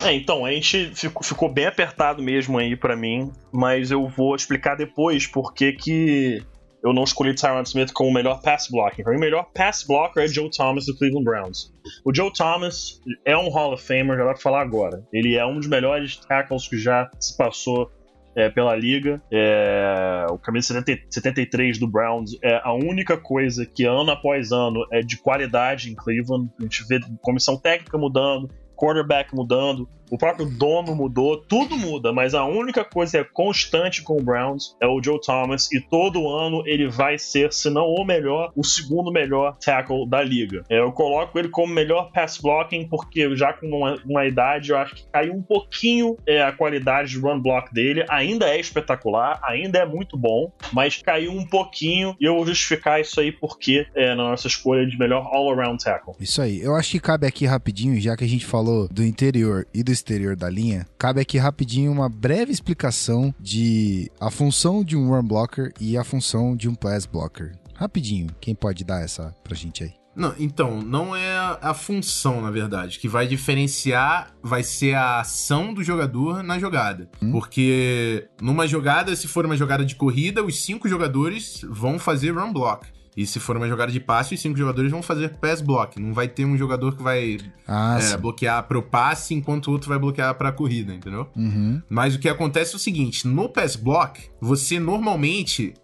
[0.00, 4.36] É, então, a gente ficou, ficou bem apertado mesmo aí pra mim, mas eu vou
[4.36, 6.42] explicar depois por que que
[6.82, 9.02] eu não escolhi Tyron Smith como o melhor pass blocking.
[9.02, 11.72] Pra mim, o melhor pass blocker é Joe Thomas do Cleveland Browns.
[12.04, 15.04] O Joe Thomas é um Hall of Famer, já dá pra falar agora.
[15.12, 17.90] Ele é um dos melhores tackles que já se passou
[18.36, 19.20] é, pela liga.
[19.32, 24.86] É, o camisa 70 73 do Browns é a única coisa que ano após ano
[24.92, 26.48] é de qualidade em Cleveland.
[26.58, 32.34] A gente vê comissão técnica mudando, quarterback mudando, o próprio dono mudou, tudo muda, mas
[32.34, 36.28] a única coisa que é constante com o Browns é o Joe Thomas e todo
[36.28, 40.64] ano ele vai ser, se não o melhor, o segundo melhor tackle da liga.
[40.68, 44.78] É, Eu coloco ele como melhor pass blocking porque já com uma, uma idade eu
[44.78, 49.40] acho que caiu um pouquinho é, a qualidade de run block dele, ainda é espetacular,
[49.42, 53.86] ainda é muito bom, mas caiu um pouquinho e eu vou justificar isso aí porque
[53.94, 56.14] é, na nossa escolha de melhor all-around tackle.
[56.20, 56.60] Isso aí.
[56.60, 59.92] Eu acho que cabe aqui rapidinho, já que a gente falou do interior e do
[59.98, 65.22] exterior da linha, cabe aqui rapidinho uma breve explicação de a função de um run
[65.22, 67.52] blocker e a função de um pass blocker.
[67.74, 69.92] Rapidinho, quem pode dar essa pra gente aí?
[70.18, 72.98] Não, então, não é a, função, na verdade.
[72.98, 77.08] Que vai diferenciar vai ser a ação do jogador na jogada.
[77.30, 82.52] Porque numa jogada, se for uma jogada de corrida, os cinco jogadores vão fazer run
[82.52, 82.88] block.
[83.18, 86.00] E se for uma jogada de passe, os cinco jogadores vão fazer pass block.
[86.00, 87.36] Não vai ter um jogador que vai
[87.66, 91.28] Ah, é, bloquear pro passe enquanto o outro vai bloquear pra corrida, entendeu?
[91.34, 91.82] Uhum.
[91.90, 95.74] Mas o que acontece é o seguinte: no pass block, você normalmente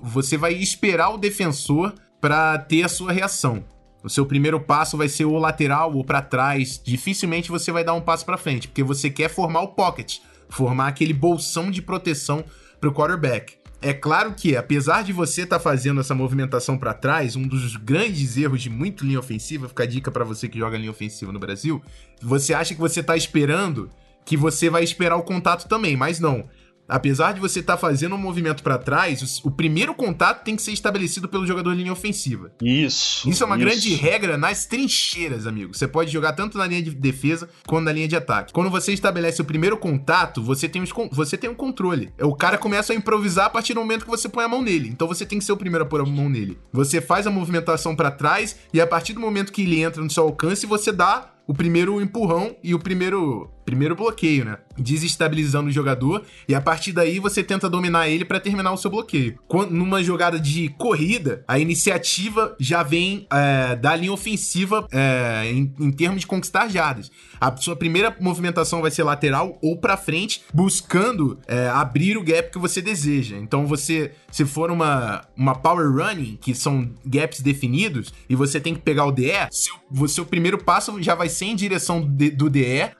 [0.00, 3.64] você vai esperar o defensor pra ter a sua reação.
[4.04, 6.80] O seu primeiro passo vai ser ou lateral ou pra trás.
[6.84, 10.18] Dificilmente você vai dar um passo pra frente, porque você quer formar o pocket,
[10.48, 12.44] formar aquele bolsão de proteção
[12.80, 13.54] pro quarterback.
[13.80, 18.36] É claro que, apesar de você estar fazendo essa movimentação pra trás, um dos grandes
[18.36, 21.38] erros de muito linha ofensiva, fica a dica pra você que joga linha ofensiva no
[21.38, 21.82] Brasil,
[22.20, 23.90] você acha que você tá esperando
[24.24, 26.48] que você vai esperar o contato também, mas não.
[26.88, 30.62] Apesar de você estar fazendo um movimento pra trás, o, o primeiro contato tem que
[30.62, 32.52] ser estabelecido pelo jogador de linha ofensiva.
[32.62, 33.28] Isso.
[33.28, 35.74] Isso é uma grande regra nas trincheiras, amigo.
[35.74, 38.52] Você pode jogar tanto na linha de defesa quanto na linha de ataque.
[38.52, 42.12] Quando você estabelece o primeiro contato, você tem, os você tem um controle.
[42.20, 44.88] O cara começa a improvisar a partir do momento que você põe a mão nele.
[44.88, 46.58] Então você tem que ser o primeiro a pôr a mão nele.
[46.72, 50.10] Você faz a movimentação pra trás e a partir do momento que ele entra no
[50.10, 54.58] seu alcance, você dá o primeiro empurrão e o primeiro primeiro bloqueio, né?
[54.78, 58.90] Desestabilizando o jogador e a partir daí você tenta dominar ele pra terminar o seu
[58.90, 59.38] bloqueio.
[59.48, 65.74] Quando, numa jogada de corrida, a iniciativa já vem é, da linha ofensiva é, em,
[65.80, 67.10] em termos de conquistar jardas.
[67.40, 72.50] A sua primeira movimentação vai ser lateral ou pra frente, buscando é, abrir o gap
[72.50, 73.36] que você deseja.
[73.36, 78.74] Então você, se for uma, uma power running, que são gaps definidos, e você tem
[78.74, 82.90] que pegar o DE, seu, seu primeiro passo já vai ser em direção do DE,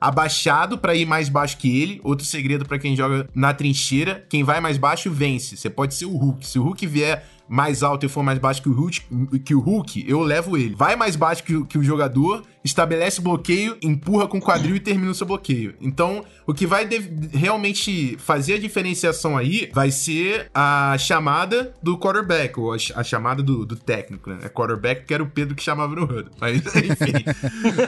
[0.56, 2.00] abaixado pra ir mais baixo que ele.
[2.02, 5.56] Outro segredo pra quem joga na trincheira, quem vai mais baixo vence.
[5.56, 6.46] Você pode ser o Hulk.
[6.46, 9.60] Se o Hulk vier mais alto e for mais baixo que o Hulk, que o
[9.60, 10.74] Hulk eu levo ele.
[10.74, 14.80] Vai mais baixo que que o jogador, estabelece o bloqueio, empurra com o quadril e
[14.80, 15.74] termina o seu bloqueio.
[15.80, 16.86] Então, o que vai
[17.32, 23.02] realmente fazer a diferenciação aí vai ser a chamada do quarterback, ou a, ch- a
[23.04, 24.38] chamada do, do técnico, né?
[24.42, 26.30] É quarterback que era o Pedro que chamava no Huddle.
[26.40, 27.24] Mas, enfim.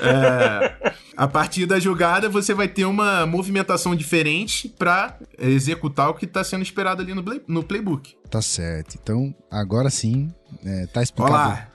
[0.01, 6.27] É, a partir da jogada, você vai ter uma movimentação diferente pra executar o que
[6.27, 8.15] tá sendo esperado ali no, play- no playbook.
[8.31, 8.97] Tá certo.
[9.03, 10.33] Então, agora sim,
[10.65, 11.33] é, tá explicado.
[11.35, 11.69] Olá.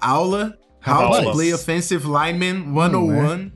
[0.00, 1.22] Aula How Aula.
[1.24, 3.28] to Play Offensive Lineman Não é?
[3.28, 3.52] 101.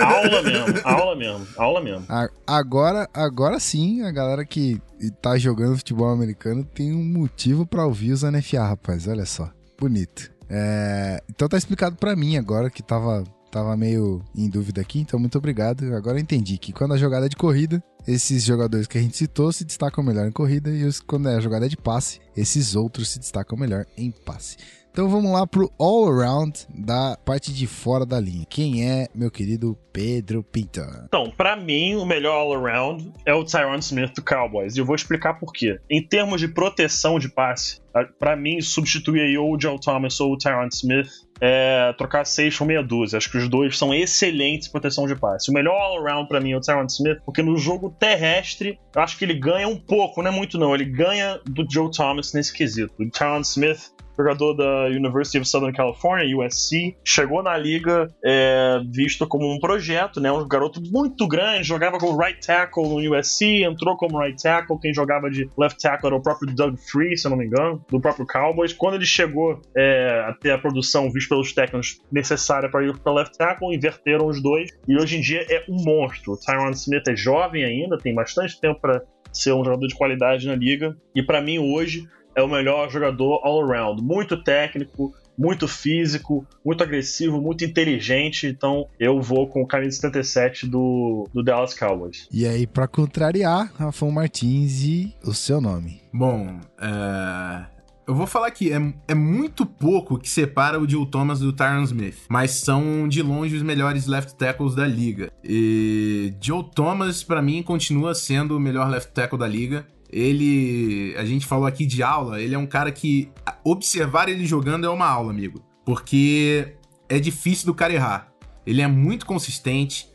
[0.00, 2.06] Aula mesmo, aula mesmo, aula mesmo.
[2.46, 4.80] Agora, agora sim, a galera que
[5.20, 9.06] tá jogando futebol americano tem um motivo pra ouvir os NFA, rapaz.
[9.06, 9.50] Olha só.
[9.78, 10.30] Bonito.
[10.48, 15.18] É, então tá explicado pra mim agora que tava, tava meio em dúvida aqui, então
[15.20, 15.94] muito obrigado.
[15.94, 19.16] Agora eu entendi que quando a jogada é de corrida, esses jogadores que a gente
[19.16, 22.18] citou se destacam melhor em corrida e os, quando é a jogada é de passe,
[22.36, 24.56] esses outros se destacam melhor em passe.
[24.92, 28.44] Então vamos lá pro all-around da parte de fora da linha.
[28.50, 30.80] Quem é meu querido Pedro Pinto?
[31.06, 34.76] Então, pra mim, o melhor all-around é o Tyron Smith do Cowboys.
[34.76, 35.78] E eu vou explicar por quê.
[35.88, 40.18] Em termos de proteção de passe, a- pra mim, substituir aí ou o Joe Thomas
[40.20, 41.08] ou o Tyron Smith
[41.40, 43.16] é trocar 6 por meia dúzia.
[43.16, 45.50] Acho que os dois são excelentes em proteção de passe.
[45.50, 49.16] O melhor all-around pra mim é o Tyron Smith, porque no jogo terrestre, eu acho
[49.16, 50.74] que ele ganha um pouco, não é muito não.
[50.74, 52.92] Ele ganha do Joe Thomas nesse quesito.
[52.98, 59.26] O Tyron Smith jogador da University of Southern California, USC, chegou na liga é, visto
[59.26, 60.30] como um projeto, né?
[60.30, 64.92] Um garoto muito grande, jogava como right tackle no USC, entrou como right tackle, quem
[64.92, 68.00] jogava de left tackle era o próprio Doug Free, se eu não me engano, do
[68.00, 68.72] próprio Cowboys.
[68.72, 73.12] Quando ele chegou é, a ter a produção vista pelos técnicos necessária para ir para
[73.12, 76.32] left tackle, inverteram os dois e hoje em dia é um monstro.
[76.32, 79.02] O Tyron Smith é jovem ainda, tem bastante tempo para
[79.32, 83.40] ser um jogador de qualidade na liga e para mim hoje é o melhor jogador
[83.44, 88.46] all around, muito técnico, muito físico, muito agressivo, muito inteligente.
[88.46, 92.28] Então eu vou com o camisa 77 do, do Dallas Cowboys.
[92.30, 96.02] E aí, para contrariar, Rafão Martins e o seu nome.
[96.12, 97.80] Bom, é...
[98.06, 101.84] Eu vou falar que é, é muito pouco que separa o Joe Thomas do Tyron
[101.84, 105.30] Smith, mas são de longe os melhores left tackles da liga.
[105.44, 109.86] E Joe Thomas, para mim, continua sendo o melhor left tackle da liga.
[110.12, 113.30] Ele, a gente falou aqui de aula, ele é um cara que
[113.64, 116.74] observar ele jogando é uma aula, amigo, porque
[117.08, 118.32] é difícil do cara errar.
[118.66, 120.10] Ele é muito consistente,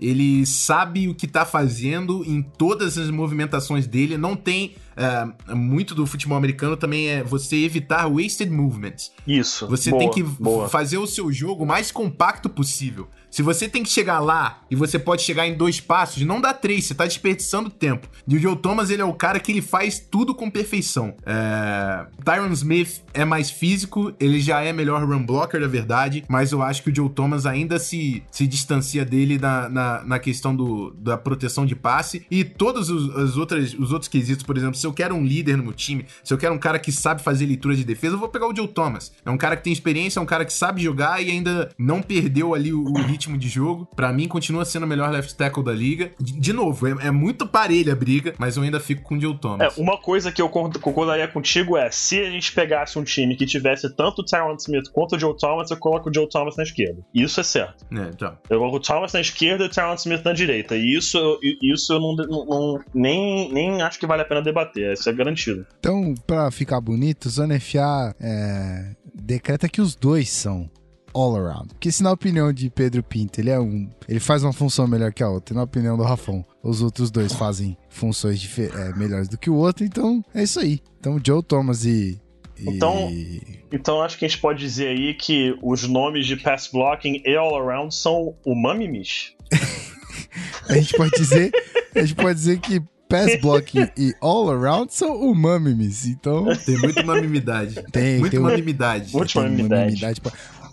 [0.00, 4.16] ele sabe o que tá fazendo em todas as movimentações dele.
[4.16, 4.74] Não tem.
[4.96, 9.12] Uh, muito do futebol americano também é você evitar wasted movements.
[9.26, 9.66] Isso.
[9.66, 10.68] Você boa, tem que boa.
[10.68, 13.08] fazer o seu jogo mais compacto possível.
[13.30, 16.52] Se você tem que chegar lá e você pode chegar em dois passos, não dá
[16.52, 18.08] três, você tá desperdiçando tempo.
[18.26, 21.14] E o Joe Thomas, ele é o cara que ele faz tudo com perfeição.
[21.24, 22.06] É...
[22.24, 26.62] Tyron Smith é mais físico, ele já é melhor run blocker, da verdade, mas eu
[26.62, 30.90] acho que o Joe Thomas ainda se, se distancia dele na, na, na questão do,
[30.98, 34.86] da proteção de passe e todos os, as outras, os outros quesitos, por exemplo, se
[34.86, 37.46] eu quero um líder no meu time, se eu quero um cara que sabe fazer
[37.46, 39.12] leitura de defesa, eu vou pegar o Joe Thomas.
[39.24, 42.02] É um cara que tem experiência, é um cara que sabe jogar e ainda não
[42.02, 43.86] perdeu ali o, o ritmo de jogo.
[43.94, 46.10] Para mim, continua sendo o melhor left tackle da liga.
[46.18, 49.20] De, de novo, é, é, muito parelha a briga, mas eu ainda fico com o
[49.20, 49.76] Joe Thomas.
[49.76, 53.44] É, uma coisa que eu concordaria contigo é: se a gente pegasse um time que
[53.44, 56.62] tivesse tanto o Tyron Smith quanto o Joe Thomas, eu coloco o Joe Thomas na
[56.62, 57.00] esquerda.
[57.14, 57.84] Isso é certo.
[57.92, 58.36] É, então.
[58.48, 60.76] Eu coloco o Thomas na esquerda e o Tyron Smith na direita.
[60.76, 64.92] E isso, isso eu não, não, nem, nem acho que vale a pena debater.
[64.92, 65.66] Isso é garantido.
[65.78, 70.70] Então, pra ficar bonito, Zona FA é, decreta que os dois são
[71.14, 71.68] all around.
[71.68, 73.88] Porque se na opinião de Pedro Pinto ele é um.
[74.08, 77.10] Ele faz uma função melhor que a outra, e na opinião do Rafão, os outros
[77.10, 80.80] dois fazem funções é, melhores do que o outro, então é isso aí.
[80.98, 82.20] Então Joe Thomas e.
[82.58, 82.68] e...
[82.68, 83.10] Então,
[83.72, 87.36] então acho que a gente pode dizer aí que os nomes de pass blocking e
[87.36, 89.34] all around são o Mamimis.
[90.68, 91.50] a gente pode dizer.
[91.94, 92.80] A gente pode dizer que
[93.10, 96.06] pass blocking e all around são o Mamimis.
[96.06, 96.46] Então.
[96.64, 97.82] Tem muita mamimidade.
[97.90, 99.12] Tem, muita tem mamimidade.
[99.12, 100.00] Muita mamimidade.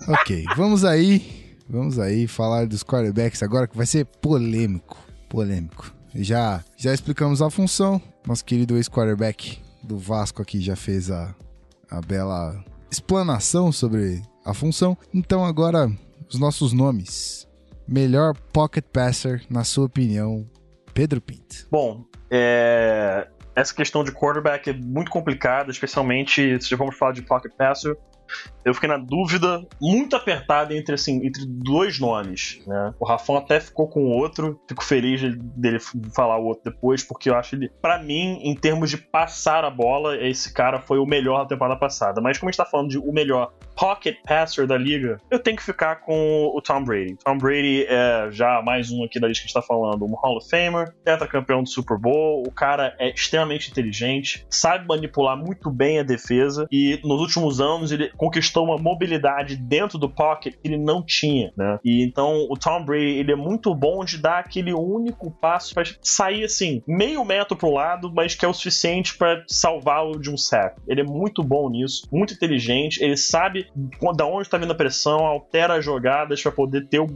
[0.08, 1.58] Ok, vamos aí.
[1.70, 4.98] Vamos aí falar dos quarterbacks agora, que vai ser polêmico.
[5.28, 5.94] Polêmico.
[6.16, 8.02] Já, já explicamos a função.
[8.26, 11.36] Nosso querido ex-quarterback do Vasco aqui já fez a,
[11.92, 14.98] a bela explanação sobre a função.
[15.14, 15.92] Então agora,
[16.30, 17.46] os nossos nomes.
[17.86, 20.50] Melhor pocket passer, na sua opinião,
[20.94, 21.68] Pedro Pinto.
[21.70, 23.28] Bom, é...
[23.54, 27.98] essa questão de quarterback é muito complicada, especialmente se vamos falar de pocket passer
[28.64, 32.94] eu fiquei na dúvida muito apertada entre assim entre dois nomes, né?
[33.00, 35.22] O Rafão até ficou com o outro, fico feliz
[35.56, 35.80] dele
[36.14, 39.70] falar o outro depois, porque eu acho ele, para mim, em termos de passar a
[39.70, 42.22] bola, esse cara foi o melhor da temporada passada.
[42.22, 45.56] Mas como a gente tá falando de o melhor pocket passer da liga, eu tenho
[45.56, 47.16] que ficar com o Tom Brady.
[47.24, 50.16] Tom Brady é já mais um aqui da lista que a gente tá falando, um
[50.16, 55.70] Hall of Famer, tetracampeão do Super Bowl, o cara é extremamente inteligente, sabe manipular muito
[55.70, 60.68] bem a defesa e nos últimos anos ele conquistou uma mobilidade dentro do pocket que
[60.68, 61.78] ele não tinha, né?
[61.86, 65.84] E então o Tom Brady, ele é muito bom de dar aquele único passo para
[66.02, 70.38] sair assim, meio metro pro lado, mas que é o suficiente para salvá-lo de um
[70.38, 70.82] sack.
[70.88, 73.67] Ele é muito bom nisso, muito inteligente, ele sabe
[74.16, 77.08] da onde está vindo a pressão, altera as jogadas para poder ter o,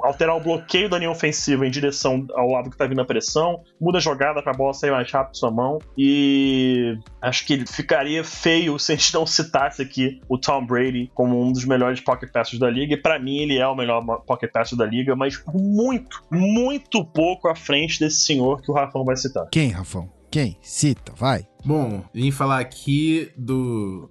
[0.00, 3.62] alterar o bloqueio da linha ofensiva em direção ao lado que está vindo a pressão,
[3.80, 7.52] muda a jogada para a bola sair mais rápido da sua mão e acho que
[7.52, 11.64] ele ficaria feio se a gente não citasse aqui o Tom Brady como um dos
[11.64, 12.94] melhores pocket passers da liga.
[12.94, 17.48] E para mim ele é o melhor pocket passer da liga, mas muito, muito pouco
[17.48, 19.46] à frente desse senhor que o Rafão vai citar.
[19.50, 20.08] Quem, Rafão?
[20.30, 20.58] Quem?
[20.60, 21.46] Cita, vai.
[21.64, 24.10] Bom, vim falar aqui do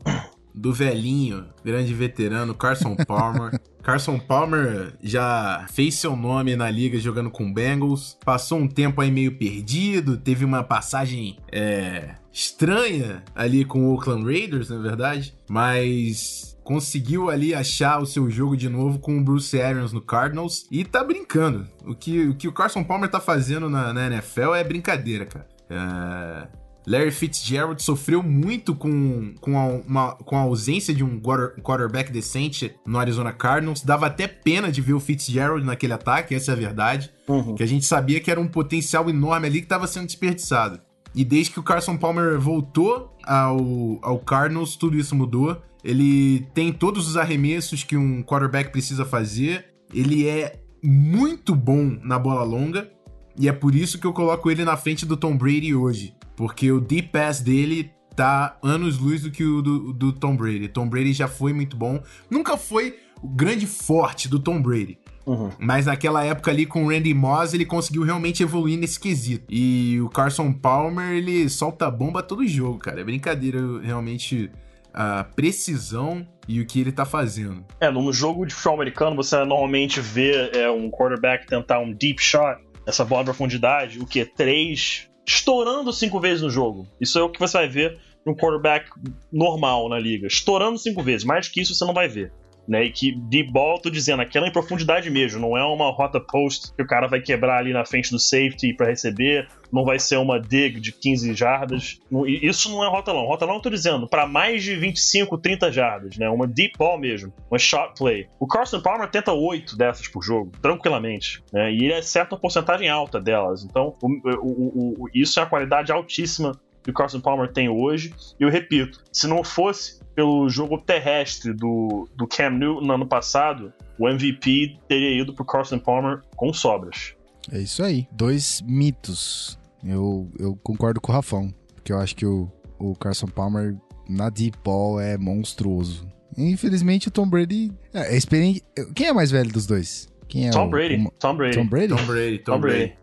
[0.53, 3.59] do velhinho, grande veterano Carson Palmer.
[3.81, 9.11] Carson Palmer já fez seu nome na liga jogando com Bengals, passou um tempo aí
[9.11, 16.57] meio perdido, teve uma passagem é, estranha ali com o Oakland Raiders, na verdade, mas
[16.63, 20.85] conseguiu ali achar o seu jogo de novo com o Bruce Arians no Cardinals e
[20.85, 21.67] tá brincando.
[21.85, 25.47] O que o, que o Carson Palmer tá fazendo na, na NFL é brincadeira, cara.
[25.69, 32.11] É Larry Fitzgerald sofreu muito com, com, a, uma, com a ausência de um quarterback
[32.11, 33.81] decente no Arizona Cardinals.
[33.81, 37.11] Dava até pena de ver o Fitzgerald naquele ataque, essa é a verdade.
[37.27, 37.55] Uhum.
[37.55, 40.81] Que a gente sabia que era um potencial enorme ali que estava sendo desperdiçado.
[41.15, 45.61] E desde que o Carson Palmer voltou ao, ao Cardinals, tudo isso mudou.
[45.83, 49.65] Ele tem todos os arremessos que um quarterback precisa fazer.
[49.93, 52.89] Ele é muito bom na bola longa.
[53.37, 56.15] E é por isso que eu coloco ele na frente do Tom Brady hoje.
[56.35, 60.67] Porque o deep pass dele tá anos luz do que o do, do Tom Brady.
[60.67, 62.01] Tom Brady já foi muito bom.
[62.29, 64.97] Nunca foi o grande forte do Tom Brady.
[65.25, 65.49] Uhum.
[65.57, 69.45] Mas naquela época ali com o Randy Moss, ele conseguiu realmente evoluir nesse quesito.
[69.49, 73.01] E o Carson Palmer, ele solta bomba todo jogo, cara.
[73.01, 74.51] É brincadeira realmente
[74.93, 77.65] a precisão e o que ele tá fazendo.
[77.79, 82.21] É, no jogo de futebol americano, você normalmente vê é, um quarterback tentar um deep
[82.21, 84.25] shot, essa bola de profundidade, o que?
[84.25, 86.87] Três, estourando cinco vezes no jogo.
[86.99, 88.89] Isso é o que você vai ver num quarterback
[89.31, 90.27] normal na liga.
[90.27, 91.25] Estourando cinco vezes.
[91.25, 92.31] Mais que isso você não vai ver.
[92.65, 93.45] Né, e que de
[93.81, 97.19] tô dizendo, aquela em profundidade mesmo, não é uma rota post que o cara vai
[97.19, 101.33] quebrar ali na frente do safety para receber, não vai ser uma dig de 15
[101.33, 101.99] jardas.
[102.27, 103.25] Isso não é rota long.
[103.25, 106.29] Rota long, eu tô dizendo, para mais de 25, 30 jardas, né?
[106.29, 108.27] Uma deep ball mesmo, uma shot play.
[108.39, 111.73] O Carson Palmer tenta 8 dessas por jogo, tranquilamente, né?
[111.73, 113.63] E ele acerta uma porcentagem alta delas.
[113.63, 116.53] Então, o, o, o, isso é a qualidade altíssima
[116.83, 118.13] que o Carson Palmer tem hoje.
[118.39, 123.07] E eu repito, se não fosse pelo jogo terrestre do, do Cam Newton no ano
[123.07, 127.15] passado, o MVP teria ido pro Carson Palmer com sobras.
[127.51, 128.07] É isso aí.
[128.11, 129.57] Dois mitos.
[129.83, 131.53] Eu, eu concordo com o Rafão.
[131.75, 132.49] Porque eu acho que o,
[132.79, 133.75] o Carson Palmer
[134.07, 136.07] na deep ball é monstruoso.
[136.37, 138.63] Infelizmente o Tom Brady é, é experiente.
[138.95, 140.07] Quem é mais velho dos dois?
[140.27, 140.95] Quem é Tom o, Brady.
[140.95, 141.11] O...
[141.19, 141.57] Tom Brady.
[141.57, 141.87] Tom Brady.
[141.87, 142.37] Tom Brady.
[142.39, 142.93] Tom, Tom Brady.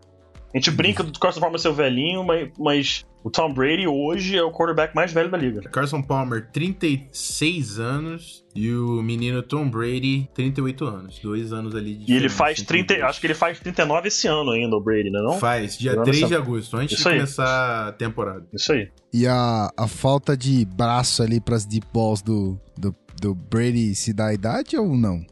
[0.53, 4.37] A gente brinca do Carson Palmer ser o velhinho, mas, mas o Tom Brady hoje
[4.37, 5.61] é o quarterback mais velho da liga.
[5.71, 8.45] Carson Palmer, 36 anos.
[8.53, 11.19] E o menino Tom Brady, 38 anos.
[11.21, 13.07] Dois anos ali de E ele faz 30.
[13.07, 15.21] Acho que ele faz 39 esse ano ainda, o Brady, né?
[15.23, 15.39] Não?
[15.39, 17.15] Faz, dia 3 de agosto, antes Isso de aí.
[17.17, 18.45] começar a temporada.
[18.53, 18.91] Isso aí.
[19.13, 24.15] E a, a falta de braço ali pras deep balls do, do do Brady se
[24.15, 25.23] dá a idade ou não?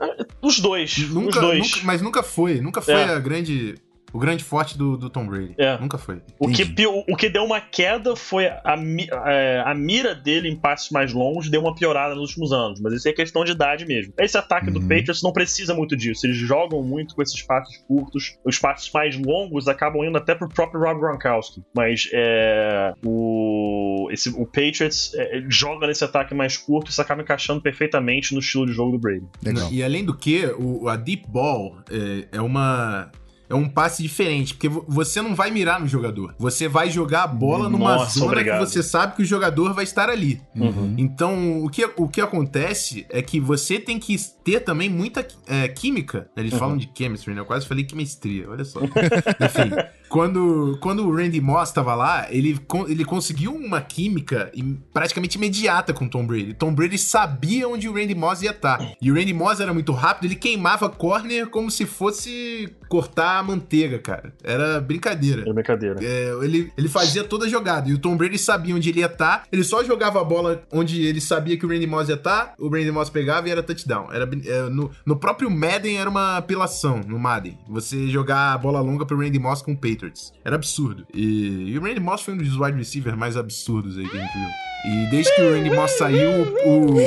[0.43, 0.99] Os dois.
[1.09, 1.59] Nunca, os dois.
[1.59, 2.61] Nunca, mas nunca foi.
[2.61, 3.05] Nunca foi é.
[3.05, 3.77] a grande
[4.12, 5.55] o grande forte do, do Tom Brady.
[5.59, 5.78] É.
[5.78, 6.20] Nunca foi.
[6.39, 10.56] O que, o que deu uma queda foi a, a, é, a, mira dele em
[10.56, 12.80] passos mais longos deu uma piorada nos últimos anos.
[12.80, 14.12] Mas isso é questão de idade mesmo.
[14.18, 14.74] Esse ataque uhum.
[14.74, 16.26] do Patriots não precisa muito disso.
[16.26, 18.36] Eles jogam muito com esses passos curtos.
[18.44, 21.62] Os passos mais longos acabam indo até pro próprio Rob Gronkowski.
[21.74, 27.22] Mas é, o, esse, o Patriots é, joga nesse ataque mais curto e isso acaba
[27.22, 29.26] encaixando perfeitamente no estilo de jogo do Brady.
[29.43, 29.70] Legal.
[29.70, 33.10] E além do que, o, a deep ball é, é uma
[33.49, 36.35] é um passe diferente, porque você não vai mirar no jogador.
[36.39, 38.65] Você vai jogar a bola numa Nossa, zona obrigado.
[38.65, 40.41] que você sabe que o jogador vai estar ali.
[40.55, 40.95] Uhum.
[40.99, 45.69] Então, o que, o que acontece é que você tem que ter também muita é,
[45.69, 46.29] química.
[46.37, 46.59] Eles uhum.
[46.59, 47.41] falam de chemistry, né?
[47.41, 48.81] Eu quase falei chemistria, olha só.
[49.41, 49.70] Enfim,
[50.09, 54.53] quando, quando o Randy Moss estava lá, ele, ele conseguiu uma química
[54.93, 56.55] praticamente imediata com Tom Brady.
[56.55, 58.79] Tom Brady sabia onde o Randy Moss ia estar.
[58.79, 58.93] Tá.
[59.01, 63.98] E o Randy Moss era muito rápido, ele queimava corner como se fosse cortar manteiga,
[63.98, 64.32] cara.
[64.43, 65.43] Era brincadeira.
[65.43, 65.98] Era brincadeira.
[66.02, 67.89] É, ele, ele fazia toda a jogada.
[67.89, 69.19] E o Tom Brady sabia onde ele ia estar.
[69.19, 69.43] Tá.
[69.51, 72.28] Ele só jogava a bola onde ele sabia que o Randy Moss ia estar.
[72.28, 74.09] Tá, o Randy Moss pegava e era touchdown.
[74.12, 77.59] Era, é, no, no próprio Madden era uma apelação, no Madden.
[77.69, 79.78] Você jogar a bola longa pro Randy Moss com o.
[79.78, 80.32] Patriots.
[80.44, 81.06] Era absurdo.
[81.15, 84.20] E, e o Randy Moss foi um dos wide receivers mais absurdos aí que a
[84.20, 84.69] gente viu.
[84.85, 86.31] E desde que o Randy Moss saiu,
[86.65, 86.94] o.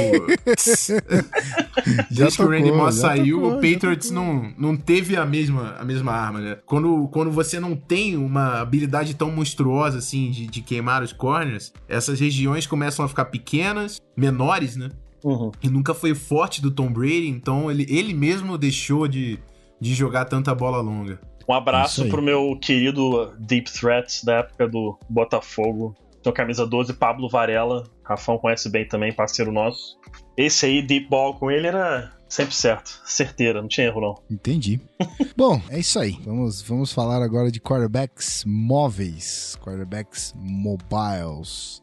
[2.12, 5.78] desde tocou, que o Randy Moss saiu, tocou, o Patriots não, não teve a mesma,
[5.80, 6.58] a mesma arma, né?
[6.66, 11.74] Quando, quando você não tem uma habilidade tão monstruosa assim de, de queimar os corners,
[11.88, 14.90] essas regiões começam a ficar pequenas, menores, né?
[15.24, 15.52] Uhum.
[15.62, 19.40] E nunca foi forte do Tom Brady, então ele, ele mesmo deixou de,
[19.80, 21.20] de jogar tanta bola longa.
[21.48, 25.96] Um abraço pro meu querido Deep Threats da época do Botafogo.
[26.24, 27.84] Tem camisa 12, Pablo Varela.
[28.04, 29.98] Rafão conhece bem também, parceiro nosso.
[30.38, 33.02] Esse aí, Deep Ball com ele era sempre certo.
[33.06, 34.22] Certeira, não tinha erro não.
[34.30, 34.80] Entendi.
[35.36, 36.18] Bom, é isso aí.
[36.24, 41.82] Vamos, vamos falar agora de quarterbacks móveis, quarterbacks mobiles.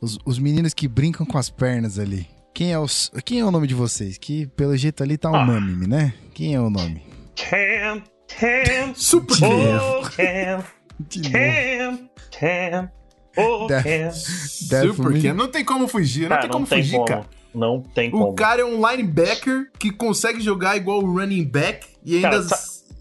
[0.00, 2.28] Os, os meninos que brincam com as pernas ali.
[2.54, 4.18] Quem é, os, quem é o nome de vocês?
[4.18, 5.88] Que pelo jeito ali tá unânime, ah.
[5.88, 6.14] né?
[6.34, 7.02] Quem é o nome?
[7.36, 8.94] Cam Cam.
[8.94, 10.64] Super oh, Cam.
[11.32, 12.10] Cam.
[12.30, 12.92] Cam.
[13.36, 14.12] Oh, Cam.
[14.12, 15.34] Super Cam.
[15.34, 16.28] Não tem como fugir.
[16.28, 17.06] Não ah, tem como não fugir, tem como.
[17.06, 17.37] cara.
[17.54, 18.28] Não tem como.
[18.28, 22.46] O cara é um linebacker que consegue jogar igual o running back e ainda cara,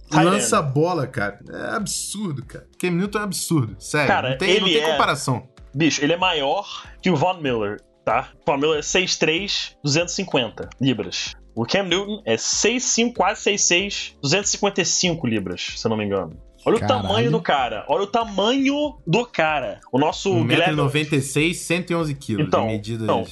[0.09, 1.39] tá, lança a bola, cara.
[1.49, 2.67] É absurdo, cara.
[2.79, 3.75] Cam Newton é absurdo.
[3.79, 4.07] Sério.
[4.07, 4.91] Cara, não tem, não tem é...
[4.91, 5.47] comparação
[5.77, 6.65] Bicho, ele é maior
[7.01, 8.29] que o Von Miller, tá?
[8.41, 11.35] O Von Miller é 6'3", 250 libras.
[11.53, 16.35] O Cam Newton é 6'5", quase 6'6", 255 libras, se eu não me engano.
[16.65, 16.99] Olha Caralho.
[16.99, 17.85] o tamanho do cara.
[17.87, 19.79] Olha o tamanho do cara.
[19.91, 20.81] O nosso Guilherme...
[20.81, 23.23] 1,96m, 111 kg Então, de medidas então,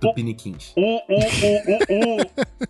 [0.00, 0.72] tupiniquins.
[0.76, 2.18] O, o, o,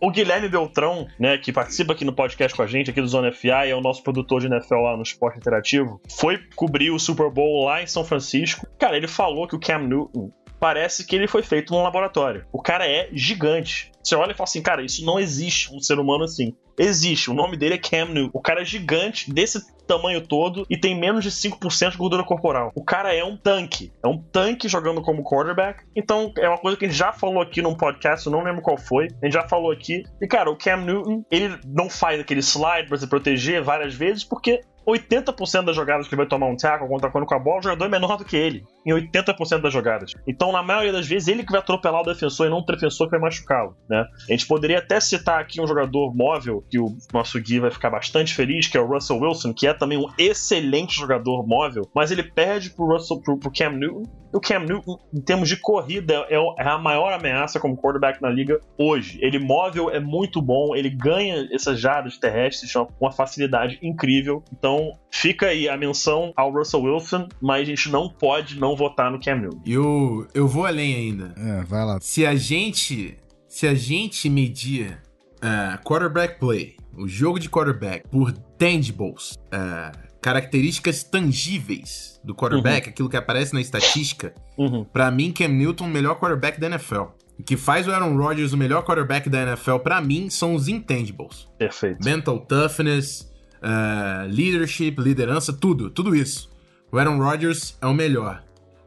[0.01, 3.09] o, o, Guilherme Beltrão, né, que participa aqui no podcast com a gente, aqui do
[3.09, 6.91] Zona FA, e é o nosso produtor de NFL lá no Esporte Interativo, foi cobrir
[6.91, 8.67] o Super Bowl lá em São Francisco.
[8.79, 12.47] Cara, ele falou que o Cam Newton parece que ele foi feito num laboratório.
[12.53, 13.91] O cara é gigante.
[14.03, 16.55] Você olha e fala assim, cara, isso não existe um ser humano assim.
[16.79, 18.31] Existe, o nome dele é Cam Newton.
[18.33, 22.71] O cara é gigante, desse tamanho todo, e tem menos de 5% de gordura corporal.
[22.75, 23.93] O cara é um tanque.
[24.03, 25.85] É um tanque jogando como quarterback.
[25.97, 28.63] Então, é uma coisa que a gente já falou aqui num podcast, eu não lembro
[28.63, 29.09] qual foi.
[29.21, 30.05] A gente já falou aqui.
[30.21, 34.23] E, cara, o Cam Newton, ele não faz aquele slide pra se proteger várias vezes,
[34.23, 37.59] porque 80% das jogadas que ele vai tomar um tackle contra quando com a bola,
[37.59, 38.65] o jogador é menor do que ele.
[38.87, 40.15] Em 80% das jogadas.
[40.27, 43.07] Então, na maioria das vezes, ele que vai atropelar o defensor e não o defensor
[43.07, 44.07] que vai machucá-lo, né?
[44.29, 47.91] A gente poderia até citar aqui um jogador móvel, que o nosso Gui vai ficar
[47.91, 52.11] bastante feliz, que é o Russell Wilson, que é também um excelente jogador móvel, mas
[52.11, 54.05] ele perde pro, Russell, pro, pro Cam Newton.
[54.33, 58.21] E o Cam Newton, em termos de corrida, é, é a maior ameaça como quarterback
[58.21, 59.19] na liga hoje.
[59.23, 64.43] Ele móvel é muito bom, ele ganha essas jardas terrestres com uma facilidade incrível.
[64.53, 69.11] Então, fica aí a menção ao Russell Wilson, mas a gente não pode não votar
[69.11, 69.63] no Cam Newton.
[69.65, 71.35] E eu, eu vou além ainda.
[71.37, 71.99] É, vai lá.
[72.01, 73.17] Se a gente.
[73.49, 75.01] Se a gente medir
[75.41, 79.91] ah, quarterback play, o jogo de quarterback, por tangibles, ah,
[80.21, 84.85] características tangíveis do quarterback, aquilo que aparece na estatística, Uhum.
[84.85, 87.03] pra mim, Cam Newton, o melhor quarterback da NFL.
[87.39, 90.67] O que faz o Aaron Rodgers o melhor quarterback da NFL, pra mim, são os
[90.67, 91.47] intangibles.
[91.57, 92.05] Perfeito.
[92.05, 93.31] Mental toughness,
[93.63, 96.51] ah, leadership, liderança, tudo, tudo isso.
[96.91, 98.43] O Aaron Rodgers é o melhor.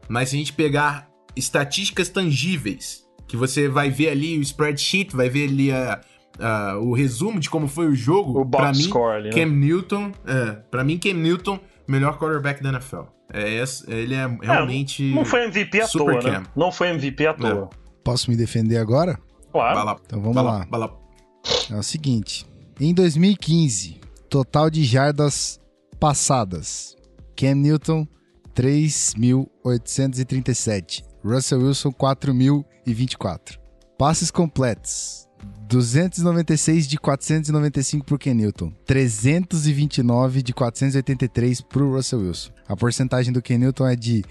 [0.08, 5.30] Mas se a gente pegar estatísticas tangíveis, que você vai ver ali o spreadsheet, vai
[5.30, 6.00] ver ali a,
[6.40, 9.34] a- o resumo de como foi o jogo, O pra mim, score ali, né?
[9.34, 13.02] Cam Newton, é, pra mim, Cam Newton, melhor quarterback da NFL.
[13.32, 15.10] É, esse- ele é realmente.
[15.14, 16.42] Não foi MVP à toa, né?
[16.54, 17.70] Não foi MVP à toa.
[18.04, 19.18] Posso me defender agora?
[19.50, 19.84] Claro.
[19.84, 20.66] Lá, Então vamos vai lá.
[20.70, 20.92] lá.
[21.70, 22.46] É o seguinte:
[22.80, 25.60] em 2015, total de jardas
[26.00, 26.96] passadas:
[27.36, 28.06] Cam Newton,
[28.54, 31.04] 3.837.
[31.24, 33.58] Russell Wilson, 4.024.
[33.98, 35.26] Passes completos:
[35.72, 42.50] 296 de 495 pro Ken Newton, 329 de 483 pro Russell Wilson.
[42.68, 44.22] A porcentagem do Ken Newton é de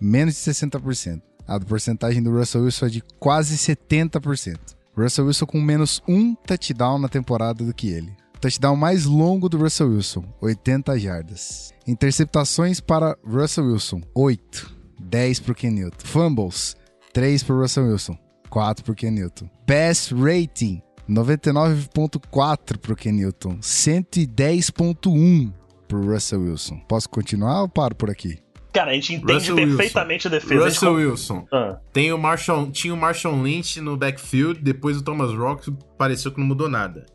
[0.00, 1.22] menos de 60%.
[1.46, 4.58] A porcentagem do Russell Wilson é de quase 70%.
[4.96, 8.12] Russell Wilson com menos um touchdown na temporada do que ele.
[8.34, 11.72] O touchdown mais longo do Russell Wilson, 80 jardas.
[11.86, 14.76] Interceptações para Russell Wilson, 8.
[15.00, 16.04] 10 pro Ken Newton.
[16.04, 16.76] Fumbles,
[17.12, 18.18] 3 pro Russell Wilson,
[18.50, 19.48] 4 pro Ken Newton.
[19.64, 25.52] Pass rating, 99.4 pro Ken Newton, 110.1
[25.86, 26.78] pro Russell Wilson.
[26.88, 28.38] Posso continuar ou paro por aqui?
[28.72, 30.54] Cara, a gente entende Russell perfeitamente a defesa.
[30.54, 31.46] A gente Russell com- Wilson.
[31.52, 36.30] Ah, Tem o Marshall, tinha o Marshall Lynch no backfield, depois o Thomas Rock pareceu
[36.30, 37.06] que não mudou nada.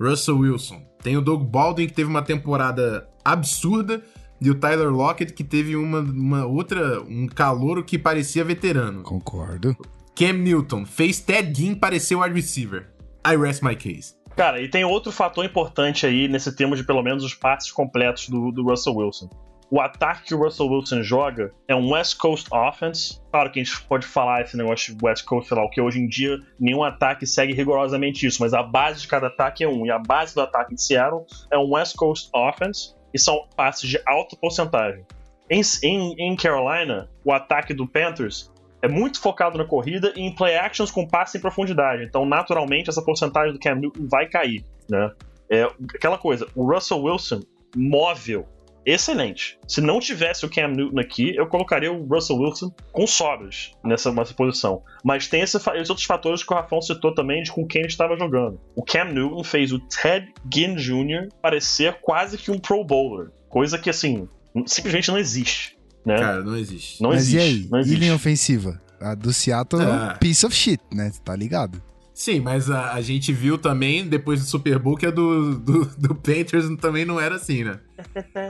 [0.00, 0.80] Russell Wilson.
[1.02, 4.02] Tem o Doug Baldwin, que teve uma temporada absurda,
[4.40, 9.02] e o Tyler Lockett, que teve uma, uma outra, um calouro que parecia veterano.
[9.02, 9.76] Concordo.
[10.16, 12.88] Cam Newton fez Ted Ginn parecer wide receiver.
[13.24, 14.14] I rest my case.
[14.36, 18.28] Cara, e tem outro fator importante aí nesse tema de pelo menos os passes completos
[18.28, 19.28] do, do Russell Wilson.
[19.70, 23.18] O ataque que o Russell Wilson joga é um West Coast offense.
[23.30, 25.98] Claro que a gente pode falar esse negócio de West Coast, sei lá, que hoje
[25.98, 29.86] em dia nenhum ataque segue rigorosamente isso, mas a base de cada ataque é um.
[29.86, 33.88] E a base do ataque de Seattle é um West Coast offense e são passes
[33.88, 35.06] de alta porcentagem.
[35.48, 38.51] Em, em, em Carolina, o ataque do Panthers
[38.82, 42.04] é muito focado na corrida e em play actions com passe em profundidade.
[42.04, 45.10] Então, naturalmente, essa porcentagem do Cam Newton vai cair, né?
[45.48, 45.62] É
[45.94, 47.40] aquela coisa, o Russell Wilson,
[47.76, 48.48] móvel,
[48.84, 49.58] excelente.
[49.68, 54.10] Se não tivesse o Cam Newton aqui, eu colocaria o Russell Wilson com sobras nessa,
[54.12, 54.82] nessa posição.
[55.04, 57.88] Mas tem esse, esses outros fatores que o Rafão citou também de com quem ele
[57.88, 58.60] estava jogando.
[58.74, 61.28] O Cam Newton fez o Ted Ginn Jr.
[61.40, 63.30] parecer quase que um Pro Bowler.
[63.48, 64.28] Coisa que, assim,
[64.66, 65.76] simplesmente não existe.
[66.04, 66.18] Né?
[66.18, 67.02] Cara, não existe.
[67.02, 67.36] não Mas existe.
[67.36, 67.68] e aí?
[67.70, 68.00] Não E existe.
[68.00, 68.80] linha ofensiva?
[69.00, 70.16] A do Seattle é um Ah.
[70.20, 71.10] piece of shit, né?
[71.24, 71.80] Tá ligado?
[72.14, 75.84] Sim, mas a, a gente viu também, depois do Super Bowl, que a do, do,
[75.96, 77.80] do Panthers também não era assim, né?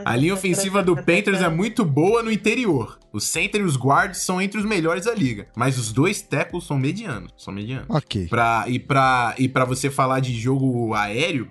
[0.05, 2.99] A linha ofensiva do Panthers é muito boa no interior.
[3.13, 5.47] O center e os guards são entre os melhores da liga.
[5.57, 7.33] Mas os dois tackles são medianos.
[7.39, 7.87] São medianos.
[7.89, 8.27] Ok.
[8.27, 11.49] Pra, e, pra, e pra você falar de jogo aéreo,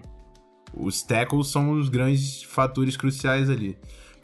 [0.73, 3.77] os tackles são os grandes fatores cruciais ali.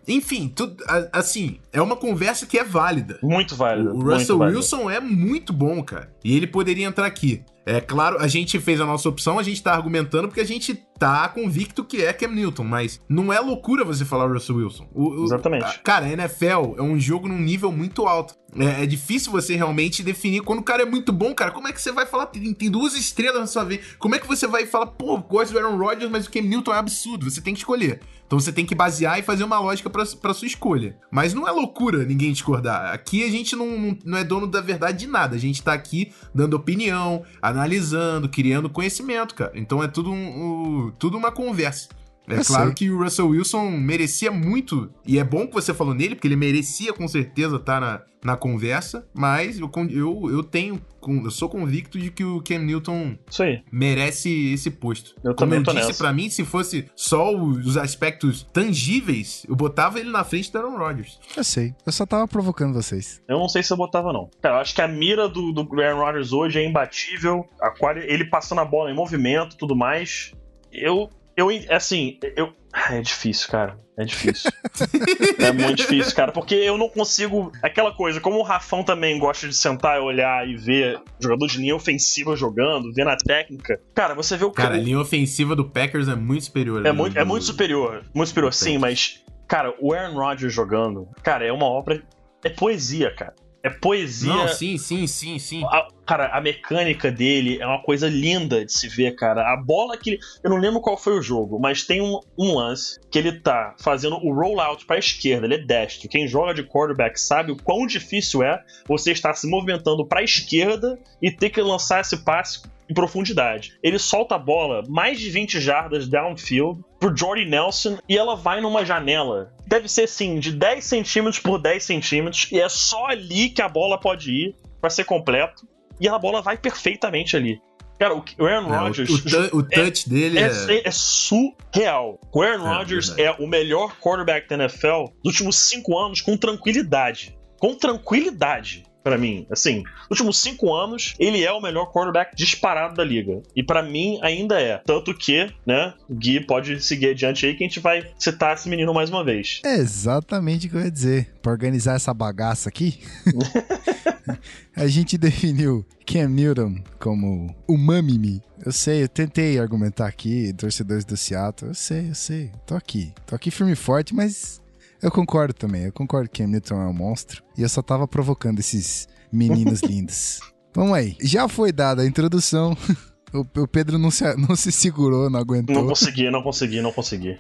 [0.08, 3.20] Enfim, tudo, assim, é uma conversa que é válida.
[3.22, 3.94] Muito válido.
[3.94, 4.40] O Russell.
[4.40, 6.10] Wilson é muito bom, cara.
[6.24, 7.44] E ele poderia entrar aqui.
[7.70, 10.74] É claro, a gente fez a nossa opção, a gente tá argumentando porque a gente
[10.98, 14.88] tá convicto que é Cam Newton, mas não é loucura você falar Russell Wilson.
[14.96, 15.66] O- o- Exatamente.
[15.66, 18.34] a- cara, a NFL é um jogo num nível muito alto.
[18.58, 20.42] É, é difícil você realmente definir.
[20.42, 22.28] Quando o cara é muito bom, cara, como é que você vai falar?
[22.28, 23.82] Tem, tem duas estrelas na sua vez.
[24.00, 26.74] Como é que você vai falar, pô, gosto do Aaron Rodgers, mas o Cam Newton
[26.74, 27.30] é absurdo?
[27.30, 28.00] Você tem que escolher.
[28.26, 30.98] Então você tem que basear e fazer uma lógica pra, pra sua escolha.
[31.12, 32.92] Mas não é loucura ninguém discordar.
[32.94, 35.36] Aqui a gente não, não, não é dono da verdade de nada.
[35.36, 37.24] A gente tá aqui dando opinião,
[37.58, 39.52] analisando, criando conhecimento, cara.
[39.56, 41.90] Então é tudo, um, um- tudo uma conversa.
[42.30, 42.74] É Eu claro sei.
[42.74, 46.36] que o Russell Wilson merecia muito, e é bom que você falou nele, porque ele
[46.36, 50.82] merecia com certeza estar na, na conversa, mas eu, eu, eu tenho,
[51.24, 53.64] eu sou convicto de que o Cam Newton Isso aí.
[53.72, 55.16] merece esse posto.
[55.24, 59.56] Eu Como também eu tô disse, pra mim, se fosse só os aspectos tangíveis, eu
[59.56, 61.20] botava ele na frente do Aaron Rodgers.
[61.36, 61.74] Eu sei.
[61.86, 63.22] Eu só tava provocando vocês.
[63.28, 64.30] Eu não sei se eu botava, não.
[64.42, 67.46] Cara, eu acho que a mira do, do Aaron Rodgers hoje é imbatível.
[67.62, 68.02] A quali...
[68.02, 70.34] Ele passando a bola em movimento tudo mais.
[70.72, 71.10] Eu.
[71.38, 72.52] Eu, assim, eu.
[72.90, 73.78] É difícil, cara.
[73.98, 74.52] É difícil.
[75.40, 76.32] é muito difícil, cara.
[76.32, 77.52] Porque eu não consigo.
[77.62, 81.60] Aquela coisa, como o Rafão também gosta de sentar e olhar e ver jogador de
[81.60, 83.80] linha ofensiva jogando, ver na técnica.
[83.96, 86.86] Cara, você vê o Cara, a o- linha ofensiva do Packers é muito superior.
[86.86, 88.04] É muito, é do- muito superior.
[88.14, 89.24] Muito superior, sim, mas.
[89.48, 91.08] Cara, o Aaron Rodgers jogando.
[91.24, 92.04] Cara, é uma obra.
[92.44, 93.34] É poesia, cara.
[93.64, 94.34] É poesia.
[94.34, 95.64] Não, sim, sim, sim, sim.
[95.66, 99.52] A- cara, a mecânica dele é uma coisa linda de se ver, cara.
[99.52, 100.20] A bola que ele.
[100.44, 103.76] Eu não lembro qual foi o jogo, mas tem um, um lance que ele tá
[103.82, 106.08] fazendo o rollout pra esquerda, ele é destro.
[106.08, 110.98] Quem joga de quarterback sabe o quão difícil é você estar se movimentando pra esquerda
[111.22, 113.74] e ter que lançar esse passe em profundidade.
[113.84, 118.62] Ele solta a bola mais de 20 jardas downfield pro Jordy Nelson e ela vai
[118.62, 119.54] numa janela.
[119.68, 123.68] Deve ser assim, de 10 centímetros por 10 centímetros, e é só ali que a
[123.70, 125.68] bola pode ir pra ser completo
[126.00, 127.60] e a bola vai perfeitamente ali.
[128.00, 130.88] Cara, o o Aaron É, o- Rodgers o, tu- o touch dele é, é.
[130.88, 132.20] é surreal.
[132.32, 133.40] O Aaron É, Rodgers verdade.
[133.42, 137.36] é o melhor quarterback da NFL dos últimos cinco anos com tranquilidade.
[137.60, 138.84] Com tranquilidade.
[139.08, 143.42] Pra mim, assim, nos últimos cinco anos, ele é o melhor quarterback disparado da liga.
[143.56, 144.82] E pra mim, ainda é.
[144.86, 148.68] Tanto que, né, o Gui pode seguir adiante aí que a gente vai citar esse
[148.68, 149.62] menino mais uma vez.
[149.66, 151.34] É exatamente o que eu ia dizer.
[151.42, 153.00] Pra organizar essa bagaça aqui,
[154.76, 158.42] a gente definiu Cam Newton como o Mamimi.
[158.66, 161.72] Eu sei, eu tentei argumentar aqui, torcedores do Seattle.
[161.72, 162.52] Eu sei, eu sei.
[162.66, 163.14] Tô aqui.
[163.26, 164.62] Tô aqui firme e forte, mas
[165.02, 165.84] eu concordo também.
[165.84, 167.44] Eu concordo que Cam Newton é um monstro.
[167.58, 170.40] E eu só tava provocando esses meninos lindos.
[170.76, 171.18] Vamos aí.
[171.22, 172.76] Já foi dada a introdução.
[173.34, 175.76] O o Pedro não se, não se segurou, não aguentou.
[175.76, 177.38] Não consegui, não consegui, não consegui.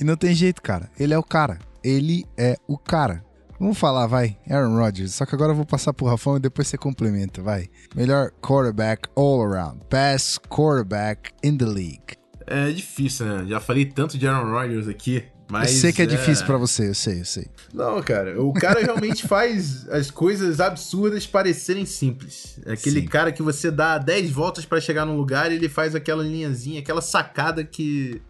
[0.00, 0.90] E não tem jeito, cara.
[0.98, 1.58] Ele é o cara.
[1.84, 3.22] Ele é o cara.
[3.60, 4.38] Vamos falar, vai.
[4.48, 5.14] Aaron Rodgers.
[5.14, 7.68] Só que agora eu vou passar pro Rafão e depois você complementa, vai.
[7.94, 9.80] Melhor quarterback all around.
[9.90, 12.16] Best quarterback in the league.
[12.46, 13.46] É difícil, né?
[13.46, 15.24] Já falei tanto de Aaron Rodgers aqui.
[15.50, 17.46] Mas eu sei que é, difícil pra você, eu sei, eu sei.
[17.72, 22.58] Não, cara, o cara realmente faz as coisas absurdas parecerem simples.
[22.66, 23.06] É aquele Sim.
[23.06, 26.80] cara que você dá 10 voltas pra chegar num lugar e ele faz aquela linhazinha,
[26.80, 28.20] aquela sacada que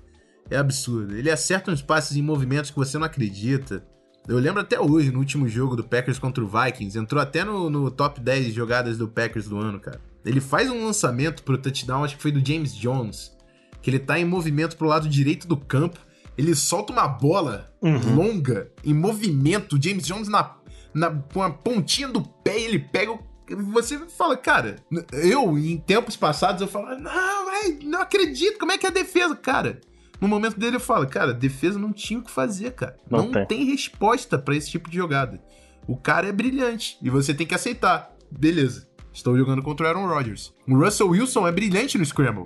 [0.48, 1.18] é absurda.
[1.18, 3.82] Ele acerta uns passes em movimentos que você não acredita.
[4.28, 7.68] Eu lembro até hoje, no último jogo do Packers contra o Vikings, entrou até no,
[7.68, 10.00] no top 10 jogadas do Packers do ano, cara.
[10.24, 13.34] Ele faz um lançamento pro touchdown, acho que foi do James Jones,
[13.80, 15.98] que ele tá em movimento pro lado direito do campo,
[16.38, 18.14] ele solta uma bola Uhum.
[18.16, 20.54] longa, em movimento, o James Jones na,
[20.94, 23.28] na com a pontinha do pé, ele pega o
[23.72, 24.76] você fala, cara,
[25.10, 28.92] eu em tempos passados eu falo, não, vai, não acredito, como é que é a
[28.92, 29.80] defesa, cara?
[30.20, 32.96] No momento dele eu falo, cara, defesa não tinha o que fazer, cara.
[33.10, 33.46] Não Não, tem.
[33.46, 33.64] tem.
[33.64, 35.40] resposta pra esse tipo de jogada.
[35.86, 38.14] O cara é brilhante e você tem que aceitar.
[38.30, 38.86] Beleza.
[39.14, 40.52] Estou jogando contra o Aaron Rodgers.
[40.68, 42.44] O Russell Wilson é brilhante no Scramble.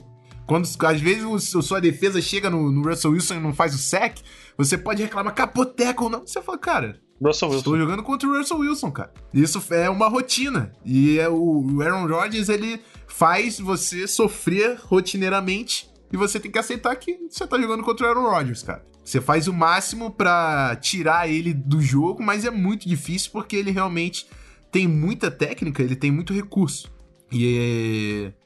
[0.52, 3.78] Quando às vezes o- sua defesa chega no, no Russell Wilson e não faz o
[3.78, 4.22] sack,
[4.58, 6.26] você pode reclamar capoteca ou não.
[6.26, 7.58] Você fala, cara, Russell Wilson.
[7.60, 9.12] Estou jogando contra o Russell Wilson, cara.
[9.32, 10.72] Isso é uma rotina.
[10.84, 16.94] E é o Aaron Rodgers, ele faz você sofrer rotineiramente e você tem que aceitar
[16.96, 18.84] que você tá jogando contra o Aaron Rodgers, cara.
[19.04, 23.70] Você faz o máximo pra tirar ele do jogo, mas é muito difícil porque ele
[23.70, 24.26] realmente
[24.70, 26.92] tem muita técnica, ele tem muito recurso.
[27.30, 28.41] E é,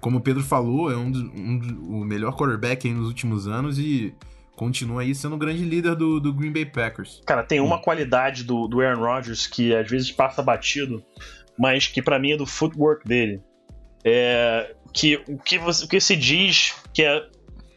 [0.00, 3.78] como o Pedro falou, é um, dos- um o melhor quarterback aí nos últimos anos
[3.78, 4.14] e
[4.56, 7.22] continua aí sendo o grande líder do, do Green Bay Packers.
[7.26, 11.02] Cara, tem uma qualidade do, do Aaron Rodgers que às vezes passa batido,
[11.58, 13.40] mas que pra mim é do footwork dele.
[14.04, 17.22] É que o que, você, o que se diz que é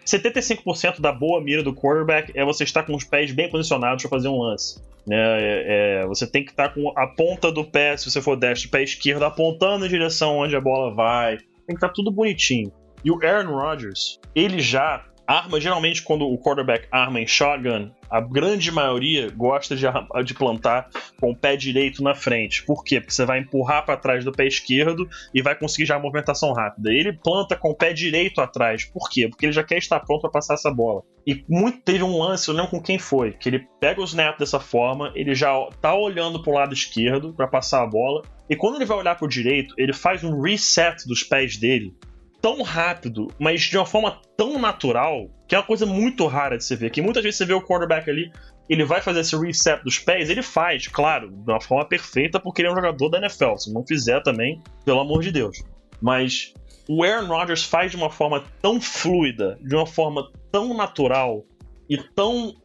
[0.05, 4.09] 75% da boa mira do quarterback é você estar com os pés bem posicionados para
[4.09, 4.81] fazer um lance.
[5.05, 5.17] Né?
[5.17, 8.69] É, é, você tem que estar com a ponta do pé, se você for destro,
[8.69, 11.37] pé esquerdo, apontando em direção onde a bola vai.
[11.71, 12.69] Tem que estar tudo bonitinho.
[13.01, 18.19] E o Aaron Rodgers, ele já arma, geralmente quando o quarterback arma em shotgun, a
[18.19, 19.85] grande maioria gosta de,
[20.25, 20.89] de plantar
[21.19, 22.65] com o pé direito na frente.
[22.65, 22.99] Por quê?
[22.99, 26.51] Porque você vai empurrar para trás do pé esquerdo e vai conseguir já a movimentação
[26.51, 26.91] rápida.
[26.91, 28.83] Ele planta com o pé direito atrás.
[28.83, 29.29] Por quê?
[29.29, 31.01] Porque ele já quer estar pronto para passar essa bola.
[31.25, 34.37] E muito teve um lance, eu lembro com quem foi, que ele pega o snap
[34.37, 38.55] dessa forma, ele já tá olhando para o lado esquerdo para passar a bola, e
[38.55, 41.95] quando ele vai olhar para o direito, ele faz um reset dos pés dele
[42.41, 46.63] tão rápido, mas de uma forma tão natural, que é uma coisa muito rara de
[46.63, 46.89] se ver.
[46.89, 48.31] Que muitas vezes você vê o quarterback ali,
[48.67, 52.61] ele vai fazer esse reset dos pés, ele faz, claro, de uma forma perfeita, porque
[52.61, 53.57] ele é um jogador da NFL.
[53.57, 55.63] Se não fizer também, pelo amor de Deus.
[56.01, 56.53] Mas
[56.89, 61.45] o Aaron Rodgers faz de uma forma tão fluida, de uma forma tão natural
[61.89, 62.55] e tão.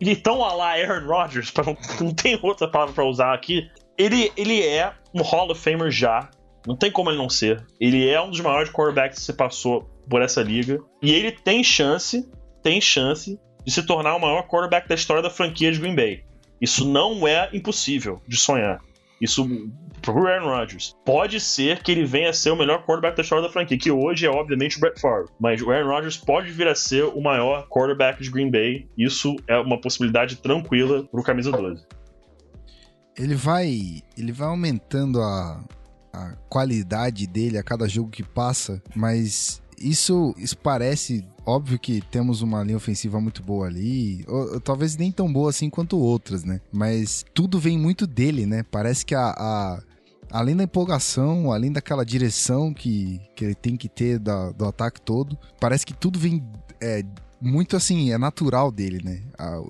[0.00, 3.68] E tão a lá Aaron Rodgers, não, não tem outra palavra para usar aqui.
[3.96, 6.28] Ele, ele é um Hall of Famer já.
[6.66, 7.64] Não tem como ele não ser.
[7.80, 10.78] Ele é um dos maiores quarterbacks que se passou por essa liga.
[11.02, 12.28] E ele tem chance,
[12.62, 16.24] tem chance de se tornar o maior quarterback da história da franquia de Green Bay.
[16.60, 18.80] Isso não é impossível de sonhar.
[19.20, 19.48] Isso
[20.02, 20.94] pro Aaron Rodgers.
[21.04, 23.90] Pode ser que ele venha a ser o melhor quarterback da história da franquia, que
[23.90, 25.30] hoje é obviamente o Brett Favre.
[25.40, 28.86] Mas o Aaron Rodgers pode vir a ser o maior quarterback de Green Bay.
[28.96, 31.84] Isso é uma possibilidade tranquila pro camisa 12.
[33.16, 35.64] Ele vai, ele vai aumentando a,
[36.14, 42.40] a qualidade dele a cada jogo que passa, mas isso, isso parece óbvio que temos
[42.40, 46.44] uma linha ofensiva muito boa ali, ou, ou, talvez nem tão boa assim quanto outras,
[46.44, 46.60] né?
[46.72, 48.62] Mas tudo vem muito dele, né?
[48.62, 49.82] Parece que a, a
[50.30, 55.00] além da empolgação, além daquela direção que, que ele tem que ter da, do ataque
[55.00, 56.42] todo, parece que tudo vem
[56.80, 57.04] é,
[57.40, 59.22] muito assim, é natural dele, né?
[59.38, 59.60] Ah,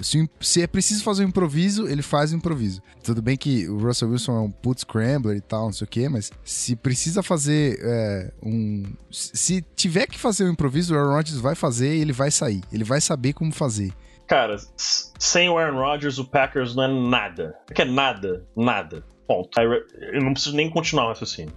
[0.40, 2.82] se, é preciso fazer um improviso, ele faz o um improviso.
[3.02, 5.88] Tudo bem que o Russell Wilson é um put scrambler e tal, não sei o
[5.88, 8.84] quê, mas se precisa fazer é, um.
[9.10, 12.62] Se tiver que fazer um improviso, o Aaron Rodgers vai fazer e ele vai sair.
[12.72, 13.92] Ele vai saber como fazer.
[14.26, 17.54] Cara, sem o Aaron Rodgers, o Packers não é nada.
[17.70, 19.04] É que é nada, nada.
[19.26, 19.50] Ponto.
[19.60, 21.52] Eu não preciso nem continuar o raciocínio.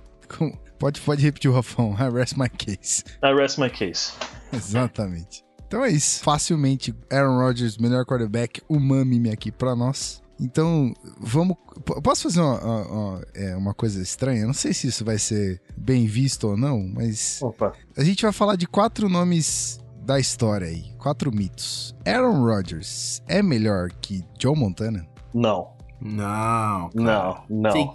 [0.77, 1.95] Pode, pode repetir o Rafão.
[1.99, 3.03] I rest my case.
[3.23, 4.13] I rest my case.
[4.53, 5.47] Exatamente.
[5.68, 6.23] Então é isso.
[6.23, 10.22] Facilmente, Aaron Rodgers, melhor quarterback, mime aqui pra nós.
[10.39, 11.57] Então, vamos.
[12.03, 14.45] Posso fazer uma, uma, é, uma, coisa estranha?
[14.45, 17.39] Não sei se isso vai ser bem visto ou não, mas.
[17.41, 17.73] Opa.
[17.98, 20.94] A gente vai falar de quatro nomes da história aí.
[20.99, 21.95] Quatro mitos.
[22.06, 25.07] Aaron Rodgers é melhor que Joe Montana?
[25.34, 25.76] Não.
[25.99, 26.89] Não.
[26.94, 27.72] Não, não.
[27.72, 27.91] Take,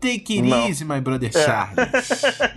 [0.00, 0.68] take it não.
[0.68, 1.44] easy, my brother é.
[1.44, 1.76] Charles.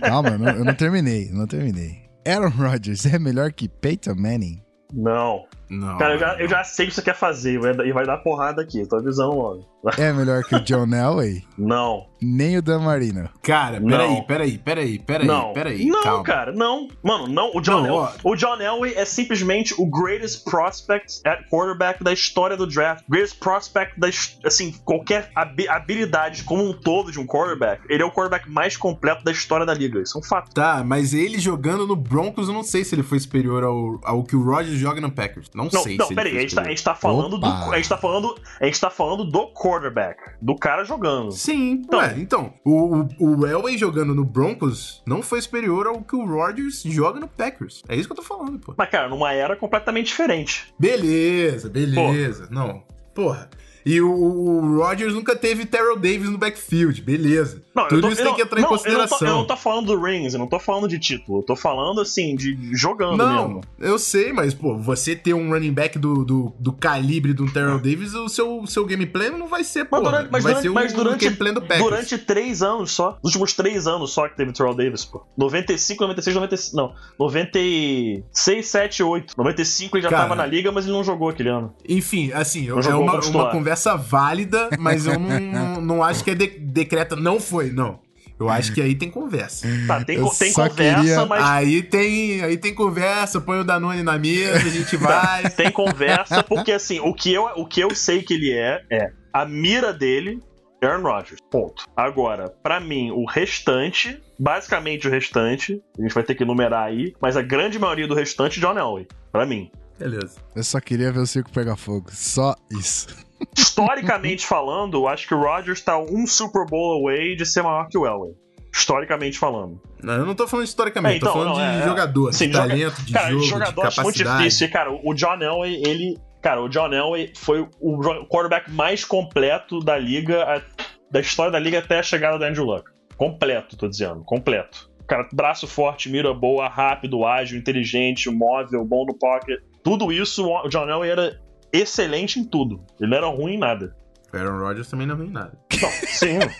[0.00, 2.05] Calma, eu não, eu não terminei, eu não terminei.
[2.26, 4.60] Aaron Rodgers é melhor que Peyton Manning?
[4.92, 5.44] Não.
[5.68, 5.98] Não.
[5.98, 8.18] Cara, eu já, eu já sei o que você quer fazer e vai, vai dar
[8.18, 9.64] porrada aqui, tô avisando logo.
[9.98, 11.44] É melhor que o John Elway?
[11.56, 12.06] Não.
[12.20, 13.28] Nem o Dan Marino.
[13.42, 15.52] Cara, peraí, peraí, peraí, peraí, não.
[15.52, 15.84] peraí.
[15.84, 16.24] Não, calma.
[16.24, 16.88] cara, não.
[17.02, 17.52] Mano, não.
[17.54, 22.12] O John, não, El o John Elway é simplesmente o greatest prospect at quarterback da
[22.12, 23.04] história do draft.
[23.08, 24.08] Greatest prospect da,
[24.44, 27.82] assim, qualquer habilidade como um todo de um quarterback.
[27.88, 30.00] Ele é o quarterback mais completo da história da liga.
[30.00, 30.52] Isso é um fato.
[30.52, 34.24] Tá, mas ele jogando no Broncos, eu não sei se ele foi superior ao, ao
[34.24, 35.48] que o Rodgers joga no Packers.
[35.56, 37.46] Não, não sei não, se peraí, a gente, tá, a gente tá falando do.
[37.46, 38.38] A gente tá falando.
[38.60, 40.22] A gente tá falando do quarterback.
[40.40, 41.32] Do cara jogando.
[41.32, 46.02] Sim, então, ué, então o, o, o Elway jogando no Broncos não foi superior ao
[46.02, 47.82] que o Rodgers joga no Packers.
[47.88, 48.74] É isso que eu tô falando, pô.
[48.76, 50.74] Mas, cara, numa era completamente diferente.
[50.78, 52.48] Beleza, beleza.
[52.48, 52.54] Porra.
[52.54, 52.82] Não,
[53.14, 53.50] porra.
[53.86, 57.62] E o, o Rodgers nunca teve Terrell Davis no backfield, beleza.
[57.72, 59.18] Não, Tudo tô, isso tem que entrar não, em consideração.
[59.20, 61.38] Eu não, tô, eu não tô falando do rings, eu não tô falando de título,
[61.38, 63.60] eu tô falando assim, de jogando não, mesmo.
[63.78, 67.78] Eu sei, mas, pô, você ter um running back do, do, do calibre do Terrell
[67.78, 70.00] Davis, o seu, seu gameplay não vai ser, pô.
[70.00, 71.84] Mas durante, mas vai durante, ser o, mas durante, gameplay do Packers.
[71.84, 73.20] Durante três anos só.
[73.22, 75.24] Nos últimos três anos só que teve Terrell Davis, pô.
[75.36, 76.76] 95, 96, 95.
[76.76, 76.92] Não.
[77.20, 79.34] 96, 7, 8.
[79.36, 81.72] 95 ele já Cara, tava na liga, mas ele não jogou aquele ano.
[81.88, 86.34] Enfim, assim, é uma, uma conversa válida, mas eu não, não, não acho que é
[86.34, 87.14] de, decreta.
[87.14, 88.00] Não foi, não.
[88.38, 89.66] Eu acho que aí tem conversa.
[89.86, 91.26] Tá, tem, tem conversa, queria...
[91.26, 91.44] mas.
[91.44, 95.48] Aí tem, aí tem conversa, põe o Danone na mesa, a gente vai.
[95.56, 99.10] tem conversa, porque assim, o que, eu, o que eu sei que ele é, é
[99.32, 100.42] a mira dele.
[100.82, 101.84] Aaron Rodgers, ponto.
[101.96, 107.14] Agora, para mim, o restante, basicamente o restante, a gente vai ter que numerar aí,
[107.18, 109.70] mas a grande maioria do restante, John Elway, para mim.
[109.98, 110.36] Beleza.
[110.54, 112.10] Eu só queria ver o circo pegar fogo.
[112.12, 113.25] Só isso.
[113.56, 117.96] Historicamente falando, acho que o Rodgers tá um Super Bowl away de ser maior que
[117.98, 118.32] o Elway.
[118.72, 119.80] historicamente falando.
[120.02, 121.88] Não, eu não tô falando historicamente, É, então, tô falando não, de é, é.
[121.88, 124.38] jogador, Sim, de joga- talento, de cara, jogo, de jogador muito capacidade.
[124.38, 124.70] difícil.
[124.70, 126.18] Cara, o John Elway, ele.
[126.42, 130.62] Cara, o John Elway foi o quarterback mais completo da liga,
[131.10, 132.84] da história da liga até a chegada do Andrew Luck.
[133.16, 134.90] Completo, tô dizendo, completo.
[135.08, 139.58] Cara, braço forte, mira boa, rápido, ágil, inteligente, móvel, bom no pocket.
[139.82, 141.40] Tudo isso, o John Elway era
[141.78, 142.80] excelente em tudo.
[143.00, 143.96] Ele não era ruim em nada.
[144.32, 145.52] O Aaron Rodgers também não é ruim em nada.
[145.80, 146.38] Não, sim.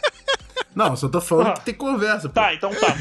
[0.75, 1.53] Não, só tô falando Ah.
[1.55, 2.35] que tem conversa, pô.
[2.35, 2.95] tá, então tá.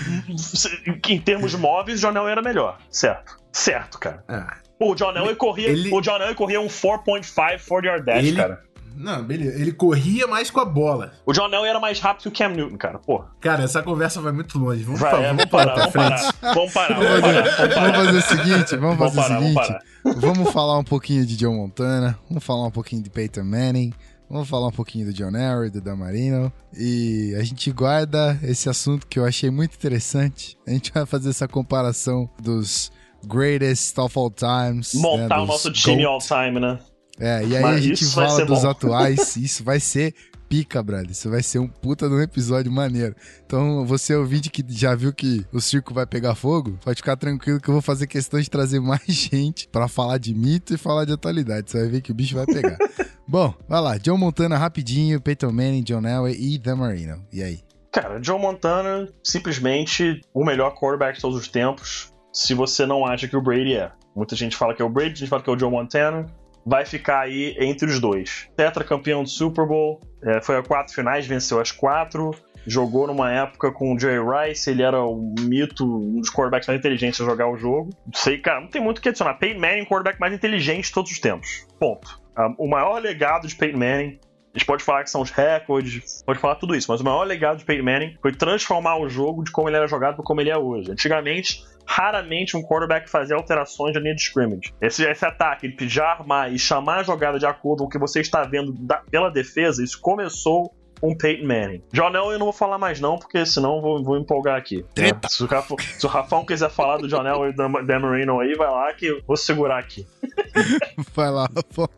[1.09, 2.77] Em termos móveis, o John Elway era melhor.
[2.89, 3.35] Certo.
[3.51, 4.23] Certo, cara.
[4.29, 8.25] Ah, O John Elway corria, Ele- o John Elway corria um 4.5 40 yard dash,
[8.25, 8.61] Ele- cara.
[8.95, 9.59] não, beleza.
[9.61, 11.11] Ele corria mais com a bola.
[11.25, 12.97] O John Elway era mais rápido que o Cam Newton, cara.
[12.99, 13.27] Porra.
[13.41, 14.81] Cara, essa conversa vai muito longe.
[14.83, 16.53] Vamos, Vai, é, vamos vamos parar parar, vamos parar.
[16.55, 19.85] Vamos parar, Vamos parar, vamos fazer o seguinte, vamos Vamos fazer parar, o vamos seguinte.
[20.13, 23.91] Vamos falar um pouquinho de Joe Montana, vamos falar um pouquinho de Peyton Manning,
[24.29, 26.53] vamos falar um pouquinho do John Elway, do Dan Marino.
[26.77, 30.57] E a gente guarda esse assunto que eu achei muito interessante.
[30.67, 32.91] A gente vai fazer essa comparação dos
[33.25, 34.93] greatest of all times.
[34.93, 36.79] né, Montar o dos nosso time all time, né?
[37.19, 38.69] É, e aí Mas a gente fala dos bom.
[38.69, 39.35] atuais.
[39.37, 40.13] Isso vai ser
[40.49, 41.11] pica, brother.
[41.11, 43.15] Isso vai ser um puta de um episódio maneiro.
[43.45, 47.59] Então, você ouvinte que já viu que o circo vai pegar fogo, pode ficar tranquilo
[47.59, 51.05] que eu vou fazer questão de trazer mais gente pra falar de mito e falar
[51.05, 51.71] de atualidade.
[51.71, 52.77] Você vai ver que o bicho vai pegar.
[53.27, 53.97] Bom, vai lá.
[53.97, 57.25] John Montana rapidinho, Peyton Manning, John Elway e The Marino.
[57.33, 57.59] E aí?
[57.95, 63.25] Cara, Joe Montana, simplesmente o melhor quarterback de todos os tempos, se você não acha
[63.25, 63.89] que o Brady é.
[64.13, 66.25] Muita gente fala que é o Brady, a gente fala que é o Joe Montana.
[66.65, 68.49] Vai ficar aí entre os dois.
[68.57, 72.31] Tetracampeão do Super Bowl, é, foi a quatro finais, venceu as quatro.
[72.67, 76.79] Jogou numa época com o Jerry Rice, ele era o mito, um dos quarterbacks mais
[76.79, 77.91] inteligentes a jogar o jogo.
[78.07, 79.35] Não sei, cara, não tem muito o que adicionar.
[79.35, 81.67] Peyton Manning, o quarterback mais inteligente de todos os tempos.
[81.79, 82.19] Ponto.
[82.35, 84.19] Ah, o maior legado de Peyton Manning
[84.55, 87.25] a gente pode falar que são os recordes, pode falar tudo isso, mas o maior
[87.25, 90.39] legado de Peyton Manning foi transformar o jogo de como ele era jogado para como
[90.39, 90.89] ele é hoje.
[90.89, 94.73] Antigamente, raramente um quarterback fazia alterações na linha de scrimmage.
[94.81, 97.97] Esse, esse ataque de pedir armar e chamar a jogada de acordo com o que
[97.99, 101.83] você está vendo da- pela defesa, isso começou com Peyton Manning.
[101.91, 104.83] John Elway eu não vou falar mais não, porque senão eu vou, vou empolgar aqui.
[104.97, 105.09] né?
[105.27, 108.39] Se, o Rafa, se o Rafão quiser falar do John Elway e do Dan Marino
[108.39, 110.07] aí, vai lá que eu vou segurar aqui.
[111.13, 111.89] Vai lá, Rafão.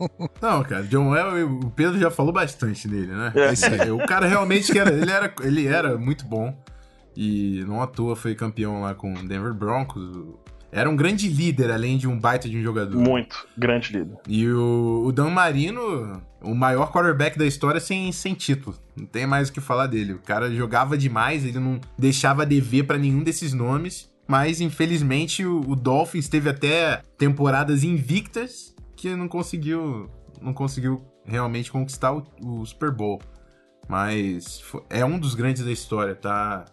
[0.42, 3.32] Não, cara, John Elway, o Pedro já falou bastante dele, né?
[3.36, 3.54] É.
[3.54, 3.92] isso aí.
[3.92, 6.56] O cara realmente que era, ele era, ele era muito bom
[7.20, 10.08] e não à toa foi campeão lá com o Denver Broncos.
[10.72, 12.96] Era um grande líder, além de um baita de um jogador.
[12.96, 14.16] Muito grande líder.
[14.28, 18.76] E o, o Dan Marino, o maior quarterback da história sem, sem título.
[18.96, 20.14] Não tem mais o que falar dele.
[20.14, 24.14] O cara jogava demais, ele não deixava dever pra nenhum desses nomes.
[24.28, 30.08] Mas, infelizmente, o, o Dolphins teve até temporadas invictas que não conseguiu,
[30.40, 33.20] não conseguiu realmente conquistar o, o Super Bowl.
[33.88, 36.66] Mas é um dos grandes da história, tá?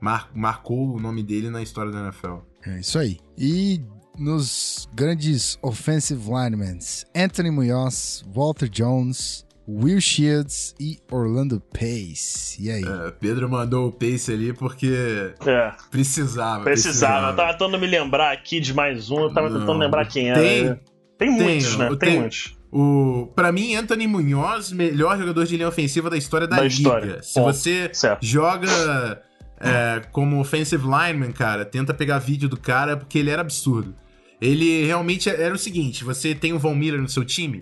[0.00, 2.36] Mar- marcou o nome dele na história da NFL.
[2.66, 3.18] É isso aí.
[3.38, 3.80] E
[4.18, 6.78] nos grandes offensive linemen,
[7.14, 12.56] Anthony Munhoz, Walter Jones, Will Shields e Orlando Pace.
[12.60, 12.82] E aí?
[12.82, 15.72] É, Pedro mandou o Pace ali porque É.
[15.90, 16.64] precisava.
[16.64, 17.30] Precisava.
[17.30, 20.30] Eu tava tentando me lembrar aqui de mais um, eu tava Não, tentando lembrar quem
[20.30, 20.40] era.
[20.40, 20.80] tem-
[21.18, 21.86] Tem muitos, tem, né?
[21.88, 22.56] eu Tem tenho- muitos.
[22.72, 26.74] O, pra mim, Anthony Munhoz, melhor jogador de linha ofensiva da história da, Da liga.
[26.74, 27.22] história.
[27.22, 27.52] Se Ponto.
[27.52, 28.24] você Certo.
[28.24, 29.20] joga
[29.60, 33.94] é, como offensive lineman, cara, tenta pegar vídeo do cara porque ele era absurdo.
[34.40, 37.60] Ele realmente era o seguinte: você tem o Von Miller no seu time.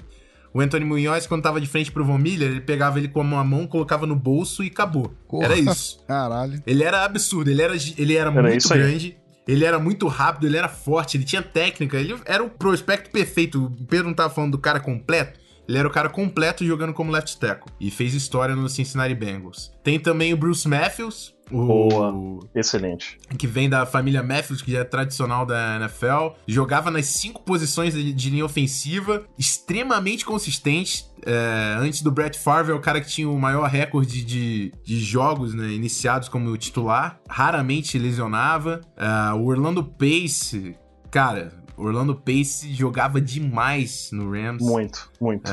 [0.55, 3.45] O Anthony Munhoz, quando tava de frente pro Von Miller, ele pegava ele com uma
[3.45, 5.13] mão, colocava no bolso e acabou.
[5.29, 5.45] Porra.
[5.45, 6.03] Era isso.
[6.09, 6.63] Caralho.
[6.67, 9.17] Ele era absurdo, ele era, ele era, Era muito grande,
[9.47, 13.67] ele era muito rápido, ele era forte, ele tinha técnica, ele era o prospecto perfeito.
[13.67, 15.39] O Pedro não tava falando do cara completo.
[15.69, 17.71] Ele era o cara completo jogando como left tackle.
[17.79, 19.71] E fez história no Cincinnati Bengals.
[19.85, 22.41] Tem também o Bruce Matthews, o, Boa.
[22.55, 23.19] Excelente.
[23.39, 26.37] que vem da família Matthews, que é tradicional da NFL.
[26.47, 31.07] Jogava nas cinco posições de, de linha ofensiva, extremamente consistente.
[31.25, 35.01] É, antes do Brett Favre, é o cara que tinha o maior recorde de, de
[35.01, 37.21] jogos né, iniciados como titular.
[37.29, 38.81] Raramente lesionava.
[38.97, 40.77] É, o Orlando Pace,
[41.11, 44.63] cara, Orlando Pace jogava demais no Rams.
[44.65, 45.51] Muito, muito.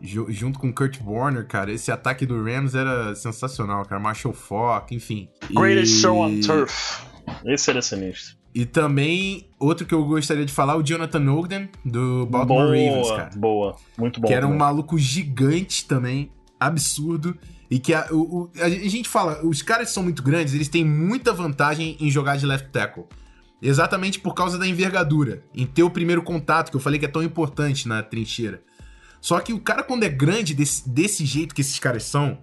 [0.00, 4.00] Ju- junto com o Kurt Warner, cara, esse ataque do Rams era sensacional, cara.
[4.00, 5.28] Marshall Falk, enfim.
[5.52, 7.02] Greatest E- show on turf.
[7.44, 8.36] Esse era sinistro.
[8.54, 13.10] e também, outro que eu gostaria de falar, o Jonathan Ogden, do Baltimore boa, Ravens,
[13.10, 13.30] cara.
[13.36, 13.76] boa.
[13.96, 14.26] Muito bom.
[14.28, 14.58] que era um também.
[14.58, 17.36] maluco gigante também, absurdo.
[17.70, 20.84] E que a, o- a gente fala, os caras que são muito grandes, eles têm
[20.84, 23.04] muita vantagem em jogar de left tackle.
[23.62, 27.08] Exatamente por causa da envergadura, em ter o primeiro contato, que eu falei que é
[27.08, 28.60] tão importante na trincheira.
[29.20, 32.38] Só que o cara, quando é grande desse, desse jeito que esses caras são,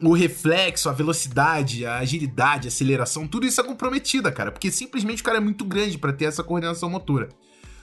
[0.00, 5.20] o reflexo, a velocidade, a agilidade, a aceleração, tudo isso é comprometida, cara, porque simplesmente
[5.20, 7.28] o cara é muito grande para ter essa coordenação motora.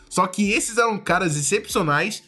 [0.10, 2.24] Só que esses eram caras excepcionais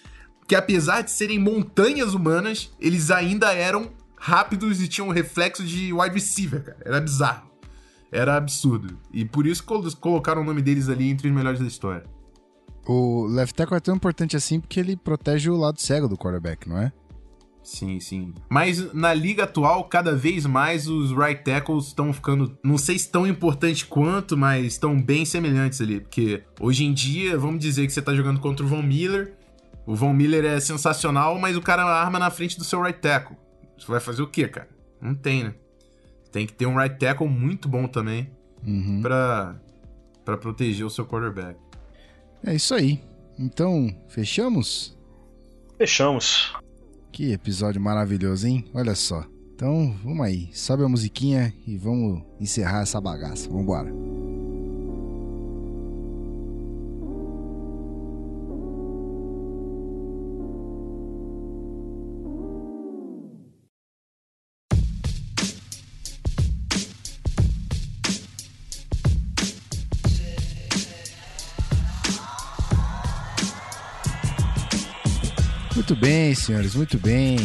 [0.48, 5.94] que apesar de serem montanhas humanas, eles ainda eram rápidos e tinham um reflexo de
[5.94, 6.78] wide receiver, cara.
[6.84, 7.55] Era bizarro.
[8.16, 8.98] Era absurdo.
[9.12, 9.64] E por isso
[10.00, 12.06] colocaram o nome deles ali entre os melhores da história.
[12.88, 16.70] O left tackle é tão importante assim porque ele protege o lado cego do quarterback,
[16.70, 16.94] não é?
[17.62, 18.34] Sim, sim.
[18.48, 23.12] Mas na liga atual, cada vez mais os right tackles estão ficando, não sei se
[23.12, 26.00] tão importante quanto, mas estão bem semelhantes ali.
[26.00, 29.36] Porque hoje em dia, vamos dizer que você tá jogando contra o Von Miller.
[29.86, 33.36] O Von Miller é sensacional, mas o cara arma na frente do seu right tackle.
[33.78, 34.70] Você vai fazer o quê, cara?
[35.02, 35.56] Não tem, né?
[36.36, 38.30] Tem que ter um right tackle muito bom também
[38.68, 39.00] uhum.
[39.02, 39.56] pra,
[40.26, 41.58] pra proteger o seu quarterback.
[42.46, 43.02] É isso aí.
[43.40, 45.00] Então, fechamos?
[45.78, 46.54] Fechamos.
[47.10, 48.66] Que episódio maravilhoso, hein?
[48.74, 49.24] Olha só.
[49.56, 50.50] Então, vamos aí.
[50.52, 53.50] Sobe a musiquinha e vamos encerrar essa bagaça.
[53.50, 53.90] Vambora.
[75.88, 77.38] Muito bem, senhores, muito bem.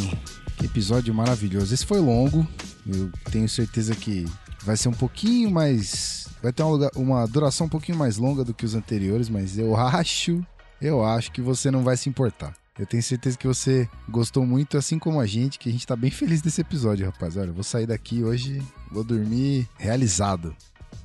[0.57, 1.75] Que episódio maravilhoso.
[1.75, 2.49] Esse foi longo.
[2.87, 4.25] Eu tenho certeza que
[4.62, 6.27] vai ser um pouquinho mais.
[6.43, 9.77] Vai ter uma, uma duração um pouquinho mais longa do que os anteriores, mas eu
[9.77, 10.43] acho,
[10.81, 12.55] eu acho que você não vai se importar.
[12.79, 15.95] Eu tenho certeza que você gostou muito, assim como a gente, que a gente tá
[15.95, 17.37] bem feliz desse episódio, rapaz.
[17.37, 20.57] Olha, eu vou sair daqui hoje, vou dormir realizado.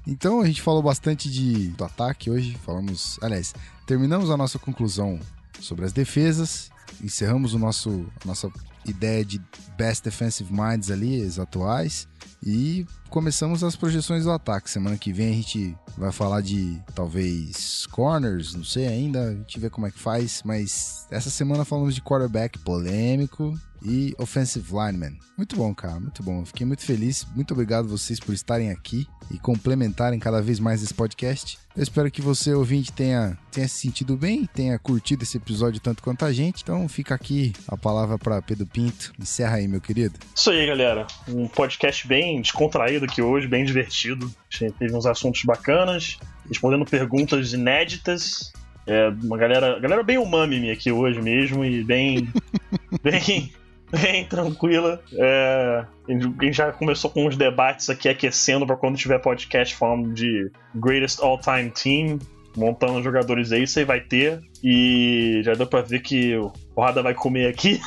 [0.07, 3.53] Então a gente falou bastante de, do ataque hoje, falamos, aliás,
[3.85, 5.19] terminamos a nossa conclusão
[5.59, 8.51] sobre as defesas encerramos o nosso nossa
[8.85, 9.41] ideia de
[9.77, 12.07] best defensive minds ali, os atuais,
[12.43, 14.69] e começamos as projeções do ataque.
[14.69, 19.59] Semana que vem a gente vai falar de talvez corners, não sei ainda, a gente
[19.59, 25.17] vê como é que faz, mas essa semana falamos de quarterback polêmico e offensive lineman.
[25.37, 26.43] Muito bom, cara, muito bom.
[26.45, 27.25] Fiquei muito feliz.
[27.35, 31.57] Muito obrigado vocês por estarem aqui e complementarem cada vez mais esse podcast.
[31.75, 36.01] Eu espero que você, ouvinte, tenha, tenha se sentido bem, tenha curtido esse episódio tanto
[36.01, 36.63] quanto a gente.
[36.63, 39.13] Então fica aqui a palavra para Pedro Pinto.
[39.19, 40.17] Encerra aí, meu querido.
[40.33, 41.05] Isso aí, galera.
[41.27, 44.31] Um podcast bem descontraído aqui hoje, bem divertido.
[44.51, 46.17] A gente teve uns assuntos bacanas,
[46.47, 48.53] respondendo perguntas inéditas.
[48.87, 52.27] É, uma galera, galera bem umami aqui hoje mesmo e bem,
[53.01, 53.51] bem
[53.91, 55.01] bem tranquila.
[55.13, 60.13] É, a gente já começou com os debates aqui aquecendo para quando tiver podcast falando
[60.13, 62.19] de Greatest All-Time Team,
[62.55, 64.41] montando jogadores aí, você vai ter.
[64.63, 67.79] E já deu pra ver que o Porrada vai comer aqui.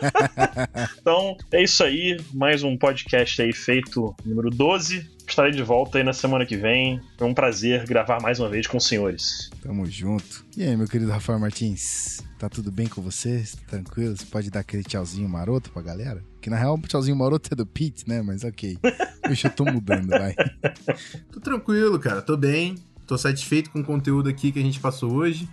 [1.00, 2.20] então, é isso aí.
[2.34, 5.16] Mais um podcast aí feito, número 12.
[5.26, 7.00] Estarei de volta aí na semana que vem.
[7.18, 9.50] Foi um prazer gravar mais uma vez com os senhores.
[9.60, 10.44] Tamo junto.
[10.56, 12.22] E aí, meu querido Rafael Martins?
[12.38, 13.42] Tá tudo bem com você?
[13.66, 14.16] Tranquilo?
[14.16, 16.22] Você pode dar aquele tchauzinho maroto pra galera?
[16.40, 18.22] Que na real o tchauzinho maroto é do Pete, né?
[18.22, 18.78] Mas ok.
[19.26, 20.34] Deixa eu tô mudando, vai.
[21.32, 22.22] tô tranquilo, cara.
[22.22, 22.76] Tô bem.
[23.06, 25.48] Tô satisfeito com o conteúdo aqui que a gente passou hoje.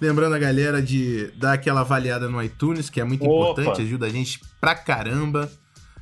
[0.00, 3.62] Lembrando a galera de dar aquela avaliada no iTunes, que é muito Opa.
[3.62, 5.50] importante, ajuda a gente pra caramba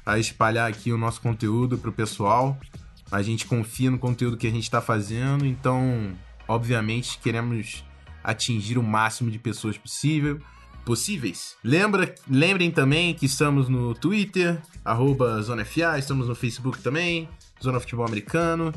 [0.05, 2.59] a espalhar aqui o nosso conteúdo pro pessoal.
[3.11, 6.13] A gente confia no conteúdo que a gente tá fazendo, então,
[6.49, 7.85] obviamente, queremos
[8.23, 10.41] atingir o máximo de pessoas possível,
[10.85, 11.57] possíveis.
[11.63, 17.29] Lembra, lembrem também que estamos no Twitter, arroba ZonaFA, estamos no Facebook também,
[17.63, 18.73] Zona Futebol Americano.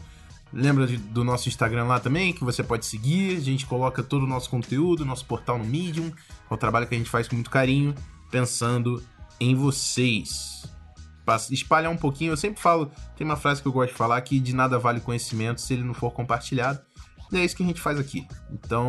[0.53, 3.37] Lembra de, do nosso Instagram lá também, que você pode seguir.
[3.37, 6.11] A gente coloca todo o nosso conteúdo, nosso portal no Medium.
[6.49, 7.93] É um trabalho que a gente faz com muito carinho,
[8.31, 9.03] pensando
[9.39, 10.63] em vocês.
[11.51, 14.39] Espalhar um pouquinho, eu sempre falo, tem uma frase que eu gosto de falar, que
[14.39, 16.79] de nada vale conhecimento se ele não for compartilhado.
[17.31, 18.25] E é isso que a gente faz aqui.
[18.49, 18.87] Então,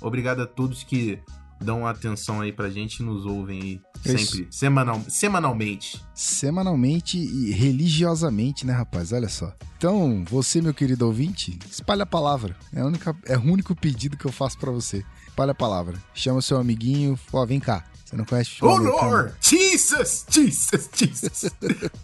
[0.00, 1.20] obrigado a todos que
[1.60, 6.02] dão atenção aí pra gente e nos ouvem aí sempre, semanal, semanalmente.
[6.14, 9.12] Semanalmente e religiosamente, né, rapaz?
[9.12, 9.52] Olha só.
[9.76, 12.56] Então, você, meu querido ouvinte, espalha a palavra.
[12.74, 15.04] É, a única, é o único pedido que eu faço para você.
[15.28, 15.96] Espalha a palavra.
[16.14, 17.84] Chama seu amiguinho, ó, vem cá.
[18.08, 19.34] Você não conhece Oh Lord!
[19.42, 20.24] Jesus!
[20.30, 20.88] Jesus!
[20.96, 21.50] Jesus!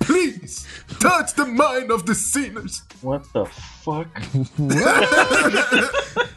[0.01, 0.67] Please!
[1.01, 2.83] Touch the mind of the sinners!
[3.01, 3.47] What the
[3.83, 4.07] fuck?
[4.59, 5.09] What?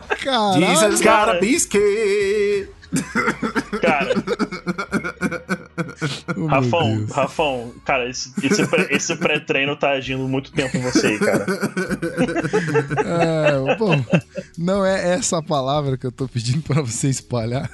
[0.23, 2.76] Caralho, Jesus got a biscuit!
[3.81, 4.13] Cara.
[6.35, 8.31] Oh, Rafão, Rafão, cara, esse,
[8.89, 11.45] esse, pré-treino tá agindo muito tempo em você aí, cara.
[13.05, 14.03] É, bom,
[14.57, 17.69] não é essa palavra que eu tô pedindo pra você espalhar.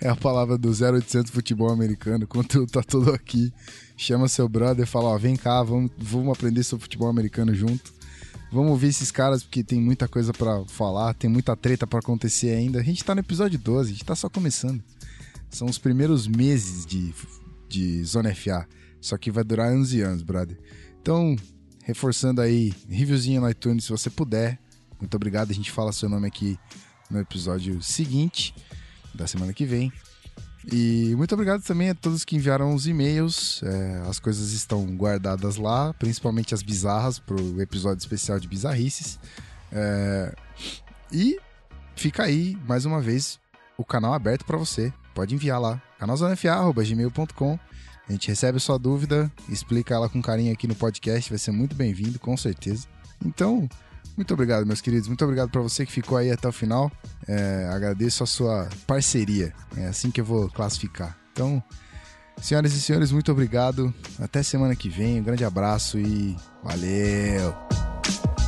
[0.00, 2.24] É a palavra do 0800 Futebol Americano.
[2.24, 3.52] O conteúdo tá todo aqui.
[3.96, 7.97] chama seu brother e fala, ó, vem cá, vamos, vamos aprender sobre futebol americano junto.
[8.50, 12.50] Vamos ouvir esses caras porque tem muita coisa pra falar, tem muita treta pra acontecer
[12.50, 12.80] ainda.
[12.80, 14.82] A gente tá no episódio 12, a gente tá só começando.
[15.50, 17.14] São os primeiros meses de,
[17.68, 18.66] de Zona FA.
[19.00, 20.58] Só que vai durar anos e anos, brother.
[21.00, 21.36] Então,
[21.84, 24.58] reforçando aí, reviewzinho no iTunes se você puder.
[24.98, 26.58] Muito obrigado, a gente fala seu nome aqui
[27.10, 28.54] no episódio seguinte,
[29.14, 29.92] da semana que vem.
[30.70, 33.62] E muito obrigado também a todos que enviaram os e-mails.
[33.62, 39.18] É, as coisas estão guardadas lá, principalmente as bizarras, para o episódio especial de bizarrices.
[39.72, 40.34] É,
[41.10, 41.38] e
[41.96, 43.40] fica aí, mais uma vez,
[43.78, 44.92] o canal aberto para você.
[45.14, 47.58] Pode enviar lá, canalzonefa.gmail.com.
[48.06, 51.50] A gente recebe a sua dúvida, explica ela com carinho aqui no podcast, vai ser
[51.50, 52.86] muito bem-vindo, com certeza.
[53.24, 53.68] Então,
[54.16, 55.06] muito obrigado, meus queridos.
[55.06, 56.90] Muito obrigado para você que ficou aí até o final.
[57.26, 59.52] É, agradeço a sua parceria.
[59.76, 61.16] É assim que eu vou classificar.
[61.32, 61.62] Então,
[62.40, 63.94] senhoras e senhores, muito obrigado.
[64.18, 65.20] Até semana que vem.
[65.20, 68.47] Um grande abraço e valeu!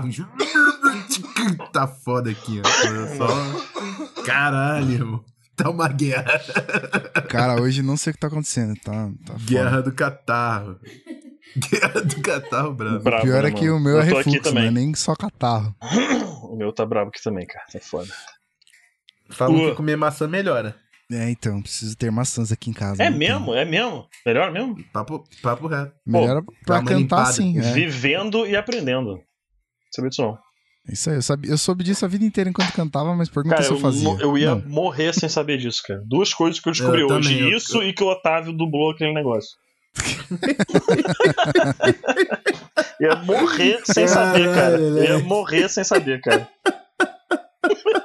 [1.72, 3.16] tá foda aqui, ó.
[3.16, 4.22] Só...
[4.24, 5.24] Caralho, irmão.
[5.56, 6.40] Tá uma guerra.
[7.28, 8.74] Cara, hoje não sei o que tá acontecendo.
[8.80, 9.44] Tá, tá foda.
[9.44, 10.78] Guerra do catarro.
[11.56, 12.96] Guerra do catarro, bravo.
[12.96, 13.76] O Bravo, pior né, é que mano?
[13.76, 14.66] o meu é refluxo, não também.
[14.68, 15.74] é nem só catarro.
[16.44, 17.66] O meu tá brabo aqui também, cara.
[17.70, 18.10] Tá foda.
[19.30, 19.70] Falam Ua.
[19.70, 20.74] que comer maçã melhora.
[21.10, 23.02] É, então, preciso ter maçãs aqui em casa.
[23.02, 23.18] É tem.
[23.18, 23.54] mesmo?
[23.54, 24.06] É mesmo?
[24.24, 24.82] Melhor mesmo?
[24.92, 25.92] Papo, papo reto.
[26.06, 27.32] Melhor pra dá uma cantar limpada.
[27.32, 27.58] sim.
[27.58, 27.72] É.
[27.72, 29.20] Vivendo e aprendendo.
[29.94, 30.38] Sabia disso não.
[30.88, 33.66] Isso aí, eu, sabia, eu soube disso a vida inteira enquanto cantava, mas pergunta Cara,
[33.66, 34.08] se eu eu, fazia.
[34.08, 34.68] mo- eu ia Não.
[34.68, 36.02] morrer sem saber disso, cara.
[36.04, 37.28] Duas coisas que eu descobri Eu hoje.
[37.28, 39.50] também, eu- Isso e que o Otávio dublou aquele negócio.
[43.00, 44.80] ia morrer sem saber, cara.
[44.80, 46.48] Ia morrer sem saber, cara.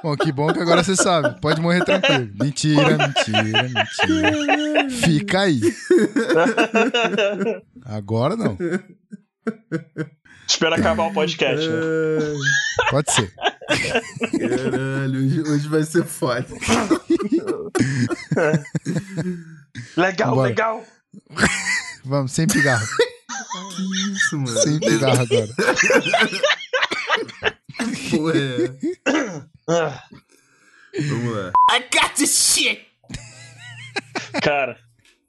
[0.02, 1.40] Bom, que bom que agora você sabe.
[1.40, 2.30] Pode morrer tranquilo.
[2.40, 4.90] Mentira, mentira, mentira.
[4.90, 5.60] Fica aí.
[7.84, 8.56] Agora não.
[10.48, 11.68] Espera acabar o podcast.
[11.68, 11.74] né?
[12.90, 13.32] Pode ser.
[13.36, 16.46] Caralho, hoje, hoje vai ser foda.
[19.96, 20.48] Legal, Bora.
[20.48, 20.84] legal.
[22.04, 22.86] Vamos, sem pigarro.
[23.76, 24.58] Que isso, mano?
[24.60, 25.48] Sem pigarro agora.
[28.10, 29.44] Porra, é.
[29.68, 30.02] Ah,
[31.08, 31.52] Vamos lá.
[31.70, 32.86] I got this shit!
[34.42, 34.78] cara,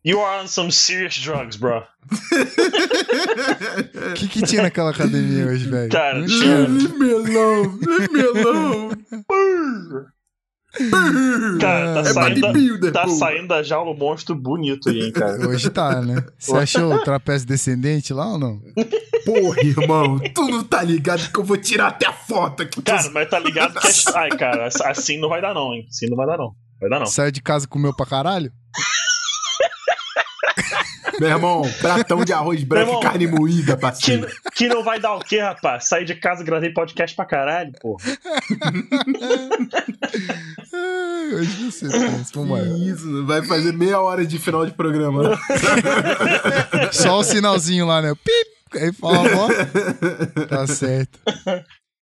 [0.04, 1.84] you are on some serious drugs, bro.
[4.12, 5.90] O que, que tinha naquela academia hoje, velho?
[5.92, 7.80] Cara, tinha- Leave me alone!
[7.86, 9.06] Leave me alone!
[11.60, 13.10] Cara, tá É saindo, bodybuilder, tá pô.
[13.10, 15.48] saindo da jaula um monstro bonito aí, hein, cara.
[15.48, 16.24] Hoje tá, né?
[16.38, 18.62] Você achou o trapézio descendente lá ou não?
[19.26, 22.82] Porra, irmão, tu não tá ligado que eu vou tirar até a foto aqui.
[22.84, 23.88] Cara, mas tá ligado que.
[23.88, 25.86] é- Ai, cara, assim não vai dar, não, hein?
[25.90, 26.52] Assim não vai dar, não.
[26.80, 27.06] Vai dar, não.
[27.08, 28.52] Saiu de casa e comeu pra caralho?
[31.20, 34.28] Meu irmão, pratão de arroz branco Meu e irmão, carne moída, Que, parceiro.
[34.56, 35.88] que não vai dar o quê, rapaz?
[35.88, 37.98] Sair de casa, gravei podcast pra caralho, pô.
[40.74, 41.90] Ai, hoje não sei.
[41.90, 42.68] Vamos Que embora.
[42.68, 45.38] isso, vai fazer meia hora de final de programa.
[46.92, 48.14] Só o sinalzinho lá, né?
[48.16, 48.60] Pip!
[48.82, 50.46] Aí fala, ó.
[50.46, 51.20] Tá certo.